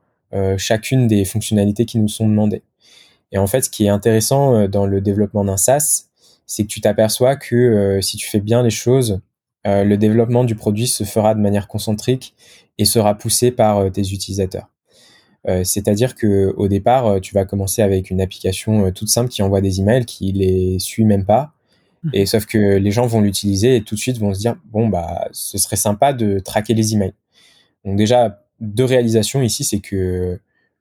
[0.58, 2.62] chacune des fonctionnalités qui nous sont demandées.
[3.32, 6.10] Et en fait, ce qui est intéressant dans le développement d'un SaaS,
[6.46, 9.20] c'est que tu t'aperçois que si tu fais bien les choses,
[9.68, 12.36] euh, le développement du produit se fera de manière concentrique
[12.78, 14.70] et sera poussé par euh, tes utilisateurs.
[15.48, 19.62] Euh, c'est-à-dire que au départ, tu vas commencer avec une application toute simple qui envoie
[19.62, 21.54] des emails, qui les suit même pas.
[22.04, 22.10] Mmh.
[22.14, 24.88] Et sauf que les gens vont l'utiliser et tout de suite vont se dire bon
[24.88, 27.14] bah ce serait sympa de traquer les emails.
[27.86, 30.40] Donc déjà deux réalisations ici, c'est que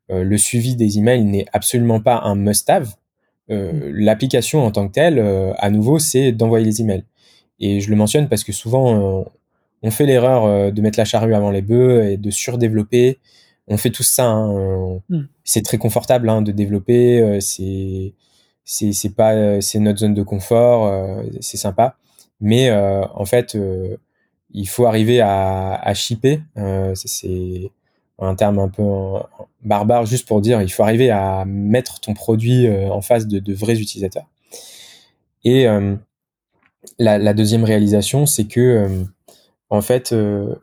[0.09, 2.95] le suivi des emails n'est absolument pas un must-have.
[3.49, 3.55] Mmh.
[3.93, 7.05] L'application en tant que telle, à nouveau, c'est d'envoyer les emails.
[7.61, 9.25] Et je le mentionne parce que souvent, euh,
[9.83, 13.19] on fait l'erreur euh, de mettre la charrue avant les bœufs et de surdévelopper.
[13.69, 14.27] On fait tout ça.
[14.27, 15.01] Hein.
[15.09, 15.25] Hmm.
[15.45, 17.21] C'est très confortable hein, de développer.
[17.21, 18.15] Euh, c'est
[18.65, 20.93] c'est pas c'est notre zone de confort.
[21.41, 21.97] c'est sympa.
[22.41, 23.57] Mais en fait,
[24.51, 26.41] il faut arriver à, à shipper.
[26.95, 27.71] c'est
[28.19, 28.83] un terme un peu
[29.63, 33.55] barbare juste pour dire il faut arriver à mettre ton produit en face de, de
[33.55, 34.27] vrais utilisateurs.
[35.45, 35.69] Et
[36.99, 39.05] la, deuxième réalisation, c'est que euh,
[39.71, 40.17] en fait, euh,
[40.47, 40.55] euh,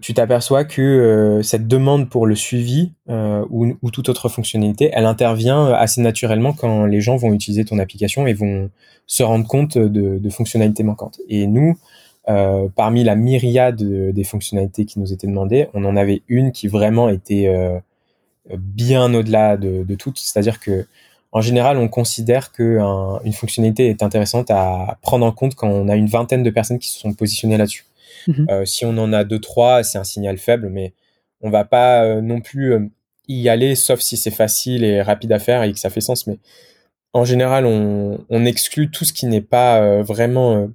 [0.00, 6.00] tu t'aperçois que cette demande pour le suivi ou, toute autre fonctionnalité, elle intervient assez
[6.00, 8.70] naturellement quand les gens vont utiliser ton application et vont
[9.06, 11.20] se rendre compte de, fonctionnalités manquantes.
[11.28, 11.78] Et nous,
[12.76, 17.08] parmi la myriade des fonctionnalités qui nous étaient demandées, on en avait une qui vraiment
[17.08, 17.48] était
[18.50, 20.18] bien au-delà de, toutes.
[20.18, 20.86] C'est-à-dire que
[21.34, 22.84] en général, on considère qu'une
[23.24, 26.78] une fonctionnalité est intéressante à prendre en compte quand on a une vingtaine de personnes
[26.78, 27.86] qui se sont positionnées là-dessus.
[28.26, 28.46] Mhm.
[28.50, 30.94] Euh, si on en a deux, trois, c'est un signal faible, mais
[31.40, 32.88] on va pas euh, non plus euh,
[33.28, 36.26] y aller, sauf si c'est facile et rapide à faire et que ça fait sens.
[36.26, 36.38] Mais
[37.12, 40.70] en général, on, on exclut tout ce qui n'est pas vraiment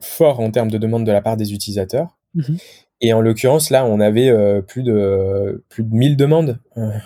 [0.00, 2.18] fort en termes de demande de la part des utilisateurs.
[2.34, 2.56] Mhm.
[3.00, 4.32] Et en l'occurrence, là, on avait
[4.62, 6.60] plus de plus de 1000 demandes.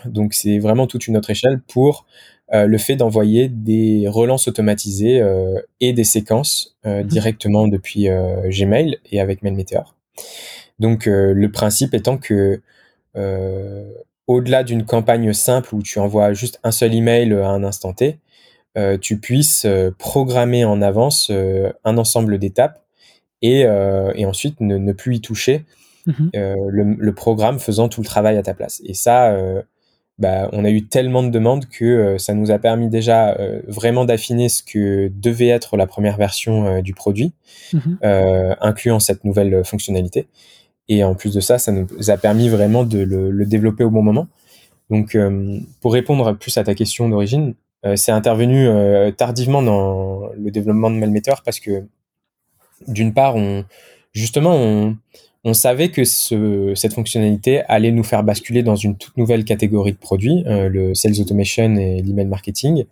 [0.04, 2.06] donc c'est vraiment toute une autre échelle pour
[2.52, 5.20] le fait d'envoyer des relances automatisées
[5.80, 7.02] et des séquences mmh.
[7.02, 8.08] directement depuis
[8.48, 9.96] Gmail et avec MailMeteor.
[10.78, 12.60] Donc le principe étant que
[14.26, 18.18] au-delà d'une campagne simple où tu envoies juste un seul email à un instant T,
[18.76, 22.82] euh, tu puisses euh, programmer en avance euh, un ensemble d'étapes
[23.42, 25.66] et, et, ensuite ne, plus y toucher,
[26.06, 26.30] mhm.
[26.34, 28.80] le, programme faisant tout le travail à ta place.
[28.86, 29.36] Et ça,
[30.18, 33.36] bah, on a eu tellement de demandes que ça nous a permis déjà
[33.66, 37.32] vraiment d'affiner ce que devait être la première version du produit,
[37.72, 37.98] mhm.
[38.60, 40.26] incluant cette nouvelle fonctionnalité.
[40.88, 43.90] Et en plus de ça, ça nous a permis vraiment de le, le développer au
[43.90, 44.28] bon moment.
[44.88, 45.16] Donc,
[45.82, 47.54] pour répondre plus à ta question d'origine,
[47.86, 51.84] euh, c'est intervenu euh, tardivement dans le développement de Melmeter parce que
[52.88, 53.64] d'une part, on,
[54.12, 54.96] justement, on,
[55.46, 59.92] on savait que ce, cette fonctionnalité allait nous faire basculer dans une toute nouvelle catégorie
[59.92, 62.84] de produits, euh, le sales automation et l'email marketing.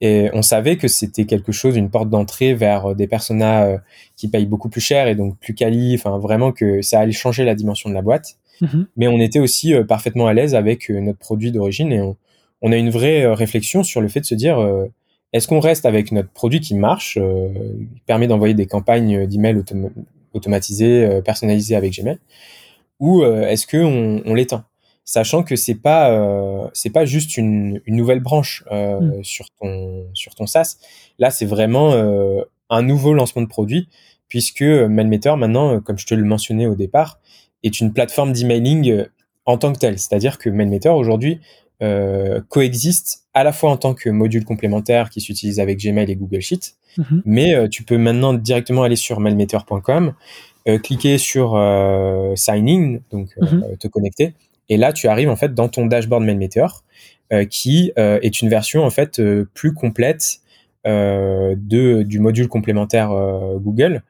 [0.00, 3.78] Et on savait que c'était quelque chose, une porte d'entrée vers des personas
[4.16, 7.44] qui payent beaucoup plus cher et donc plus quali, enfin vraiment que ça allait changer
[7.44, 8.36] la dimension de la boîte.
[8.60, 8.86] Mm-hmm.
[8.96, 12.16] Mais on était aussi parfaitement à l'aise avec notre produit d'origine et on,
[12.64, 14.86] on a une vraie euh, réflexion sur le fait de se dire euh,
[15.34, 17.48] est-ce qu'on reste avec notre produit qui marche, euh,
[17.94, 19.62] qui permet d'envoyer des campagnes d'email
[20.34, 22.18] automatisées, personnalisées avec Gmail,
[23.00, 24.64] ou est-ce qu'on on, l'étend
[25.04, 29.22] sachant que c'est pas c'est pas juste une, nouvelle branche mm.
[29.22, 30.76] sur ton sur ton SaaS.
[31.18, 31.92] Là, c'est vraiment
[32.70, 33.88] un nouveau lancement de produit
[34.28, 37.20] puisque MailMeter maintenant, comme je te le mentionnais au départ,
[37.62, 39.06] est une plateforme d'emailing
[39.46, 39.98] en tant que telle.
[39.98, 41.40] C'est-à-dire que MailMeter aujourd'hui
[41.82, 46.14] euh, coexistent à la fois en tant que module complémentaire qui s'utilise avec Gmail et
[46.14, 47.22] Google Sheets, mhm.
[47.24, 50.14] mais euh, tu peux maintenant directement aller sur mailmeter.com,
[50.68, 51.50] euh, cliquer sur
[52.36, 53.76] Sign In, donc mhm.
[53.78, 54.34] te connecter,
[54.68, 56.66] et là tu arrives en fait dans ton dashboard Mailmeter,
[57.50, 59.20] qui est une version en fait
[59.54, 60.38] plus complète
[60.84, 63.08] de du module complémentaire
[63.56, 64.02] Google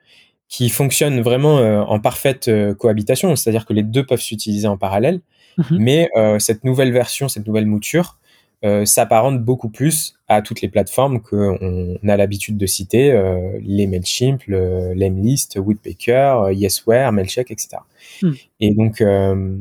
[0.48, 1.56] qui fonctionne vraiment
[1.88, 5.20] en parfaite cohabitation, c'est-à-dire que les deux peuvent s'utiliser en parallèle.
[5.58, 5.78] Mhm.
[5.78, 8.18] Mais euh, cette nouvelle version, cette nouvelle mouture,
[8.64, 13.86] euh, s'apparente beaucoup plus à toutes les plateformes qu'on a l'habitude de citer, euh, les
[13.86, 17.76] Mailchimp, le Lemlist, Woodpecker, Yesware, Mailcheck, etc.
[18.22, 18.32] Hmm.
[18.60, 19.58] Et donc, euh,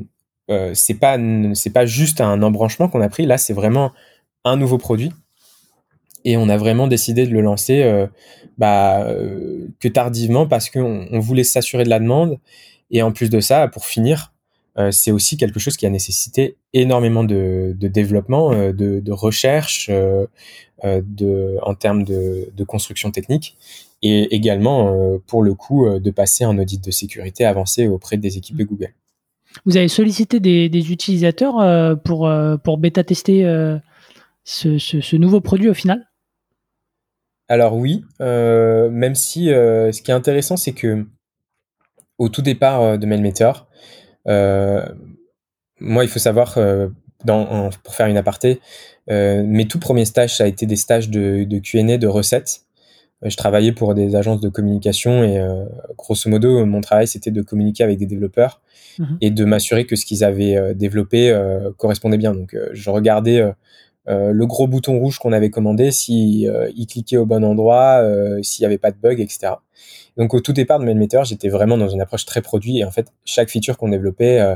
[0.74, 1.18] c'est pas
[1.54, 3.26] c'est pas juste un embranchement qu'on a pris.
[3.26, 3.92] Là, c'est vraiment
[4.46, 5.12] un nouveau produit.
[6.24, 8.08] Et on a vraiment décidé de le lancer
[8.58, 9.06] bah,
[9.82, 12.40] que tardivement parce qu'on on voulait s'assurer de la demande.
[12.92, 14.33] Et en plus de ça, pour finir,
[14.92, 20.26] c'est aussi quelque chose qui a nécessité énormément de, développement, euh, de, recherche, euh,
[20.84, 23.56] de, en termes de, construction technique,
[24.02, 28.58] et également, pour le coup, de passer un audit de sécurité avancé auprès des équipes
[28.58, 28.94] de Google.
[29.66, 32.30] Vous avez sollicité des, utilisateurs pour,
[32.64, 33.44] pour bêta-tester
[34.44, 36.06] ce, nouveau produit au final?
[37.48, 41.06] Alors oui, même si ce qui est intéressant, c'est que
[42.18, 43.64] au tout départ de MailMeter, euh,
[44.26, 46.88] moi, il faut savoir, euh,
[47.84, 48.60] pour faire une aparté,
[49.10, 52.62] euh, mes tout premiers stages, ça a été des stages de, de Q&A, de recettes.
[53.22, 55.42] Je travaillais pour des agences de communication et
[55.98, 58.60] grosso modo, mon travail, c'était de communiquer avec des développeurs
[59.00, 59.18] mhm.
[59.22, 61.34] et de m'assurer que ce qu'ils avaient développé
[61.78, 62.34] correspondait bien.
[62.34, 63.42] Donc, je regardais
[64.08, 68.02] le gros bouton rouge qu'on avait commandé, si il cliquait au bon endroit,
[68.42, 69.54] s'il n'y avait pas de bug, etc.
[70.18, 72.92] Donc au tout départ de MailMeter, j'étais vraiment dans une approche très produit et en
[72.92, 74.56] fait chaque feature qu'on développait, euh,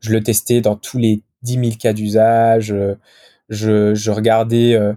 [0.00, 2.72] je le testais dans tous les 10 000 cas d'usage.
[2.72, 2.96] Euh,
[3.48, 4.92] je, regardais euh,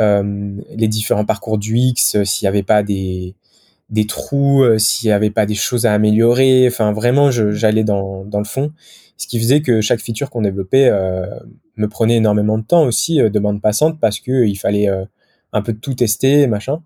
[0.00, 3.36] euh, les différents parcours du s'il n'y avait pas des,
[3.92, 6.66] des trous, s'il n'y avait pas des choses à améliorer.
[6.66, 8.72] Enfin vraiment, j'allais dans, dans le fond.
[9.16, 10.90] Ce qui faisait que chaque feature qu'on développait
[11.76, 14.88] me prenait énormément de temps aussi, de bande passante, parce que il fallait
[15.52, 16.82] un peu de tout tester, machin.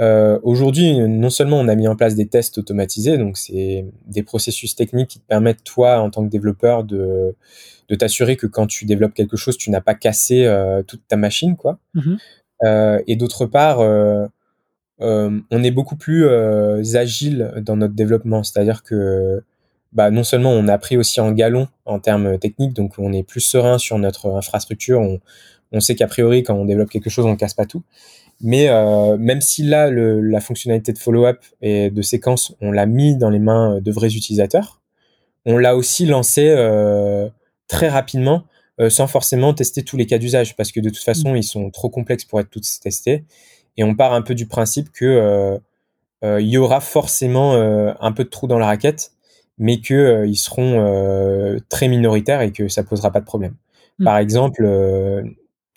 [0.00, 4.22] Euh, Aujourd'hui, non seulement on a mis en place des tests automatisés, donc c'est des
[4.22, 7.34] processus techniques qui te permettent toi, en tant que développeur, de,
[7.88, 11.16] de t'assurer que quand tu développes quelque chose, tu n'as pas cassé euh, toute ta
[11.16, 11.78] machine, quoi.
[11.94, 12.18] Mm-hmm.
[12.64, 13.80] Euh, et d'autre part,
[15.02, 16.26] euh, euh, on est beaucoup plus
[16.96, 19.42] agile dans notre développement, c'est-à-dire que
[19.92, 23.22] bah, non seulement on a pris aussi en galon en termes techniques, donc on est
[23.22, 25.20] plus serein sur notre infrastructure, on,
[25.72, 27.82] on sait qu'a priori quand on développe quelque chose, on casse pas tout.
[28.40, 32.86] Mais euh, même si là, le, la fonctionnalité de follow-up et de séquence, on l'a
[32.86, 34.80] mis dans les mains de vrais utilisateurs,
[35.46, 37.28] on l'a aussi lancé euh,
[37.68, 38.44] très rapidement
[38.80, 41.70] euh, sans forcément tester tous les cas d'usage parce que de toute façon, ils sont
[41.70, 43.24] trop complexes pour être tous testés.
[43.76, 45.58] Et on part un peu du principe que euh,
[46.24, 49.12] euh, il y aura forcément un peu de trou dans la raquette,
[49.58, 53.54] mais que ils seront très minoritaires et que ça posera pas de problème.
[53.98, 54.04] Mm.
[54.04, 55.24] Par exemple,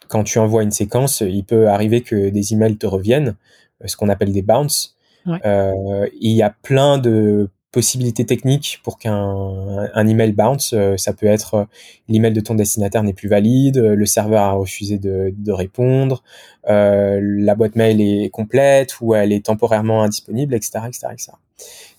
[0.08, 3.36] quand tu envoies une séquence, il peut arriver que des emails te reviennent,
[3.84, 4.96] ce qu'on appelle des bounces.
[5.26, 10.72] il y a plein de possibilités techniques pour qu'un un email bounce.
[10.72, 11.66] Euh, ça peut être euh,
[12.08, 16.24] l'email de ton destinataire n'est plus valide, euh, le serveur a refusé de, répondre,
[16.66, 21.32] la boîte mail est complète ou elle est temporairement indisponible, etc., etc., etc.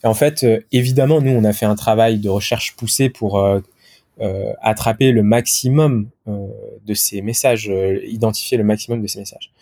[0.03, 3.41] Et en fait, évidemment, nous, on a fait un travail de recherche poussé pour
[4.61, 7.71] attraper le maximum de ces messages,
[8.07, 9.53] identifier le maximum de ces messages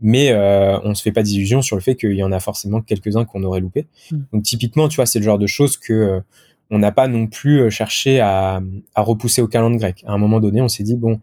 [0.00, 2.80] mais euh, on se fait pas d'illusions sur le fait qu'il y en a forcément
[2.80, 3.86] quelques-uns qu'on aurait loupé.
[4.10, 4.20] Hmm.
[4.32, 6.20] Donc typiquement, tu vois, c'est le genre de choses que euh,
[6.70, 8.62] on n'a pas non plus euh, cherché à,
[8.94, 10.04] à, repousser au calendrier grec.
[10.06, 11.20] À un moment donné, on s'est dit bon,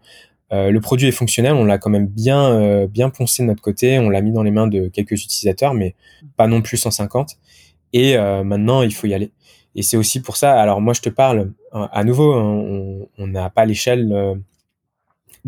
[0.52, 3.98] euh, le produit est fonctionnel, on l'a quand même bien bien poncé de notre côté,
[3.98, 5.94] on l'a mis dans les mains de quelques utilisateurs, mais
[6.36, 7.36] pas non plus 150.
[7.94, 9.30] Et maintenant, il faut y aller.
[9.74, 10.60] Et c'est aussi pour ça.
[10.60, 14.38] Alors moi, je te parle à nouveau, hein, on n'a pas l'échelle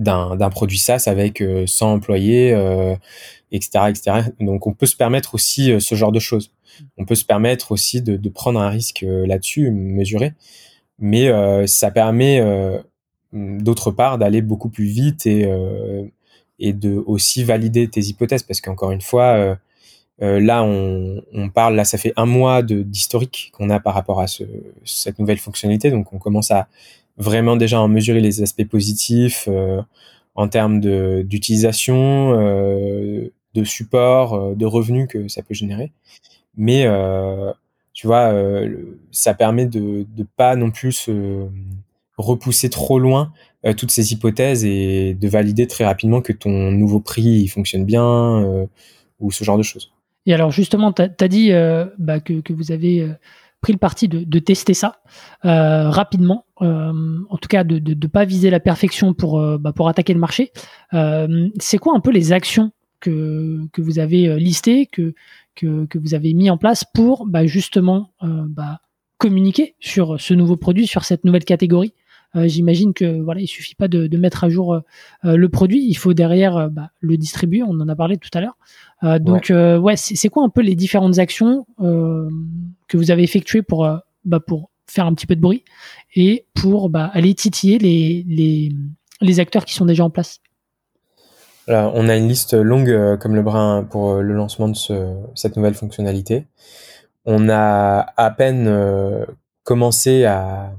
[0.00, 2.50] d'un produit SaaS avec 100 euh, employés,
[3.52, 4.12] etc., euh, etc.
[4.40, 6.52] Donc on peut se permettre aussi euh, ce genre de choses.
[6.96, 10.32] On peut se permettre aussi de, prendre un risque là-dessus, mesuré,
[10.98, 11.30] mais
[11.66, 12.42] ça permet
[13.32, 15.50] d'autre part d'aller beaucoup plus vite et
[16.58, 19.58] et de aussi valider tes hypothèses parce qu'encore une fois
[20.20, 24.44] là on, parle là ça fait un mois d'historique qu'on a par rapport à ce,
[24.84, 26.68] cette nouvelle fonctionnalité donc on commence à
[27.20, 29.80] vraiment déjà en mesurer les aspects positifs euh,
[30.34, 35.92] en termes d'utilisation, euh, de support, euh, de revenus que ça peut générer.
[36.56, 36.86] Mais
[37.92, 38.32] tu vois,
[39.12, 41.46] ça permet de ne pas non plus se
[42.18, 43.32] repousser trop loin
[43.76, 48.68] toutes ces hypothèses et de valider très rapidement que ton nouveau prix fonctionne bien
[49.20, 49.92] ou ce genre de choses.
[50.26, 51.52] Et alors justement, tu as, dit
[51.98, 53.08] bah, que, vous avez
[53.60, 55.00] pris le parti de, tester ça
[55.44, 59.72] euh, rapidement, euh, en tout cas de ne pas viser la perfection pour, euh, bah,
[59.72, 60.52] pour attaquer le marché.
[61.58, 65.14] C'est quoi un peu les actions que, que vous avez listées, que,
[65.54, 68.80] que, vous avez mis en place pour bah, justement bah,
[69.18, 71.92] communiquer sur ce nouveau produit, sur cette nouvelle catégorie?
[72.34, 75.94] J'imagine que voilà, il suffit pas de, de mettre à jour euh, le produit, il
[75.94, 77.62] faut derrière bah, le distribuer.
[77.62, 79.20] On en a parlé tout à l'heure.
[79.20, 83.88] donc ouais, ouais c'est quoi un peu les différentes actions que vous avez effectuées pour
[84.24, 85.64] bah, pour faire un petit peu de bruit
[86.14, 88.72] et pour bah, aller titiller les, les,
[89.20, 90.40] les acteurs qui sont déjà en place?
[91.68, 95.56] Alors, on a une liste longue comme le brin pour le lancement de ce, cette
[95.56, 96.46] nouvelle fonctionnalité.
[97.24, 99.26] On a à peine
[99.62, 100.72] commencé à,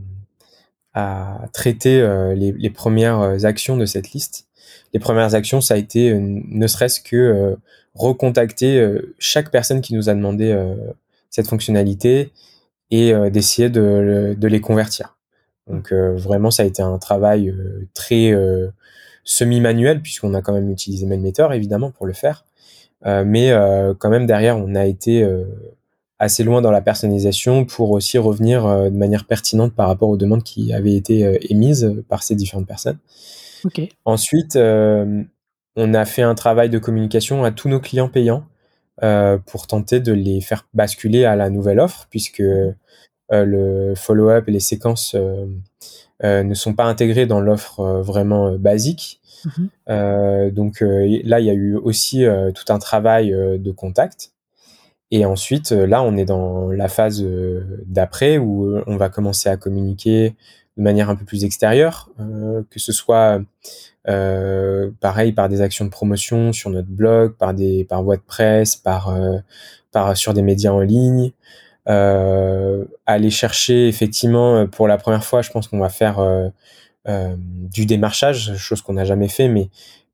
[0.94, 4.48] à traiter euh, les, les, premières euh, actions de cette liste.
[4.94, 7.56] Les premières actions, ça a été euh, ne serait-ce que
[7.94, 8.90] recontacter
[9.20, 10.58] chaque personne qui nous a demandé
[11.30, 12.32] cette fonctionnalité
[12.90, 15.18] et d'essayer de, de, les convertir.
[15.68, 17.54] Donc vraiment, ça a été un travail
[17.94, 18.34] très
[19.26, 22.46] semi-manuel puisqu'on a quand même utilisé MailMeter évidemment pour le faire.
[23.04, 23.52] mais
[24.00, 25.30] quand même derrière, on a été
[26.22, 30.18] assez loin dans la personnalisation pour aussi revenir euh, de manière pertinente par rapport aux
[30.18, 33.00] demandes qui avaient été euh, émises par ces différentes personnes.
[34.06, 35.24] Ensuite, euh,
[35.76, 38.46] on a fait un travail de communication à tous nos clients payants
[39.48, 42.44] pour tenter de les faire basculer à la nouvelle offre, puisque
[43.32, 45.16] le follow-up et les séquences
[46.24, 49.20] ne sont pas intégrés dans l'offre vraiment basique.
[49.46, 50.52] Mhm.
[50.52, 54.31] donc là, il y a eu aussi tout un travail de contact
[55.12, 59.10] et ensuite, euh, là, on est dans la phase euh, d'après où euh, on va
[59.10, 60.36] commencer à communiquer
[60.78, 62.10] de manière un peu plus extérieure,
[62.70, 63.42] que ce soit
[64.06, 68.78] pareil par des actions de promotion sur notre blog, par des par voie de presse,
[68.78, 69.14] par
[69.92, 71.34] par sur des médias en ligne,
[71.86, 76.20] aller chercher effectivement pour la première fois, je pense qu'on va faire
[77.06, 79.70] du démarchage, chose qu'on n'a jamais fait, mais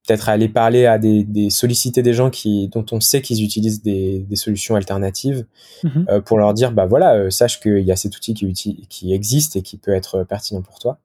[0.07, 3.81] peut-être aller parler à des, des, solliciter des gens qui dont on sait qu'ils utilisent
[3.83, 5.45] des, des, solutions alternatives
[5.83, 6.05] mhm.
[6.09, 9.13] euh, pour leur dire bah voilà euh, sache qu'il y a cet outil qui, qui
[9.13, 10.99] existe et qui peut être pertinent pour toi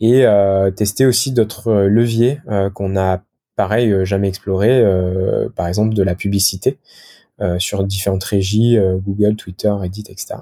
[0.00, 3.22] et euh, tester aussi d'autres leviers euh, qu'on a
[3.56, 4.82] pareil euh, jamais exploré
[5.54, 6.78] par exemple de la publicité
[7.58, 10.40] sur différentes régies Google Twitter Reddit etc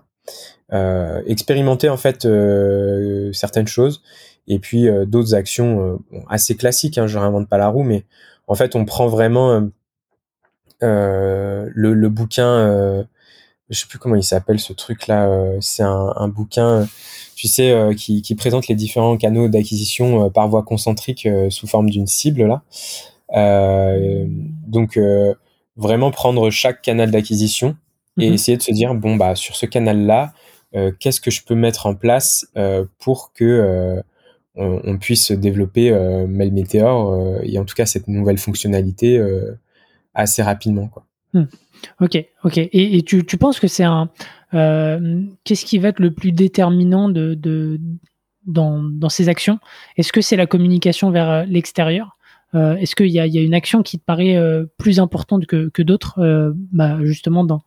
[1.27, 2.29] expérimenter en fait
[3.33, 4.03] certaines choses
[4.49, 8.05] et puis euh, d'autres actions euh, assez classiques, hein, je réinvente pas la roue, mais
[8.49, 9.69] en fait on prend vraiment
[10.83, 13.07] euh, le, le, bouquin,
[13.71, 16.89] je sais plus comment il s'appelle ce truc là, c'est un, un, bouquin,
[17.37, 22.09] tu sais, qui, qui, présente les différents canaux d'acquisition par voie concentrique sous forme d'une
[22.09, 22.63] cible là.
[24.67, 24.99] donc
[25.77, 27.77] vraiment prendre chaque canal d'acquisition
[28.19, 28.35] et mhm.
[28.35, 30.33] essayer de se dire bon bah sur ce canal là
[30.99, 32.45] qu'est-ce que je peux mettre en place
[32.99, 34.03] pour que
[34.55, 35.91] on, puisse développer
[36.29, 39.21] Mail Meteor et en tout cas cette nouvelle fonctionnalité
[40.15, 40.89] assez rapidement.
[40.89, 41.07] Quoi.
[41.33, 41.45] Hmm.
[42.01, 42.59] Ok, ok.
[42.59, 44.11] Et, tu, penses que c'est un.
[45.45, 47.09] Qu'est-ce qui va être le plus déterminant
[48.47, 49.59] dans, ces actions?
[49.97, 52.17] Est-ce que c'est la communication vers l'extérieur?
[52.55, 54.39] Est-ce qu'il y, a, une action qui te paraît
[54.77, 57.65] plus importante que, d'autres, bah, justement dans,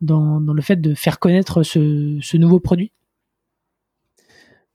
[0.00, 2.92] le fait de faire connaître ce nouveau produit?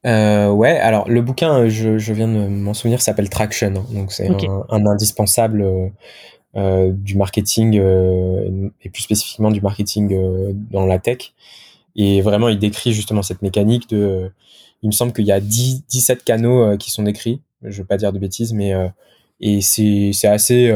[0.08, 3.74] Euh, ouais, alors le bouquin, je, je viens de m'en souvenir, s'appelle Traction.
[3.76, 3.86] Hein.
[3.94, 4.30] donc c'est
[4.70, 5.88] un, indispensable euh,
[6.56, 11.34] euh, du marketing euh, et plus spécifiquement du marketing euh, dans la tech.
[11.96, 14.32] Et vraiment, il décrit justement cette mécanique de.
[14.82, 17.42] il me semble qu'il y a 10, 17 canaux qui sont décrits.
[17.64, 18.74] Je veux pas dire de bêtises, mais
[19.40, 20.72] et c'est c'est assez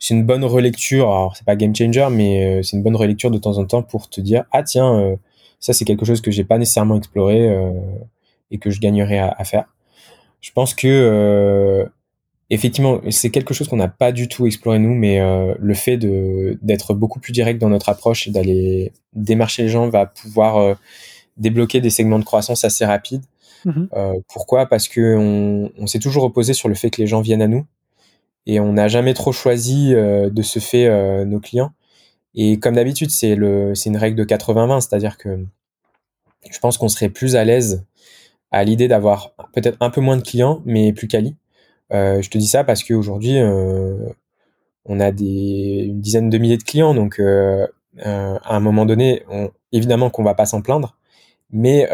[0.00, 1.06] c'est une bonne relecture.
[1.08, 4.08] Alors c'est pas game changer, mais c'est une bonne relecture de temps en temps pour
[4.10, 5.16] te dire ah tiens
[5.60, 7.48] ça c'est quelque chose que j'ai pas nécessairement exploré
[8.50, 9.64] et que je gagnerais à, faire.
[10.40, 11.86] Je pense que euh,
[12.50, 15.96] effectivement, c'est quelque chose qu'on n'a pas du tout exploré nous, mais euh, le fait
[15.96, 20.58] de d'être beaucoup plus direct dans notre approche et d'aller démarcher les gens va pouvoir
[20.58, 20.74] euh,
[21.36, 23.24] débloquer des segments de croissance assez rapides.
[23.64, 24.22] Mm-hmm.
[24.28, 24.66] Pourquoi?
[24.66, 27.48] Parce que on, on s'est toujours opposé sur le fait que les gens viennent à
[27.48, 27.66] nous
[28.46, 31.72] et on n'a jamais trop choisi de ce fait nos clients.
[32.36, 35.44] Et comme d'habitude, c'est le c'est une règle de 80-20, c'est-à-dire que
[36.50, 37.84] je pense qu'on serait plus à l'aise
[38.50, 41.36] à l'idée d'avoir peut-être un peu moins de clients, mais plus quali.
[41.92, 43.96] Euh, je te dis ça parce qu'aujourd'hui, euh,
[44.84, 47.66] on a des, une dizaine de milliers de clients, donc euh,
[47.98, 50.96] à un moment donné, on, évidemment qu'on va pas s'en plaindre,
[51.50, 51.88] mais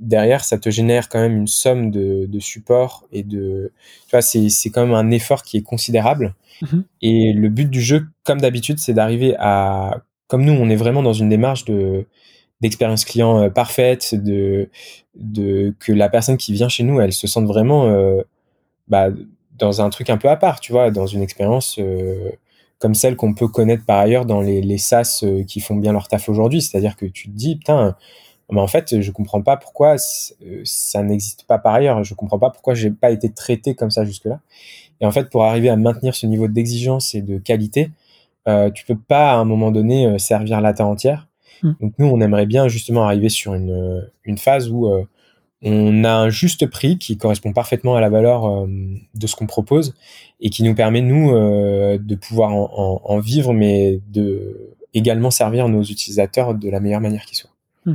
[0.00, 3.72] derrière, ça te génère quand même une somme de, de support et de,
[4.06, 6.34] tu vois, c'est, c'est quand même un effort qui est considérable.
[6.62, 6.82] Mm-hmm.
[7.02, 11.02] Et le but du jeu, comme d'habitude, c'est d'arriver à, comme nous, on est vraiment
[11.02, 12.06] dans une démarche de
[12.60, 14.68] d'expérience client euh, parfaite, de,
[15.14, 18.22] de que la personne qui vient chez nous, elle se sente vraiment euh,
[18.88, 19.08] bah,
[19.56, 22.30] dans un truc un peu à part, tu vois, dans une expérience euh,
[22.78, 26.06] comme celle qu'on peut connaître par ailleurs dans les, les SaaS qui font bien leur
[26.08, 26.62] taf aujourd'hui.
[26.62, 27.96] C'est-à-dire que tu te dis, putain,
[28.52, 32.04] mais en fait, je comprends pas pourquoi ça n'existe pas par ailleurs.
[32.04, 34.40] Je comprends pas pourquoi j'ai pas été traité comme ça jusque-là.
[35.00, 37.90] Et en fait, pour arriver à maintenir ce niveau d'exigence et de qualité,
[38.46, 41.28] euh, tu peux pas à un moment donné servir la terre entière.
[41.62, 41.72] Mm.
[41.80, 45.04] Donc nous, on aimerait bien justement arriver sur une, une phase où euh,
[45.62, 48.66] on a un juste prix qui correspond parfaitement à la valeur euh,
[49.14, 49.94] de ce qu'on propose
[50.40, 55.68] et qui nous permet nous euh, de pouvoir en, en, vivre, mais de également servir
[55.68, 57.50] nos utilisateurs de la meilleure manière qui soit.
[57.86, 57.94] Mm.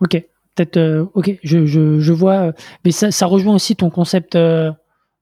[0.00, 0.24] Ok,
[0.56, 1.08] peut-être.
[1.14, 2.52] ok, je, je, je, vois,
[2.84, 4.74] mais ça, ça, rejoint aussi ton concept de,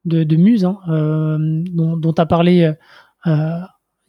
[0.04, 2.72] de muse hein, dont tu as parlé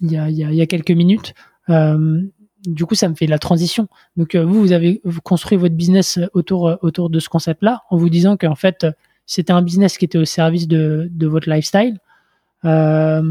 [0.01, 1.33] il y a, il, y a, quelques minutes
[2.65, 3.87] du coup, ça me fait la transition.
[4.17, 7.97] Donc, euh, vous, vous avez construit votre business autour, euh, autour de ce concept-là, en
[7.97, 8.85] vous disant qu'en fait,
[9.25, 11.99] c'était un business qui était au service de, de votre lifestyle.
[12.65, 13.21] Euh,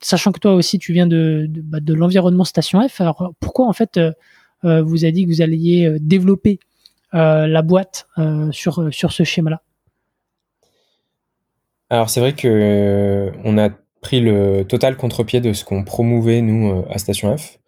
[0.00, 3.00] sachant que toi aussi, tu viens de, de, bah, l'environnement Station F.
[3.00, 6.58] Alors, pourquoi, en fait, euh, vous avez dit que vous alliez développer
[7.12, 8.08] la boîte
[8.50, 9.62] sur, sur ce schéma-là?
[11.90, 13.70] Alors, c'est vrai que on a
[14.00, 17.58] pris le total contre-pied de ce qu'on promouvait, nous, à Station F.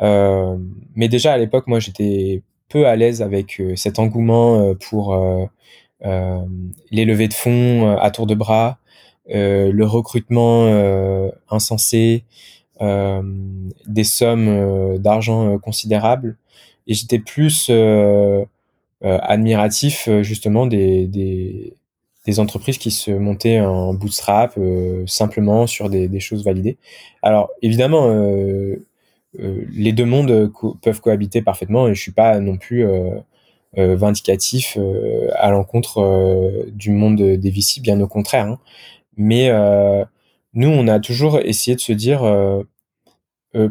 [0.00, 0.56] Euh,
[0.94, 5.16] mais déjà à l'époque, moi, j'étais peu à l'aise avec euh, cet engouement euh, pour
[6.02, 8.78] les levées de fonds à tour de bras,
[9.28, 12.24] le recrutement insensé,
[12.80, 16.36] des sommes d'argent considérables.
[16.86, 17.70] Et j'étais plus
[19.02, 21.74] admiratif justement des, des,
[22.26, 24.56] des, entreprises qui se montaient en bootstrap
[25.06, 26.76] simplement sur des, des, choses validées.
[27.22, 28.86] Alors évidemment, euh,
[29.38, 30.52] les deux mondes
[30.82, 33.10] peuvent cohabiter parfaitement et je suis pas non plus euh,
[33.78, 34.78] euh, vindicatif
[35.34, 38.46] à l'encontre du monde des VC, bien au contraire.
[38.46, 38.58] Hein.
[39.16, 39.50] Mais
[40.54, 42.22] nous, on a toujours essayé de se dire,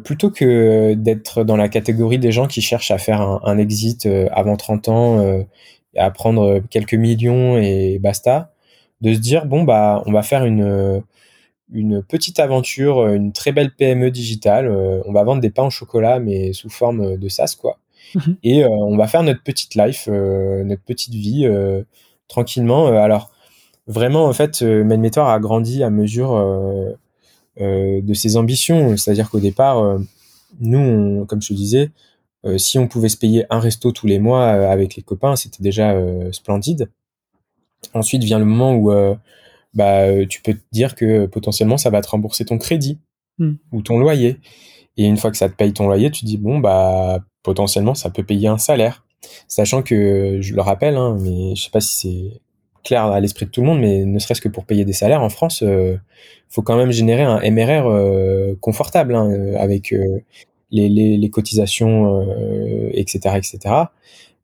[0.03, 4.57] plutôt que d'être dans la catégorie des gens qui cherchent à faire un, exit avant
[4.57, 5.45] 30 ans,
[5.95, 8.53] à prendre quelques millions et basta,
[9.01, 11.03] de se dire, bon, bah, on va faire une
[11.75, 14.67] une petite aventure, euh, une très belle PME digitale.
[14.67, 17.77] Euh, on va vendre des pains au chocolat, mais sous forme de SaaS, quoi.
[18.15, 18.37] Mhm.
[18.43, 21.47] Et euh, on va faire notre petite life, notre petite vie,
[22.27, 22.87] tranquillement.
[22.87, 23.29] alors,
[23.87, 26.33] vraiment, en fait, Menmetor a grandi à mesure
[27.59, 28.95] de ses ambitions.
[28.95, 29.99] C'est-à-dire qu'au départ,
[30.61, 31.91] nous, comme je te disais,
[32.57, 35.93] si on pouvait se payer un resto tous les mois avec les copains, c'était déjà
[36.31, 36.89] splendide.
[37.93, 38.93] Ensuite vient le moment où
[39.75, 42.99] bah, euh, tu peux te dire que potentiellement ça va te rembourser ton crédit
[43.37, 43.53] hmm.
[43.71, 44.39] ou ton loyer.
[44.97, 48.09] Et une fois que ça te paye ton loyer, tu dis bon bah potentiellement ça
[48.09, 49.05] peut payer un salaire.
[49.47, 52.41] sachant que je le rappelle, hein, mais je sais pas si c'est
[52.83, 55.23] clair à l'esprit de tout le monde, mais ne serait-ce que pour payer des salaires
[55.23, 55.99] en France, il
[56.49, 59.93] faut quand même générer un MRR confortable hein, avec
[60.71, 62.23] les, les, les, cotisations,
[62.93, 63.75] etc., etc.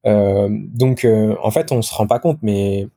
[0.03, 1.07] donc,
[1.43, 2.87] en fait, on se rend pas compte, mais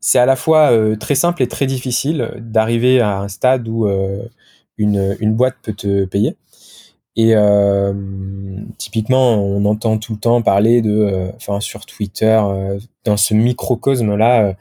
[0.00, 3.88] c'est à la fois très simple et très difficile d'arriver à un stade où
[4.78, 6.36] une, une boîte peut te payer.
[7.18, 7.92] Et euh,
[8.78, 13.34] typiquement, on entend tout le temps parler de, euh, enfin sur Twitter, euh, dans ce
[13.34, 14.54] microcosme-là,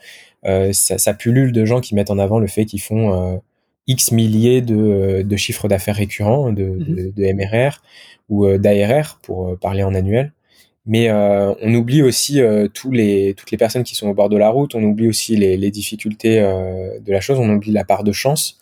[0.73, 3.41] ça, ça, pullule de gens qui mettent en avant le fait qu'ils font
[3.85, 7.81] X milliers de, de chiffres d'affaires récurrents, de, de, de, MRR
[8.29, 10.31] ou d'ARR pour parler en annuel.
[10.87, 12.39] Mais on oublie aussi
[12.73, 15.35] tous les, toutes les personnes qui sont au bord de la route, on oublie aussi
[15.35, 18.57] les, les difficultés de la chose, on oublie la part de chance.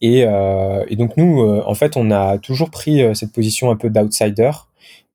[0.00, 3.70] Et, euh, et, donc nous, euh, en fait, on a toujours pris euh, cette position
[3.70, 4.50] un peu d'outsider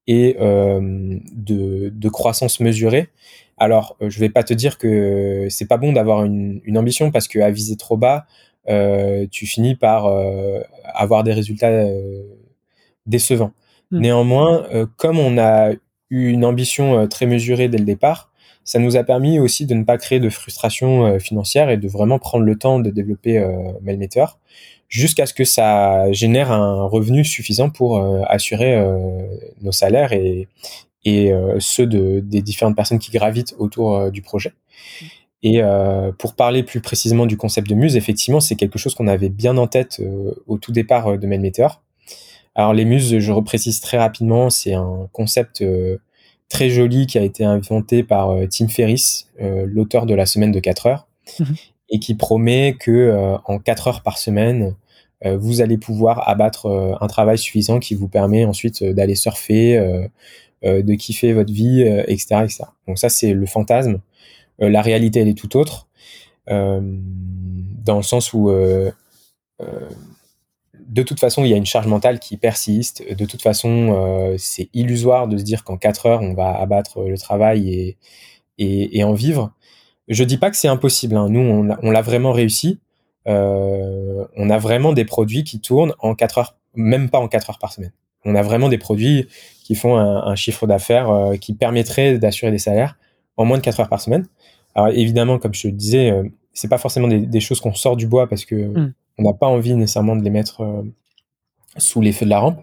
[0.08, 3.10] et de, de, croissance mesurée.
[3.58, 7.28] Alors, je vais pas te dire que c'est pas bon d'avoir une, une, ambition parce
[7.28, 8.26] qu'à viser trop bas,
[9.30, 10.12] tu finis par
[10.96, 11.86] avoir des résultats
[13.06, 13.52] décevants.
[13.92, 14.00] Hmm.
[14.00, 14.66] Néanmoins,
[14.98, 15.74] comme on a
[16.10, 18.32] une ambition très mesurée dès le départ,
[18.64, 22.20] ça nous a permis aussi de ne pas créer de frustration financière et de vraiment
[22.20, 24.26] prendre le temps de développer euh, Mailmeter
[24.90, 29.22] jusqu'à ce que ça génère un revenu suffisant pour euh, assurer euh,
[29.62, 30.48] nos salaires et,
[31.08, 34.54] euh, ceux de, des différentes personnes qui gravitent autour du projet.
[35.42, 35.62] Et
[36.18, 39.56] pour parler plus précisément du concept de muse, effectivement, c'est quelque chose qu'on avait bien
[39.56, 40.02] en tête
[40.48, 41.82] au tout départ de Meteor.
[42.60, 45.64] Alors les muses, je reprécise très rapidement, c'est un concept
[46.50, 50.86] très joli qui a été inventé par Tim Ferriss, l'auteur de la semaine de 4
[50.88, 51.08] heures,
[51.40, 51.46] mmh
[51.90, 54.76] et qui promet que euh, en 4 heures par semaine,
[55.26, 59.78] euh, vous allez pouvoir abattre euh, un travail suffisant qui vous permet ensuite d'aller surfer,
[60.64, 62.64] de kiffer votre vie, etc., etc.
[62.88, 64.02] Donc ça, c'est le fantasme.
[64.60, 65.88] la réalité, elle est tout autre,
[66.48, 68.52] dans le sens où
[70.90, 73.04] de toute façon, il y a une charge mentale qui persiste.
[73.16, 77.18] De toute façon, c'est illusoire de se dire qu'en 4 heures, on va abattre le
[77.18, 77.98] travail et,
[78.58, 79.54] et, et en vivre.
[80.10, 81.16] Je dis pas que c'est impossible.
[81.16, 81.30] Hein.
[81.30, 82.80] Nous, on, l'a vraiment réussi.
[83.28, 87.52] Euh, on a vraiment des produits qui tournent en 4 heures, même pas en 4
[87.52, 87.94] heures par semaine.
[88.26, 89.28] On a vraiment des produits
[89.64, 92.98] qui font un, chiffre d'affaires euh, qui permettrait d'assurer des salaires
[93.38, 94.28] en moins de 4 heures par semaine.
[94.74, 98.08] Alors évidemment, comme je te disais, euh, c'est pas forcément des, choses qu'on sort du
[98.08, 98.94] bois parce que mm.
[99.20, 100.82] On n'a pas envie nécessairement de les mettre euh,
[101.78, 102.62] sous les feux de la rampe.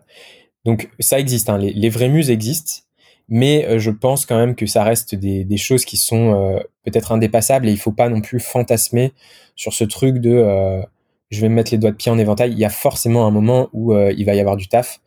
[0.65, 1.49] Donc ça existe.
[1.49, 1.59] Hein.
[1.59, 2.83] Les, les vraies muses existent
[3.29, 7.13] mais euh, je pense quand même que ça reste des, choses qui sont euh, peut-être
[7.13, 9.13] indépassables et il faut pas non plus fantasmer
[9.57, 10.85] sur ce truc de
[11.31, 12.53] je vais me mettre les doigts de pied en éventail.
[12.53, 15.01] Il y a forcément un moment où il va y avoir du taf.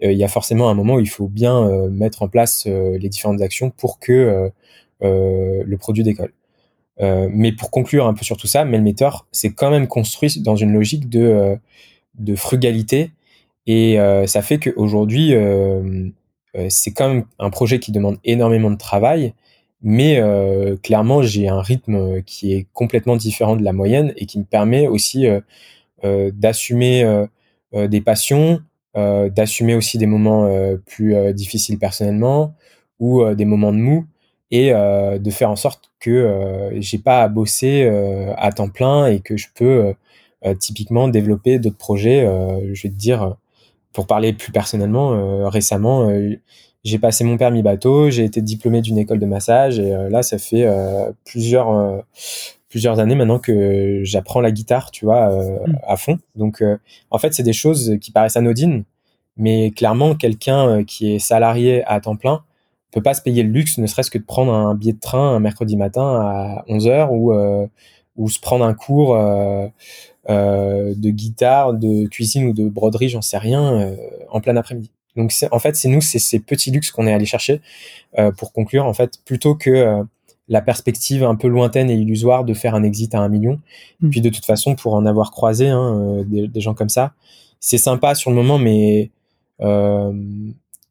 [0.00, 3.42] il y a forcément un moment où il faut bien mettre en place les différentes
[3.42, 4.50] actions pour que
[5.02, 6.32] le produit décolle.
[7.00, 10.72] Mais pour conclure un peu sur tout ça, Melmeter, c'est quand même construit dans une
[10.72, 11.56] logique de,
[12.18, 13.10] de frugalité.
[13.66, 15.34] Et ça fait qu'aujourd'hui,
[16.56, 19.34] euh, c'est quand même un projet qui demande énormément de travail,
[19.82, 24.38] mais euh, clairement j'ai un rythme qui est complètement différent de la moyenne et qui
[24.38, 27.26] me permet aussi euh, d'assumer
[27.72, 28.62] des passions,
[28.94, 30.48] d'assumer aussi des moments
[30.86, 32.54] plus difficiles personnellement
[33.00, 34.06] ou des moments de mou
[34.50, 37.88] et de faire en sorte que j'ai pas à bosser
[38.36, 39.94] à temps plein et que je peux
[40.60, 42.24] typiquement développer d'autres projets.
[42.72, 43.36] je vais te dire
[43.96, 46.34] pour parler plus personnellement, euh, récemment, euh,
[46.84, 50.22] j'ai passé mon permis bateau, j'ai été diplômé d'une école de massage et euh, là,
[50.22, 50.68] ça fait
[51.24, 52.04] plusieurs
[52.68, 55.78] plusieurs années maintenant que j'apprends la guitare, tu vois, mm.
[55.86, 56.18] à fond.
[56.34, 56.62] Donc,
[57.10, 58.84] en fait, c'est des choses qui paraissent anodines,
[59.38, 62.42] mais clairement, quelqu'un qui est salarié à temps plein
[63.00, 65.36] peut pas se payer le luxe, ne serait-ce que de prendre un billet de train
[65.36, 67.32] un mercredi matin à 11 heures ou
[68.16, 69.14] ou se prendre un cours
[70.28, 73.96] euh, de guitare, de cuisine ou de broderie, j'en sais rien, euh,
[74.28, 74.90] en plein après-midi.
[75.14, 77.60] Donc en fait, c'est nous, c'est ces petits luxes qu'on est allé chercher
[78.18, 80.04] euh, pour conclure, en fait, plutôt que
[80.48, 83.60] la perspective un peu lointaine et illusoire de faire un exit à un million.
[84.02, 84.10] Et mm.
[84.10, 87.14] puis de toute façon, pour en avoir croisé hein, des, des, gens comme ça,
[87.60, 89.10] c'est sympa sur le moment, mais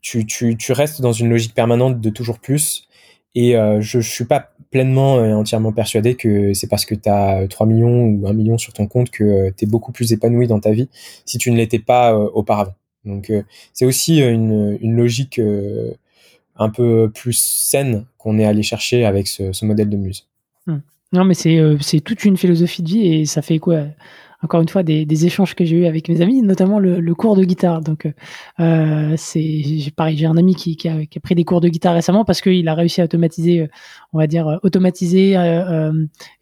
[0.05, 2.87] tu, restes dans une logique permanente de toujours plus.
[3.33, 7.47] Et je, je suis pas pleinement et entièrement persuadé que c'est parce que tu as
[7.47, 10.47] 3 millions ou 1 million sur ton compte que euh, tu es beaucoup plus épanoui
[10.47, 10.89] dans ta vie
[11.25, 12.75] si tu ne l'étais pas euh, auparavant.
[13.05, 15.39] Donc euh, c'est aussi une, logique
[16.57, 20.27] un peu plus saine qu'on est allé chercher avec ce, modèle de muse.
[20.67, 20.81] Hum.
[21.13, 23.83] Non mais c'est toute une philosophie de vie et ça fait quoi?
[24.41, 27.43] Encore une fois des, échanges que j'ai eu avec mes amis, notamment le, cours de
[27.43, 27.81] guitare.
[27.81, 28.07] Donc
[28.57, 32.67] c'est pareil, j'ai un ami qui, a, pris des cours de guitare récemment parce qu'il
[32.67, 33.67] a réussi à automatiser,
[34.13, 35.35] on va dire automatiser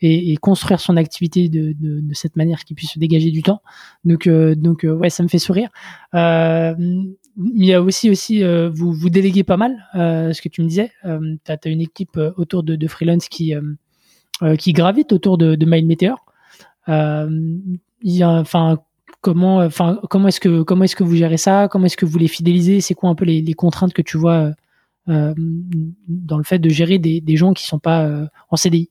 [0.02, 1.76] et, construire son activité de,
[2.14, 3.62] cette manière qu'il puisse se dégager du temps.
[4.06, 5.70] Donc donc ouais, ça me fait sourire.
[6.14, 10.92] il y a aussi aussi vous vous déléguez pas mal, ce que tu me disais.
[11.04, 13.54] tu as, une équipe autour de, de freelance qui
[14.42, 16.26] euh, qui gravitent autour de, de Meteor.
[16.90, 17.30] Euh,
[18.22, 18.80] enfin,
[19.22, 21.68] comment, enfin, comment est-ce que vous gérez ça?
[21.70, 22.82] Comment est-ce que vous les fidélisez?
[22.82, 24.52] C'est quoi un peu les, contraintes que tu vois
[25.10, 25.34] euh,
[26.08, 28.10] dans le fait de gérer des, gens qui sont pas
[28.50, 28.90] en CDI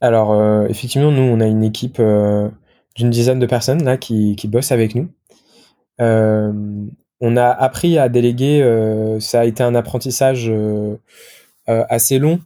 [0.00, 2.00] Alors effectivement, nous on a une équipe
[2.94, 5.08] d'une dizaine de personnes là qui bossent avec nous.
[5.98, 9.16] on a appris à déléguer.
[9.20, 10.52] ça a été un apprentissage
[11.66, 12.40] assez long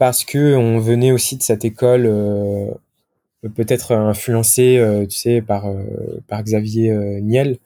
[0.00, 2.70] parce que on venait aussi de cette école euh,
[3.54, 5.84] peut-être influencé, euh, tu sais, par euh,
[6.26, 6.90] par Xavier
[7.20, 7.58] Niel,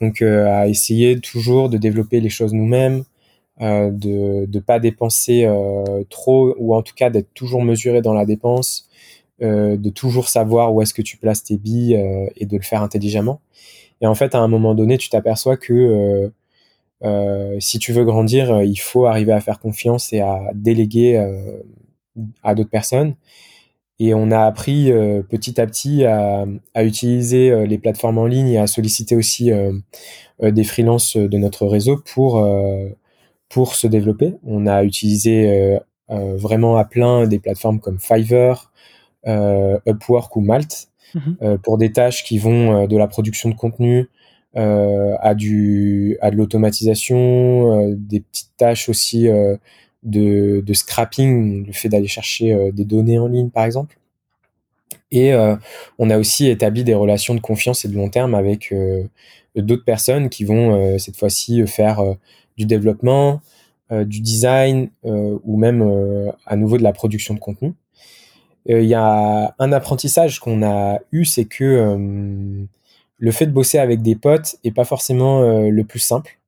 [0.00, 3.04] donc à essayer toujours de développer les choses nous-mêmes,
[3.60, 5.48] de ne pas dépenser
[6.10, 8.88] trop ou en tout cas d'être toujours mesuré dans la dépense,
[9.40, 11.98] de toujours savoir où est-ce que tu places tes billes
[12.36, 13.40] et de le faire intelligemment.
[14.02, 16.30] Et en fait, à un moment donné, tu t'aperçois que
[17.58, 21.16] si tu veux grandir, il faut arriver à faire confiance et à déléguer
[22.42, 23.14] à d'autres personnes.
[23.98, 24.92] Et on a appris
[25.30, 26.44] petit à petit à,
[26.74, 29.50] à, utiliser les plateformes en ligne et à solliciter aussi
[30.42, 32.46] des freelances de notre réseau pour
[33.48, 34.34] pour se développer.
[34.44, 35.78] On a utilisé
[36.10, 38.70] vraiment à plein des plateformes comme Fiverr,
[39.26, 44.10] Upwork ou Malt mmh pour des tâches qui vont de la production de contenu
[44.56, 49.58] euh, à du à de l'automatisation, euh, des petites tâches aussi euh,
[50.06, 53.98] de, scrapping, le fait d'aller chercher des données en ligne par exemple.
[55.10, 55.32] Et
[55.98, 58.74] on a aussi établi des relations de confiance et de long terme avec
[59.54, 62.02] d'autres personnes qui vont cette fois-ci faire
[62.56, 63.40] du développement,
[63.90, 67.72] du design ou même à nouveau de la production de contenu.
[68.66, 72.66] Il y a un apprentissage qu'on a eu, c'est que
[73.18, 76.45] le fait de bosser avec des potes est pas forcément euh, le plus simple euh,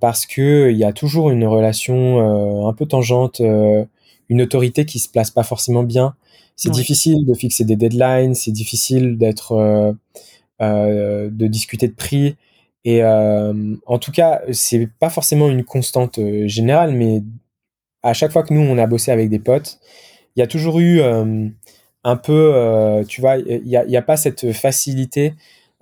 [0.00, 4.98] parce que il y a toujours une relation euh, un peu tangente, une autorité qui
[4.98, 6.14] se place pas forcément bien.
[6.56, 9.94] C'est difficile de fixer des deadlines, c'est difficile d'être
[10.60, 12.36] de discuter de prix.
[12.84, 17.22] Et en tout cas, c'est pas forcément une constante générale, mais
[18.02, 19.78] à chaque fois que nous on a bossé avec des potes,
[20.36, 25.34] il y a toujours eu un peu, tu vois, il n'y a, pas cette facilité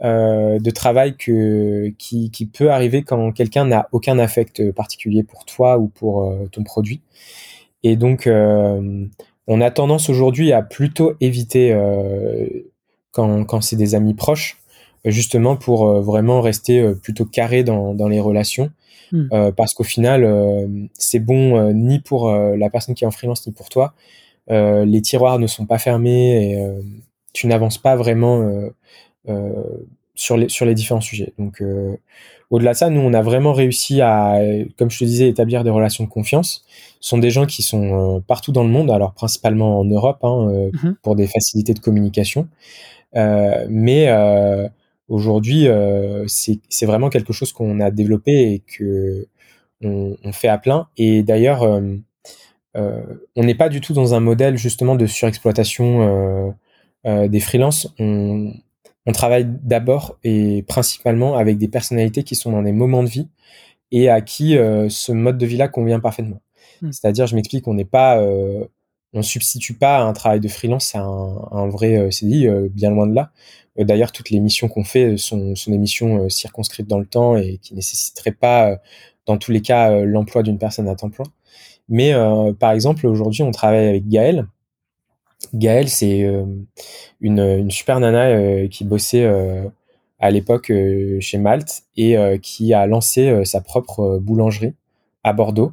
[0.05, 5.45] euh, de travail que, qui, qui peut arriver quand quelqu'un n'a aucun affect particulier pour
[5.45, 7.01] toi ou pour euh, ton produit.
[7.83, 9.07] Et donc, euh,
[9.49, 11.77] on a tendance aujourd'hui à plutôt éviter
[13.11, 14.59] quand, quand c'est des amis proches,
[15.05, 18.71] justement pour vraiment rester plutôt carré dans, dans les relations.
[19.11, 19.53] Hmm.
[19.57, 20.29] parce qu'au final,
[20.93, 23.95] c'est bon ni pour la personne qui est en freelance ni pour toi.
[24.51, 26.63] les tiroirs ne sont pas fermés et
[27.33, 28.71] tu n'avances pas vraiment
[30.19, 31.33] sur les sur les différents sujets.
[31.39, 31.97] Donc euh,
[32.51, 34.39] au-delà de ça, nous on a vraiment réussi à,
[34.77, 36.65] comme je te disais, établir des relations de confiance.
[37.01, 40.19] Ce sont des gens qui sont euh, partout dans le monde, alors principalement en Europe,
[40.25, 40.97] hein, mhm.
[41.03, 42.49] pour des facilités de communication.
[43.15, 44.09] mais
[45.09, 45.69] aujourd'hui,
[46.27, 49.27] c'est vraiment quelque chose qu'on a développé et que
[49.81, 50.89] on, on, fait à plein.
[50.97, 51.63] Et d'ailleurs,
[52.75, 56.55] on n'est pas du tout dans un modèle justement de surexploitation
[57.05, 57.95] des freelances.
[58.01, 58.53] On,
[59.09, 63.27] on travaille d'abord et principalement avec des personnalités qui sont dans des moments de vie
[63.91, 66.43] et à qui euh, ce mode de vie-là convient parfaitement.
[66.83, 66.93] Hmm.
[66.93, 68.67] C'est-à-dire, je m'explique, on n'est pas, euh,
[69.15, 73.15] on substitue pas un travail de freelance à un, vrai euh, CDI, bien loin de
[73.15, 73.33] là.
[73.79, 77.57] D'ailleurs, toutes les missions qu'on fait sont, sont, des missions circonscrites dans le temps et
[77.63, 78.77] qui nécessiteraient pas,
[79.25, 81.25] dans tous les cas, l'emploi d'une personne à temps plein.
[81.89, 82.13] Mais
[82.59, 84.49] par exemple, aujourd'hui, on travaille avec Gaël,
[85.55, 86.45] Gaëlle, c'est euh,
[87.21, 89.65] une, super nana euh, qui bossait euh,
[90.19, 90.73] à l'époque
[91.21, 94.75] chez Malte et qui a lancé sa propre boulangerie
[95.23, 95.73] à Bordeaux.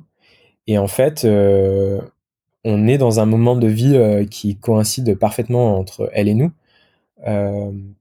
[0.68, 6.28] Et en fait, on est dans un moment de vie qui coïncide parfaitement entre elle
[6.28, 6.52] et nous,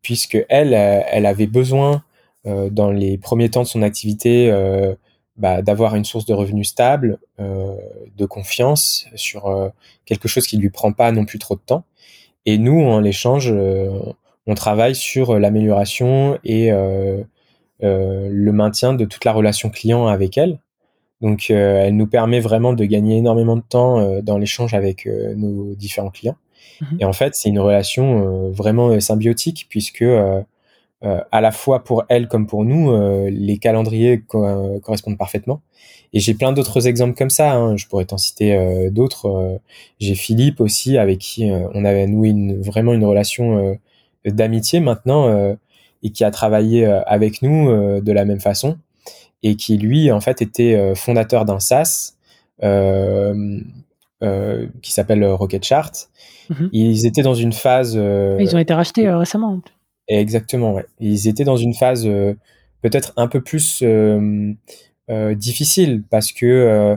[0.03, 2.05] puisque elle, elle avait besoin
[2.45, 4.53] dans les premiers temps de son activité
[5.37, 7.75] bah, d'avoir une source de revenus stable, euh,
[8.17, 9.69] de confiance sur euh,
[10.05, 11.85] quelque chose qui lui prend pas non plus trop de temps.
[12.47, 13.91] Et nous, en l'échange, euh,
[14.47, 16.71] on travaille sur l'amélioration et
[17.81, 20.61] le maintien de toute la relation client avec elle.
[21.23, 26.11] Donc, elle nous permet vraiment de gagner énormément de temps dans l'échange avec nos différents
[26.11, 26.37] clients.
[26.83, 26.99] Mhm.
[27.01, 30.05] Et en fait, c'est une relation vraiment symbiotique puisque
[31.05, 32.93] à la fois pour elle comme pour nous,
[33.29, 35.61] les calendriers correspondent parfaitement.
[36.15, 37.53] Et j'ai plein d'autres exemples comme ça.
[37.53, 37.77] Hein.
[37.77, 39.61] Je pourrais t'en citer d'autres.
[40.01, 43.79] j'ai Philippe aussi, avec qui on avait noué une, vraiment une relation
[44.25, 45.57] d'amitié maintenant
[46.03, 48.79] et qui a travaillé avec nous de la même façon
[49.43, 52.15] et qui lui en fait était fondateur d'un SaaS
[52.63, 53.61] euh,
[54.23, 55.93] euh, qui s'appelle Rocket Chart.
[56.49, 56.71] Mhm.
[56.73, 57.95] Ils étaient dans une phase.
[57.97, 59.61] Euh, ils ont été rachetés récemment.
[60.09, 60.87] Exactement, ouais.
[61.01, 62.05] Ils étaient dans une phase
[62.83, 63.83] peut-être un peu plus
[65.09, 66.97] difficile parce que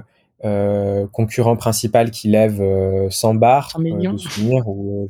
[1.12, 2.62] concurrent principal qui lève
[3.10, 5.08] 100 bars de souvenirs ou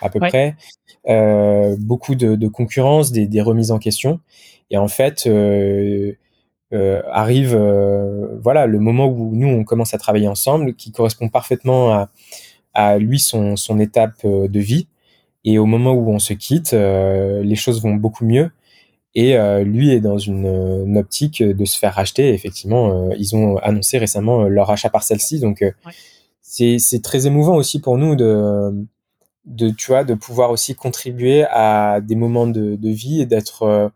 [0.00, 0.56] à peu près,
[1.78, 4.20] beaucoup de, concurrence, des, des, remises en question.
[4.70, 5.26] Et en fait,
[6.72, 11.28] euh, arrive euh, voilà le moment où nous on commence à travailler ensemble qui correspond
[11.28, 12.10] parfaitement à,
[12.74, 14.88] à lui son, son étape euh, de vie
[15.46, 18.50] et au moment où on se quitte les choses vont beaucoup mieux.
[19.14, 22.34] Et lui est dans une, optique de se faire racheter.
[22.34, 25.40] Effectivement ils ont annoncé récemment leur achat par celle-ci.
[25.40, 25.64] Donc
[26.42, 28.72] c'est c'est très émouvant aussi pour nous de
[29.46, 33.92] de tu vois de pouvoir aussi contribuer à des moments de, de vie et d'être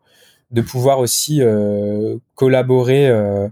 [0.50, 3.48] de pouvoir aussi euh, collaborer euh,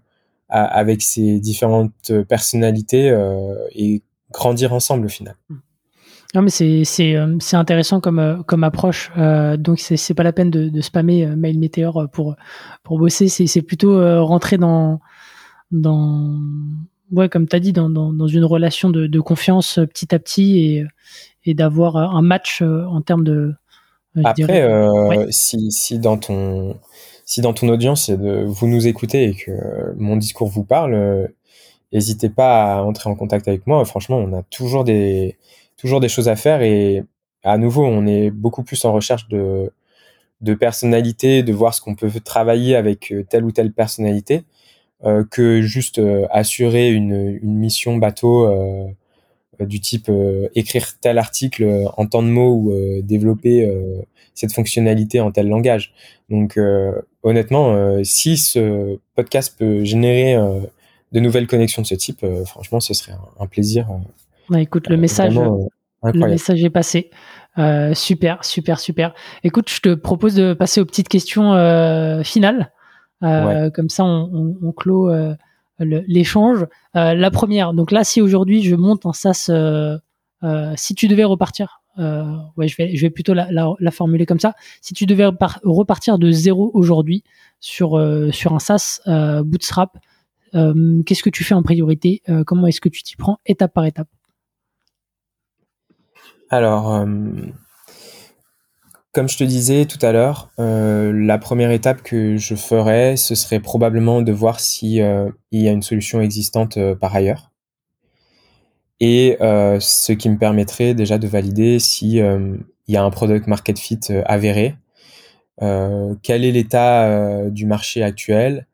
[0.48, 4.02] avec ces différentes personnalités euh, et
[4.32, 5.36] grandir ensemble au final.
[6.34, 9.10] Non mais c'est c'est c'est intéressant comme comme approche.
[9.16, 12.36] Euh, donc c'est pas la peine de, de spammer Mail Meteor pour
[12.82, 13.28] pour bosser.
[13.28, 15.00] C'est c'est plutôt rentrer dans
[15.70, 16.38] dans
[17.12, 20.18] ouais comme tu as dit dans, dans, dans une relation de, de confiance petit à
[20.18, 20.86] petit et
[21.44, 23.54] et d'avoir un match en termes de
[24.24, 26.76] après, euh, si, si, dans ton,
[27.24, 29.52] si dans ton audience, de, vous nous écoutez et que
[29.96, 31.26] mon discours vous parle, euh,
[31.92, 33.84] n'hésitez pas à entrer en contact avec moi.
[33.84, 35.36] Franchement, on a toujours des,
[35.78, 37.04] toujours des choses à faire et
[37.44, 39.72] à nouveau, on est beaucoup plus en recherche de,
[40.40, 44.44] de personnalité, de voir ce qu'on peut travailler avec euh, telle ou telle personnalité,
[45.04, 48.48] euh, que juste euh, assurer une, mission bateau
[49.60, 50.08] du type
[50.54, 53.68] écrire tel article en tant de mots ou développer
[54.34, 55.92] cette fonctionnalité en tel langage.
[56.30, 56.56] Donc
[57.24, 60.36] honnêtement, si ce podcast peut générer
[61.10, 63.88] de nouvelles connexions de ce type, franchement, ce serait un, plaisir.
[64.50, 65.38] Bah, écoute, le message,
[66.02, 67.10] le message est passé.
[67.94, 69.14] super, super, super.
[69.44, 71.52] Écoute, je te propose de passer aux petites questions
[72.24, 72.72] finales.
[73.20, 75.10] Comme ça, on, on, clôt
[75.80, 76.66] l'échange.
[76.94, 79.50] la première, donc là, si aujourd'hui je monte un SaaS,
[80.76, 84.40] si tu devais repartir euh, ouais, je vais, je vais plutôt la, la, formuler comme
[84.40, 84.54] ça.
[84.80, 87.24] Si tu devais repartir de zéro aujourd'hui
[87.60, 89.98] sur, euh, sur un SaaS euh, Bootstrap,
[90.52, 92.22] qu'est-ce que tu fais en priorité?
[92.46, 94.08] Comment est-ce que tu t'y prends étape par étape?
[96.50, 97.06] Alors,
[99.12, 103.60] comme je te disais tout à l'heure, la première étape que je ferais, ce serait
[103.60, 107.50] probablement de voir si il y a une solution existante par ailleurs.
[109.00, 112.56] Et euh, ce qui me permettrait déjà de valider si euh,
[112.88, 114.74] il y a un product market fit euh, avéré,
[115.62, 118.66] euh, quel est l'état du marché actuel,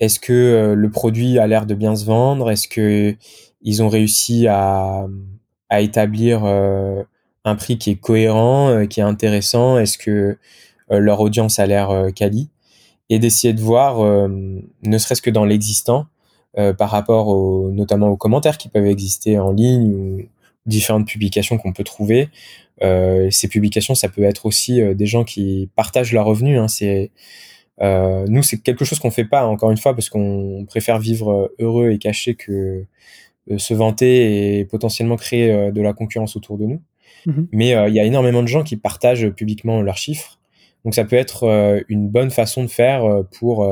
[0.00, 3.16] est-ce que le produit a l'air de bien se vendre, est-ce que
[3.62, 5.08] ils ont réussi à
[5.80, 6.44] établir
[7.44, 10.38] un prix qui est cohérent, qui est intéressant, est-ce que
[10.90, 12.50] leur audience a l'air quali,
[13.10, 16.06] et d'essayer de voir, ne serait-ce que dans l'existant,
[16.58, 20.22] euh, par rapport au, notamment aux commentaires qui peuvent exister en ligne ou
[20.66, 22.30] différentes publications qu'on peut trouver.
[22.82, 26.58] Euh, ces publications, ça peut être aussi euh, des gens qui partagent leurs revenus.
[26.58, 27.10] Hein, c'est
[27.82, 31.52] euh, nous, c'est quelque chose qu'on fait pas encore une fois parce qu'on préfère vivre
[31.58, 32.84] heureux et caché que
[33.56, 36.82] se vanter et potentiellement créer de la concurrence autour de nous.
[37.26, 37.46] Mm-hmm.
[37.52, 40.38] Mais il y a énormément de gens qui partagent publiquement leurs chiffres.
[40.84, 43.02] Donc ça peut être une bonne façon de faire
[43.38, 43.68] pour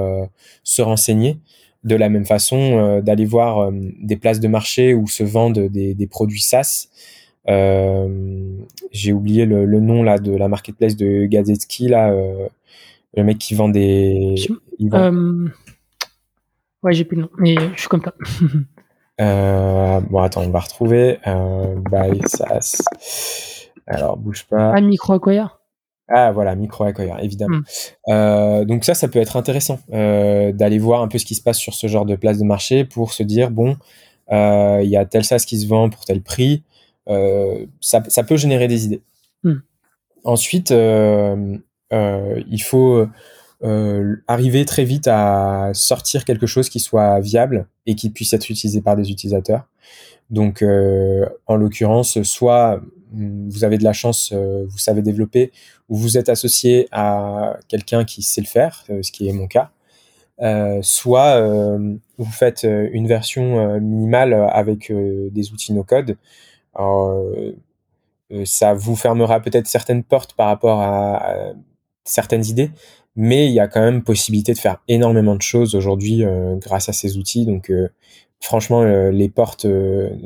[0.65, 1.39] se renseigner
[1.87, 3.71] de la même façon euh, d'aller voir euh,
[4.03, 6.89] des places de marché où se vendent des, des produits SaaS.
[7.49, 8.59] Euh,
[8.91, 12.13] j'ai oublié le, le, nom là de la marketplace de Gazetsky là,
[13.17, 14.35] le mec qui vend des.
[16.83, 18.03] Ouais, j'ai plus le nom, mais je suis comme
[19.19, 20.01] ça.
[20.11, 21.19] bon, attends, on va retrouver.
[21.25, 22.83] by SaaS.
[23.87, 24.73] Alors, bouge pas.
[24.75, 25.59] Ah, micro acquire
[26.09, 27.59] ah voilà, micro accueilleur, évidemment.
[27.59, 28.11] Hmm.
[28.13, 31.43] Euh, donc ça, ça peut être intéressant euh, d'aller voir un peu ce qui se
[31.43, 33.77] passe sur ce genre de place de marché pour se dire bon,
[34.31, 36.63] euh, il y a tel sas qui se vend pour tel prix.
[37.81, 39.03] Ça, ça, peut générer des idées.
[39.43, 39.59] Hmm.
[40.25, 43.07] Ensuite, il faut
[44.27, 48.81] arriver très vite à sortir quelque chose qui soit viable et qui puisse être utilisé
[48.81, 49.67] par des utilisateurs.
[50.31, 52.81] Donc, en l'occurrence, soit
[53.13, 55.53] vous avez de la chance, vous savez développer,
[55.89, 59.71] ou vous êtes associé à quelqu'un qui sait le faire, ce qui est mon cas.
[60.83, 61.41] soit
[62.19, 66.17] vous faites une version minimale avec des outils no-code.
[68.45, 71.53] ça vous fermera peut-être certaines portes par rapport à
[72.05, 72.71] certaines idées,
[73.17, 76.91] mais il y a quand même possibilité de faire énormément de choses aujourd'hui euh, grâce
[76.91, 77.47] à ces outils.
[77.47, 77.89] Donc euh,
[78.41, 79.67] franchement, euh, les portes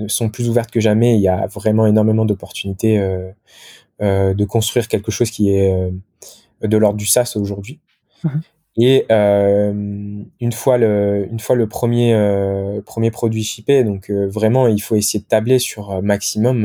[0.08, 1.14] sont plus ouvertes que jamais.
[1.14, 2.98] Il y a vraiment énormément d'opportunités
[4.00, 5.72] de construire quelque chose qui est
[6.62, 7.78] de l'ordre du SaaS aujourd'hui.
[8.24, 8.42] Mhm.
[8.76, 14.96] Et une fois le une fois le premier premier produit shippé, donc vraiment il faut
[14.96, 16.62] essayer de tabler sur maximum,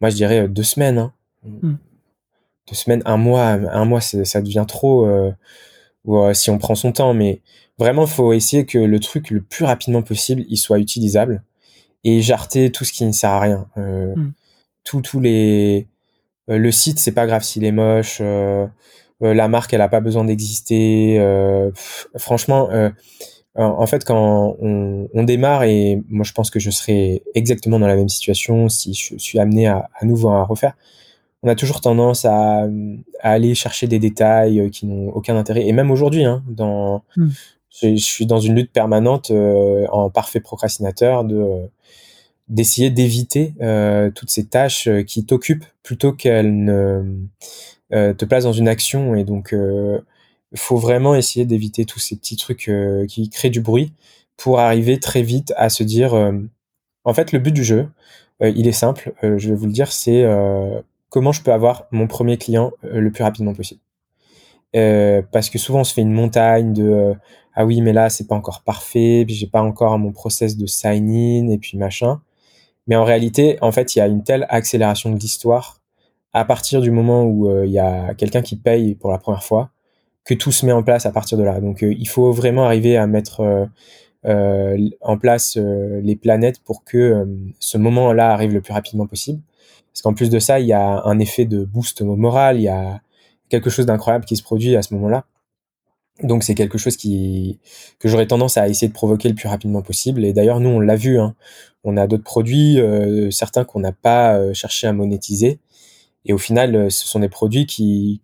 [0.00, 0.98] moi je dirais deux semaines.
[0.98, 1.12] Hein.
[1.44, 1.78] Mhm
[2.70, 5.06] deux semaines, un mois, un mois, ça devient trop.
[5.06, 5.32] Euh,
[6.08, 7.42] euh, si on prend son temps, mais
[7.78, 11.42] vraiment, il faut essayer que le truc le plus rapidement possible, il soit utilisable
[12.04, 13.66] et jarter tout ce qui ne sert à rien.
[13.76, 14.32] Euh, mm.
[14.84, 15.88] Tous les
[16.48, 18.20] le site, c'est pas grave s'il est moche.
[19.20, 21.20] la marque, elle a pas besoin d'exister.
[22.16, 22.68] franchement,
[23.54, 27.94] en fait, quand on, démarre, et moi je pense que je serais exactement dans la
[27.94, 30.74] même situation si je suis amené à, à nouveau à refaire,
[31.42, 32.66] on a toujours tendance à,
[33.20, 35.66] aller chercher des détails euh, qui n'ont aucun intérêt.
[35.66, 37.28] Et même aujourd'hui, hein, dans, hmm.
[37.82, 41.68] je, suis dans une lutte permanente euh, en parfait procrastinateur de
[42.48, 47.04] d'essayer d'éviter euh, toutes ces tâches qui t'occupent plutôt qu'elles ne
[47.92, 49.14] te placent dans une action.
[49.14, 52.68] Et donc, il faut vraiment essayer d'éviter tous ces petits trucs
[53.06, 53.92] qui créent du bruit
[54.36, 56.12] pour arriver très vite à se dire,
[57.04, 57.88] en fait, le but du jeu,
[58.40, 59.12] il est simple.
[59.22, 60.24] je vais vous le dire, c'est
[61.10, 63.80] comment je peux avoir mon premier client euh, le plus rapidement possible.
[64.76, 67.14] Euh, parce que souvent on se fait une montagne de euh,
[67.54, 70.66] ah oui mais là c'est pas encore parfait puis j'ai pas encore mon process de
[70.66, 72.22] sign in et puis machin.
[72.86, 75.80] Mais en réalité en fait il y a une telle accélération de l'histoire
[76.32, 79.70] à partir du moment où il y a quelqu'un qui paye pour la première fois
[80.24, 81.60] que tout se met en place à partir de là.
[81.60, 83.68] Donc il faut vraiment arriver à mettre
[84.24, 87.26] en place les planètes pour que
[87.58, 89.40] ce moment là arrive le plus rapidement possible
[89.92, 92.68] parce qu'en plus de ça, il y a un effet de boost moral, il y
[92.68, 93.00] a
[93.48, 95.26] quelque chose d'incroyable qui se produit à ce moment-là.
[96.22, 100.24] Donc c'est quelque chose que j'aurais tendance à essayer de provoquer le plus rapidement possible.
[100.24, 101.18] Et d'ailleurs, nous, on l'a vu.
[101.18, 101.34] Hein.
[101.84, 105.60] On a d'autres produits, euh, certains qu'on n'a pas euh, cherché à monétiser.
[106.26, 108.20] Et au final, euh, ce sont des produits qui,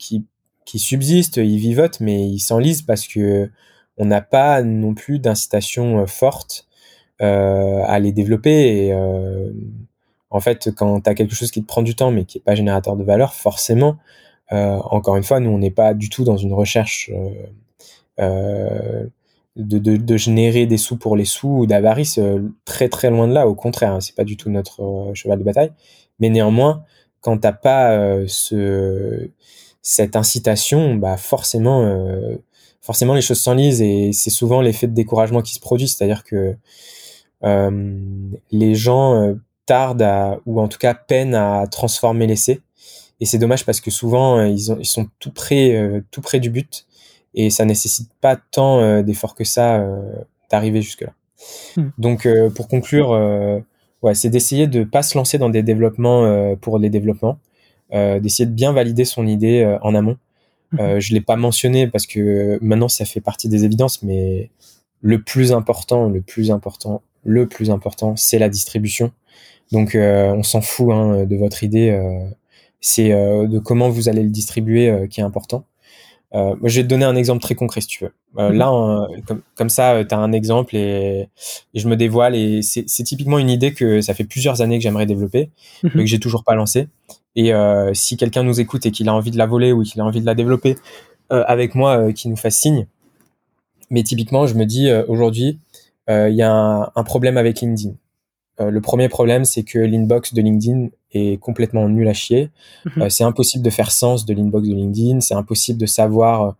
[0.67, 3.51] subsistent, ils vivotent, mais ils s'enlisent parce que
[3.97, 6.67] on n'a pas non plus d'incitation forte
[7.19, 8.93] à les développer.
[10.31, 12.41] En fait, quand tu as quelque chose qui te prend du temps mais qui est
[12.41, 13.97] pas générateur de valeur, forcément,
[14.53, 17.31] euh, encore une fois, nous on n'est pas du tout dans une recherche euh,
[18.21, 19.07] euh,
[19.57, 22.21] de, générer des sous pour les sous ou d'avarice,
[22.65, 23.49] très très loin de là.
[23.49, 25.73] Au contraire, hein, c'est pas du tout notre cheval de bataille.
[26.21, 26.85] Mais néanmoins,
[27.21, 29.31] quand t'as pas ce
[29.83, 31.99] cette incitation, bah forcément,
[32.81, 35.89] forcément les choses s'enlisent et c'est souvent l'effet de découragement qui se produit.
[35.89, 36.57] C'est-à-dire que
[38.51, 39.37] les gens
[39.67, 42.61] tarde à, ou en tout cas peine à transformer l'essai.
[43.21, 46.21] Et c'est dommage parce que souvent euh, ils, ont, ils sont tout près, euh, tout
[46.21, 46.87] près du but
[47.35, 49.85] et ça nécessite pas tant euh, d'efforts que ça
[50.51, 51.13] d'arriver jusque là.
[51.77, 51.91] Hmm.
[51.99, 53.11] Donc pour conclure,
[54.03, 57.39] ouais, c'est d'essayer de pas se lancer dans des développements pour les développements,
[57.93, 60.17] d'essayer de bien valider son idée en amont.
[60.73, 60.99] Hmm.
[60.99, 64.51] je l'ai pas mentionné parce que maintenant ça fait partie des évidences, mais
[65.03, 69.13] le plus important, le plus important, le plus important, c'est la distribution.
[69.73, 71.91] Donc euh, on s'en fout hein, de votre idée.
[71.91, 72.29] Euh,
[72.81, 75.65] c'est euh, de comment vous allez le distribuer qui est important.
[76.35, 78.13] Euh, je vais te donner un exemple très concret si tu veux.
[78.39, 78.57] Euh, mhm.
[78.57, 81.29] Là, comme, comme, ça, tu as un exemple et,
[81.75, 84.83] et, je me dévoile et c'est typiquement une idée que ça fait plusieurs années que
[84.83, 85.51] j'aimerais développer,
[85.83, 85.93] mhm.
[85.95, 86.89] mais que j'ai toujours pas lancé.
[87.37, 90.01] Et euh, si quelqu'un nous écoute et qu'il a envie de la voler ou qu'il
[90.01, 90.77] a envie de la développer
[91.29, 92.87] avec moi, qui nous fasse signe.
[93.91, 95.59] Mais typiquement, je me dis aujourd'hui,
[96.09, 97.95] il y a un, un, problème avec LinkedIn.
[98.61, 102.51] Euh, le premier problème, c'est que l'inbox de LinkedIn est complètement nul à chier.
[102.85, 103.03] Mhm.
[103.03, 105.21] Euh, c'est impossible de faire sens de l'inbox de LinkedIn.
[105.21, 106.57] C'est impossible de savoir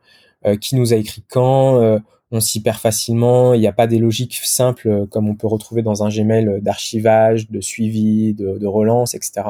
[0.47, 2.01] euh, qui nous a écrit quand.
[2.33, 3.55] on s'y perd facilement.
[3.55, 7.51] Il n'y a pas des logiques simples comme on peut retrouver dans un Gmail d'archivage,
[7.51, 9.47] de suivi, de, de, relance, etc.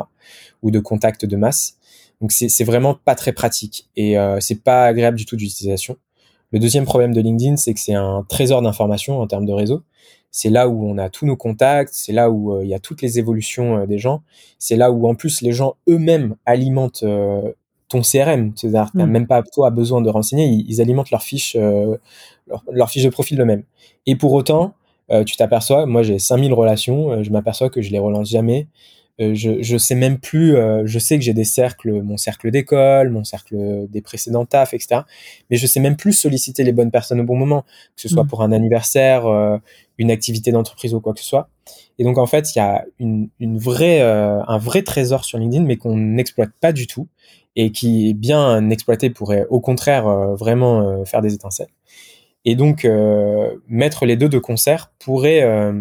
[0.62, 1.78] ou de contact de masse.
[2.20, 5.96] Donc c'est vraiment pas très pratique et c'est pas agréable du tout d'utilisation.
[6.52, 9.82] Le deuxième problème de LinkedIn, c'est que c'est un trésor d'informations en termes de réseau
[10.30, 12.78] c'est là où on a tous nos contacts, c'est là où euh, il y a
[12.78, 14.22] toutes les évolutions euh, des gens,
[14.58, 17.52] c'est là où en plus les gens eux-mêmes alimentent euh,
[17.88, 19.06] ton CRM, c'est-à-dire mm.
[19.06, 23.62] même pas toi besoin de renseigner, ils, alimentent leur fiche, leur, fiche de profil eux-mêmes.
[24.06, 24.74] Et pour autant,
[25.24, 28.66] tu t'aperçois, moi j'ai 5000 relations, je m'aperçois que je les relance jamais,
[29.18, 32.50] euh, je, je sais même plus, euh, je sais que j'ai des cercles, mon cercle
[32.50, 35.02] d'école, mon cercle des précédents tafs, etc.
[35.50, 38.24] Mais je sais même plus solliciter les bonnes personnes au bon moment, que ce soit
[38.24, 38.28] mm.
[38.28, 39.56] pour un anniversaire, euh,
[39.96, 41.48] une activité d'entreprise ou quoi que ce soit.
[41.98, 45.64] Et donc en fait, il y a une, une vraie, un vrai trésor sur LinkedIn,
[45.64, 47.08] mais qu'on n'exploite pas du tout
[47.56, 50.06] et qui est bien exploité pourrait au contraire
[50.36, 51.70] vraiment faire des étincelles.
[52.44, 52.86] Et donc
[53.66, 55.72] mettre les deux de concert pourrait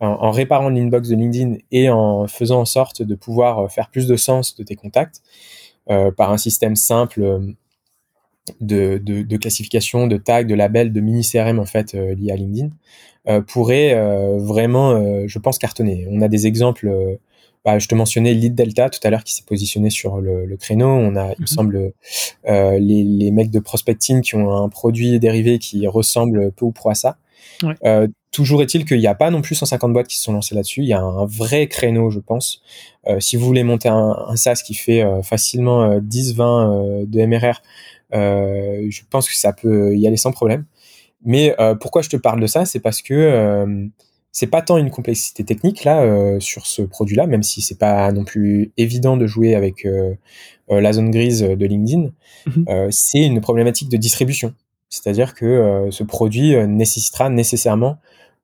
[0.00, 4.06] en, réparant l'inbox de LinkedIn et en faisant en sorte de pouvoir euh, faire plus
[4.06, 5.22] de sens de tes contacts
[5.90, 7.40] euh, par un système simple euh,
[8.60, 12.70] de, de, classification, de tags, de labels, de mini CRM en fait lié à LinkedIn
[13.48, 13.92] pourrait
[14.38, 16.06] vraiment, je pense, cartonner.
[16.08, 17.18] On a des exemples.
[17.64, 20.86] Bah, je te mentionnais Lead Delta tout à l'heure qui s'est positionné sur le, créneau.
[20.86, 21.46] On a, il me mhm.
[21.48, 21.92] semble,
[22.46, 26.90] les, les mecs de prospecting qui ont un produit dérivé qui ressemble peu ou prou
[26.90, 27.16] à ça.
[27.62, 28.08] Ouais.
[28.36, 30.82] Toujours est-il qu'il n'y a pas non plus 150 boîtes qui se sont lancées là-dessus.
[30.82, 32.60] Il y a un vrai créneau, je pense.
[33.08, 37.24] Euh, si vous voulez monter un, un SaaS qui fait euh, facilement 10-20 euh, de
[37.24, 37.62] MRR,
[38.12, 40.66] je pense que ça peut y aller sans problème.
[41.24, 43.88] Mais pourquoi je te parle de ça, c'est parce que
[44.32, 48.24] c'est pas tant une complexité technique là sur ce produit-là, même si c'est pas non
[48.24, 49.88] plus évident de jouer avec
[50.68, 52.10] la zone grise de LinkedIn.
[52.46, 52.90] Mhm.
[52.90, 54.52] c'est une problématique de distribution.
[54.88, 57.98] C'est-à-dire que ce produit nécessitera nécessairement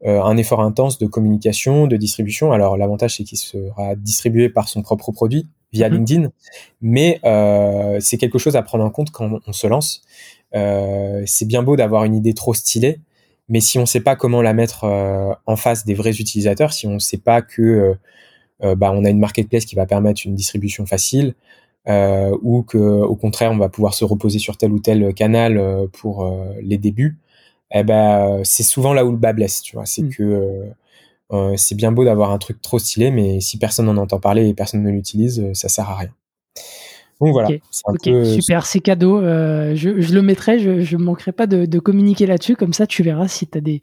[0.05, 2.51] euh, un effort intense de communication, de distribution.
[2.51, 5.95] Alors l'avantage c'est qu'il sera distribué par son propre produit via mhm.
[5.95, 6.31] LinkedIn,
[6.81, 10.03] mais euh, c'est quelque chose à prendre en compte quand on se lance.
[10.57, 12.99] Euh, c'est bien beau d'avoir une idée trop stylée,
[13.49, 14.85] mais si on ne sait pas comment la mettre
[15.47, 17.95] en face des vrais utilisateurs, si on ne sait pas que
[18.61, 21.35] bah, on a une marketplace qui va permettre une distribution facile,
[21.87, 26.31] ou que au contraire on va pouvoir se reposer sur tel ou tel canal pour
[26.61, 27.19] les débuts,
[27.73, 29.87] eh ben, c'est souvent là où le bas blesse, tu vois.
[29.87, 30.15] C'est mm.
[30.15, 30.65] que euh,
[31.33, 34.49] euh, c'est bien beau d'avoir un truc trop stylé, mais si personne n'en entend parler
[34.49, 36.11] et personne ne l'utilise, euh, ça sert à rien.
[37.25, 37.49] Donc voilà.
[38.25, 39.21] super, c'est cadeau.
[39.21, 42.57] je, le mettrai, je ne manquerai pas de, communiquer là-dessus.
[42.57, 43.83] Comme ça, tu verras si tu as des,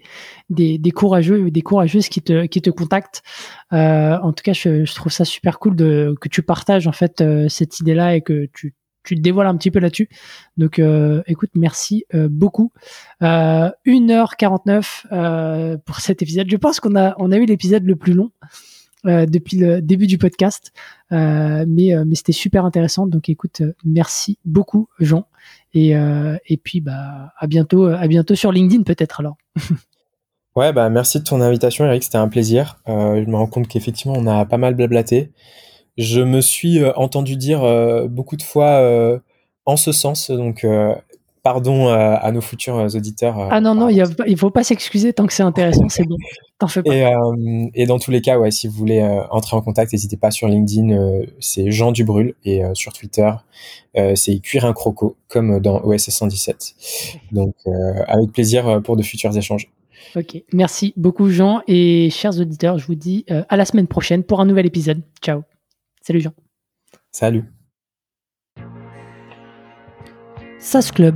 [0.49, 3.23] des, des, courageux des courageuses qui te, qui te contactent.
[3.71, 7.23] en tout cas, je, je, trouve ça super cool de, que tu partages en fait
[7.47, 10.09] cette idée-là et que tu, tu te dévoiles un petit peu là-dessus.
[10.57, 12.71] Donc, euh, écoute, merci euh, beaucoup.
[13.23, 16.47] Euh, 1h49 euh, pour cet épisode.
[16.49, 18.31] Je pense qu'on a, on a eu l'épisode le plus long
[19.05, 20.73] depuis le début du podcast,
[21.11, 23.07] mais, mais c'était super intéressant.
[23.07, 25.25] Donc, écoute, merci beaucoup, Jean.
[25.73, 25.95] Et,
[26.63, 29.37] puis, bah, à bientôt, à bientôt sur LinkedIn peut-être alors.
[30.55, 32.03] ouais, bah, merci de ton invitation, Eric.
[32.03, 32.77] C'était un plaisir.
[32.87, 35.31] je me rends compte qu'effectivement, on a pas mal blablaté
[35.99, 39.19] je me suis euh, entendu dire euh, beaucoup de fois euh,
[39.65, 40.31] en ce sens.
[40.31, 40.65] Donc,
[41.43, 43.39] pardon à nos futurs auditeurs.
[43.51, 46.17] ah non, non, il ne faut pas s'excuser tant que c'est intéressant, c'est bon.
[46.57, 46.93] T'en fais pas.
[47.73, 49.01] Et, dans tous les cas, ouais, si vous voulez
[49.31, 53.31] entrer en contact, n'hésitez pas sur LinkedIn, c'est Jean Dubrul, et sur Twitter,
[54.15, 56.75] c'est Cuir un croco, comme dans OSS 117.
[57.31, 57.55] Donc,
[58.07, 59.69] avec plaisir pour de futurs échanges.
[60.15, 64.41] Ok, merci beaucoup Jean, et chers auditeurs, je vous dis à la semaine prochaine pour
[64.41, 65.01] un nouvel épisode.
[65.21, 65.43] Ciao.
[66.01, 66.31] Salut Jean.
[67.11, 67.45] Salut.
[70.59, 71.15] SAS Club,